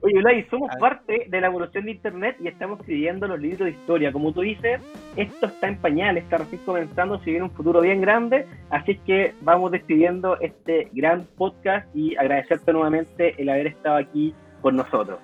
Oye, 0.06 0.20
Vladi, 0.20 0.46
somos 0.50 0.70
parte 0.82 1.28
de 1.30 1.40
la 1.40 1.48
evolución 1.48 1.86
de 1.86 1.92
Internet 1.92 2.36
y 2.42 2.50
estamos 2.50 2.82
escribiendo 2.82 3.26
los 3.26 3.40
libros 3.40 3.68
de 3.68 3.72
historia. 3.72 4.12
Como 4.12 4.34
tú 4.34 4.42
dices, 4.42 4.82
esto 5.16 5.46
está 5.46 5.70
en 5.70 5.78
pañales, 5.78 6.26
está 6.26 6.40
recién 6.40 6.62
comenzando, 6.66 7.20
se 7.20 7.30
viene 7.30 7.46
un 7.46 7.52
futuro 7.52 7.80
bien 7.80 8.02
grande, 8.02 8.46
así 8.70 8.98
que 9.06 9.34
vamos 9.40 9.72
despidiendo 9.72 10.38
este 10.42 10.90
gran 10.92 11.26
podcast 11.38 11.88
y 11.96 12.18
agradecerte 12.18 12.74
nuevamente 12.74 13.42
el 13.42 13.48
haber 13.48 13.68
estado 13.68 13.96
aquí 13.96 14.36
con 14.62 14.76
nosotros. 14.76 15.20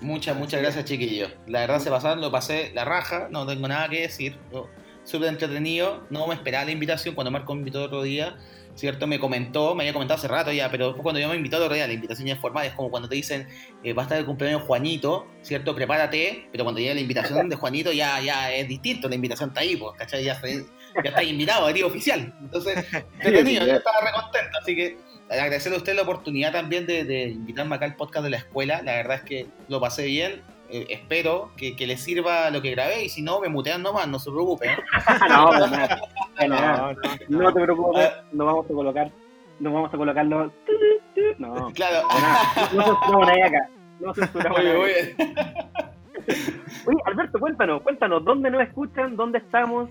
Muchas, 0.00 0.36
muchas 0.36 0.62
gracias, 0.62 0.84
chiquillos. 0.84 1.36
La 1.48 1.60
verdad 1.60 1.80
se 1.80 1.90
pasaron, 1.90 2.20
lo 2.20 2.30
pasé 2.30 2.70
la 2.72 2.84
raja, 2.84 3.26
no 3.32 3.44
tengo 3.46 3.66
nada 3.66 3.88
que 3.88 4.02
decir. 4.02 4.36
Súper 5.02 5.28
entretenido, 5.28 6.04
no 6.10 6.28
me 6.28 6.34
esperaba 6.34 6.66
la 6.66 6.70
invitación 6.70 7.16
cuando 7.16 7.32
Marco 7.32 7.52
me 7.52 7.58
invitó 7.62 7.82
otro 7.82 8.04
día. 8.04 8.36
¿Cierto? 8.74 9.06
Me 9.06 9.20
comentó, 9.20 9.74
me 9.76 9.84
había 9.84 9.92
comentado 9.92 10.18
hace 10.18 10.26
rato 10.26 10.50
ya, 10.50 10.68
pero 10.68 10.86
después 10.86 11.02
cuando 11.04 11.20
yo 11.20 11.28
me 11.28 11.36
invitó 11.36 11.58
otro 11.58 11.72
día, 11.74 11.86
la 11.86 11.92
invitación 11.92 12.26
ya 12.26 12.34
es 12.34 12.40
formal, 12.40 12.66
es 12.66 12.72
como 12.72 12.90
cuando 12.90 13.08
te 13.08 13.14
dicen, 13.14 13.46
eh, 13.84 13.92
va 13.92 14.02
a 14.02 14.04
estar 14.04 14.18
el 14.18 14.24
cumpleaños 14.26 14.62
Juanito, 14.62 15.28
¿cierto? 15.42 15.74
Prepárate, 15.76 16.48
pero 16.50 16.64
cuando 16.64 16.80
llega 16.80 16.92
la 16.94 17.00
invitación 17.00 17.48
de 17.48 17.54
Juanito 17.56 17.92
ya, 17.92 18.20
ya 18.20 18.52
es 18.52 18.66
distinto, 18.66 19.08
la 19.08 19.14
invitación 19.14 19.50
está 19.50 19.60
ahí, 19.60 19.76
pues, 19.76 19.96
¿cachai? 19.96 20.24
Ya, 20.24 20.32
está- 20.32 20.48
ya 20.48 21.08
está 21.10 21.22
invitado, 21.22 21.68
eres 21.68 21.84
oficial. 21.84 22.34
Entonces, 22.40 22.74
yo 23.22 23.76
estaba 23.76 24.00
re 24.02 24.10
contento, 24.12 24.58
así 24.60 24.74
que 24.74 24.96
agradecerle 25.30 25.76
a 25.76 25.78
usted 25.78 25.94
la 25.94 26.02
oportunidad 26.02 26.52
también 26.52 26.84
de, 26.86 27.04
de 27.04 27.22
invitarme 27.28 27.76
acá 27.76 27.84
al 27.84 27.94
podcast 27.96 28.24
de 28.24 28.30
la 28.30 28.36
escuela. 28.38 28.82
La 28.82 28.94
verdad 28.96 29.16
es 29.18 29.22
que 29.22 29.46
lo 29.68 29.80
pasé 29.80 30.04
bien. 30.06 30.42
Eh, 30.70 30.86
espero 30.88 31.50
que, 31.56 31.76
que 31.76 31.86
les 31.86 32.00
sirva 32.00 32.50
lo 32.50 32.62
que 32.62 32.70
grabé 32.70 33.04
y 33.04 33.08
si 33.08 33.22
no, 33.22 33.40
me 33.40 33.48
mutean 33.48 33.82
nomás, 33.82 34.08
no 34.08 34.18
se 34.18 34.30
preocupen. 34.30 34.70
no, 35.28 35.50
nada. 36.48 36.96
no, 37.28 37.42
no 37.42 37.52
te 37.52 37.60
preocupes, 37.60 38.10
no 38.32 38.46
vamos 38.46 38.66
a 38.66 38.72
colocar, 38.72 39.10
no 39.60 39.72
vamos 39.72 39.92
a 39.92 39.96
colocar 39.96 40.24
los... 40.26 40.50
No, 41.38 41.70
Claro. 41.74 42.08
no 42.72 42.82
censuramos 42.82 43.26
nadie 43.26 43.44
acá. 43.44 43.68
No 44.00 44.14
censuramos 44.14 44.58
oye. 44.60 45.16
Oye, 46.86 46.98
Alberto, 47.04 47.38
cuéntanos, 47.38 47.82
cuéntanos, 47.82 48.24
¿dónde 48.24 48.50
nos 48.50 48.62
escuchan? 48.62 49.14
¿Dónde 49.14 49.38
estamos? 49.38 49.90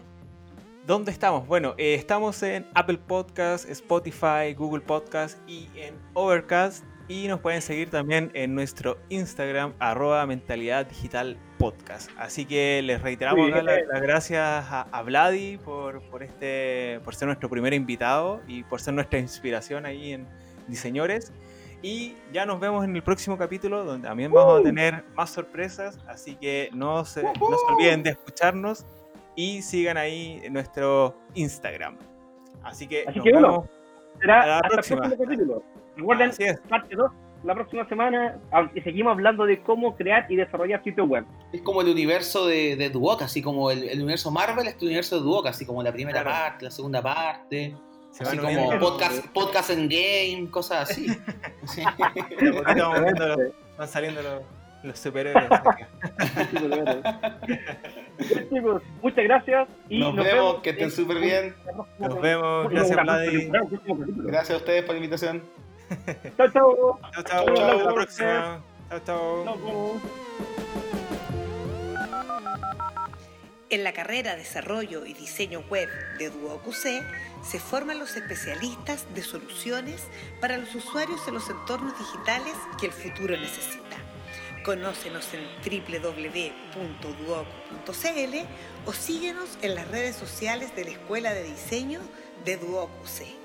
¿Dónde 0.86 1.12
estamos? 1.12 1.48
Bueno, 1.48 1.76
eh, 1.78 1.94
estamos 1.94 2.42
en 2.44 2.66
Apple 2.74 2.98
Podcast, 2.98 3.70
Spotify, 3.70 4.54
Google 4.58 4.82
Podcast 4.82 5.38
y 5.48 5.70
en 5.76 5.96
Overcast. 6.14 6.84
Y 7.10 7.28
nos 7.28 7.42
pueden 7.42 7.62
seguir 7.62 7.90
también 7.90 8.32
en 8.34 8.56
nuestro 8.56 8.98
Instagram, 9.10 9.74
arroba 9.80 10.26
mentalidad 10.26 10.86
digital 10.86 11.38
podcast. 11.60 12.10
Así 12.18 12.46
que 12.46 12.82
les 12.82 13.02
reiteramos 13.02 13.40
Muy 13.42 13.52
acá 13.52 13.62
bien. 13.62 13.88
la- 13.88 13.94
las 13.94 14.02
gracias 14.02 14.40
a, 14.42 14.82
a 14.84 15.02
Vladi 15.04 15.58
por, 15.58 16.02
por, 16.10 16.24
este, 16.24 17.02
por 17.04 17.14
ser 17.14 17.28
nuestro 17.28 17.50
primer 17.50 17.74
invitado 17.74 18.40
y 18.48 18.64
por 18.64 18.80
ser 18.80 18.94
nuestra 18.94 19.20
inspiración 19.20 19.86
ahí 19.86 20.14
en 20.14 20.28
Diseñores. 20.68 21.34
Y 21.82 22.16
ya 22.32 22.46
nos 22.46 22.62
vemos 22.62 22.86
en 22.86 22.96
el 22.96 23.04
próximo 23.04 23.38
capítulo 23.38 23.84
donde 23.84 24.08
también 24.08 24.32
vamos 24.32 24.62
a 24.62 24.64
tener 24.64 25.04
más 25.14 25.30
sorpresas. 25.30 26.00
Así 26.08 26.36
que 26.38 26.70
no 26.74 27.04
se, 27.04 27.22
no 27.22 27.34
se 27.34 27.74
olviden 27.74 28.02
de 28.04 28.12
escucharnos 28.12 28.86
y 29.36 29.62
sigan 29.62 29.98
ahí 29.98 30.40
en 30.42 30.54
nuestro 30.54 31.18
Instagram. 31.34 31.98
Así 32.64 32.88
que 32.88 33.04
Así 33.06 33.18
nos 33.18 33.26
que 33.26 33.32
bueno, 33.34 33.48
vemos. 33.52 33.70
Será 34.22 34.42
A 34.44 34.48
la 34.48 34.56
hasta 34.60 34.70
próxima. 34.70 34.96
el 35.06 35.12
próximo 35.18 35.26
capítulo. 35.26 35.64
Recuerden, 35.96 36.32
parte 36.70 36.96
2, 36.96 37.12
la 37.44 37.56
próxima 37.56 37.88
semana, 37.90 38.38
y 38.74 38.82
seguimos 38.82 39.12
hablando 39.12 39.46
de 39.46 39.62
cómo 39.62 39.96
crear 39.96 40.26
y 40.30 40.36
desarrollar 40.38 40.84
sitios 40.84 41.08
web. 41.08 41.26
Es 41.52 41.62
como 41.62 41.82
el 41.82 41.90
universo 41.90 42.48
de, 42.48 42.76
de 42.76 42.90
Duoc, 42.90 43.22
así 43.22 43.42
como 43.42 43.70
el, 43.72 43.84
el 43.84 44.00
universo 44.00 44.32
Marvel 44.32 44.68
es 44.68 44.78
tu 44.78 44.86
universo 44.86 45.18
de 45.18 45.24
Duoc, 45.24 45.48
así 45.48 45.66
como 45.66 45.84
la 45.84 45.92
primera 45.92 46.22
Claro. 46.24 46.38
parte, 46.38 46.66
la 46.66 46.72
segunda 46.72 47.02
parte, 47.02 47.76
Se 48.12 48.24
así 48.24 48.38
como 48.38 48.80
podcast, 48.80 49.26
podcast 49.34 49.70
en 49.72 49.90
game, 49.90 50.50
cosas 50.50 50.90
así. 50.90 51.08
Sí. 51.66 51.84
Los- 52.40 52.64
van 53.78 53.88
saliendo 53.88 54.22
los, 54.22 54.42
los 54.84 55.00
superhéroes. 55.00 55.50
Chicos, 58.50 58.82
muchas 59.02 59.24
gracias 59.24 59.68
y 59.90 60.00
Nos 60.00 60.16
vemos, 60.16 60.62
que 60.62 60.70
estén 60.72 60.92
súper 60.92 61.20
bien. 61.20 61.56
Nos 62.00 62.22
vemos, 62.22 62.70
gracias, 62.70 63.02
Vladi. 63.04 63.50
Gracias 64.18 64.52
a 64.52 64.58
ustedes 64.58 64.84
por 64.84 64.94
la 64.94 64.98
invitación. 64.98 65.44
Chao, 66.38 66.50
chao. 66.52 67.00
Chao, 67.14 67.24
chao. 67.24 67.50
Hasta 67.50 67.84
la 67.84 67.94
próxima. 67.94 68.64
Chao, 68.90 69.00
chao. 69.06 70.02
En 73.74 73.84
la 73.84 73.92
carrera 73.92 74.36
Desarrollo 74.36 75.04
y 75.04 75.16
Diseño 75.16 75.64
Web 75.68 75.90
de 76.20 76.30
DuoQC 76.30 77.04
se 77.44 77.60
forman 77.60 77.98
los 77.98 78.16
especialistas 78.16 79.08
de 79.16 79.24
soluciones 79.24 80.04
para 80.40 80.58
los 80.60 80.76
usuarios 80.76 81.28
en 81.28 81.34
los 81.34 81.50
entornos 81.50 81.98
digitales 81.98 82.54
que 82.80 82.86
el 82.86 82.92
futuro 82.92 83.36
necesita. 83.36 83.98
Conócenos 84.64 85.28
en 85.34 85.42
www.duoc.cl 85.66 86.76
o 88.86 88.94
síguenos 88.94 89.58
en 89.64 89.74
las 89.74 89.88
redes 89.88 90.16
sociales 90.18 90.76
de 90.76 90.86
la 90.86 90.92
Escuela 90.92 91.34
de 91.34 91.44
Diseño 91.44 92.00
de 92.46 92.58
DuoQC. 92.58 93.43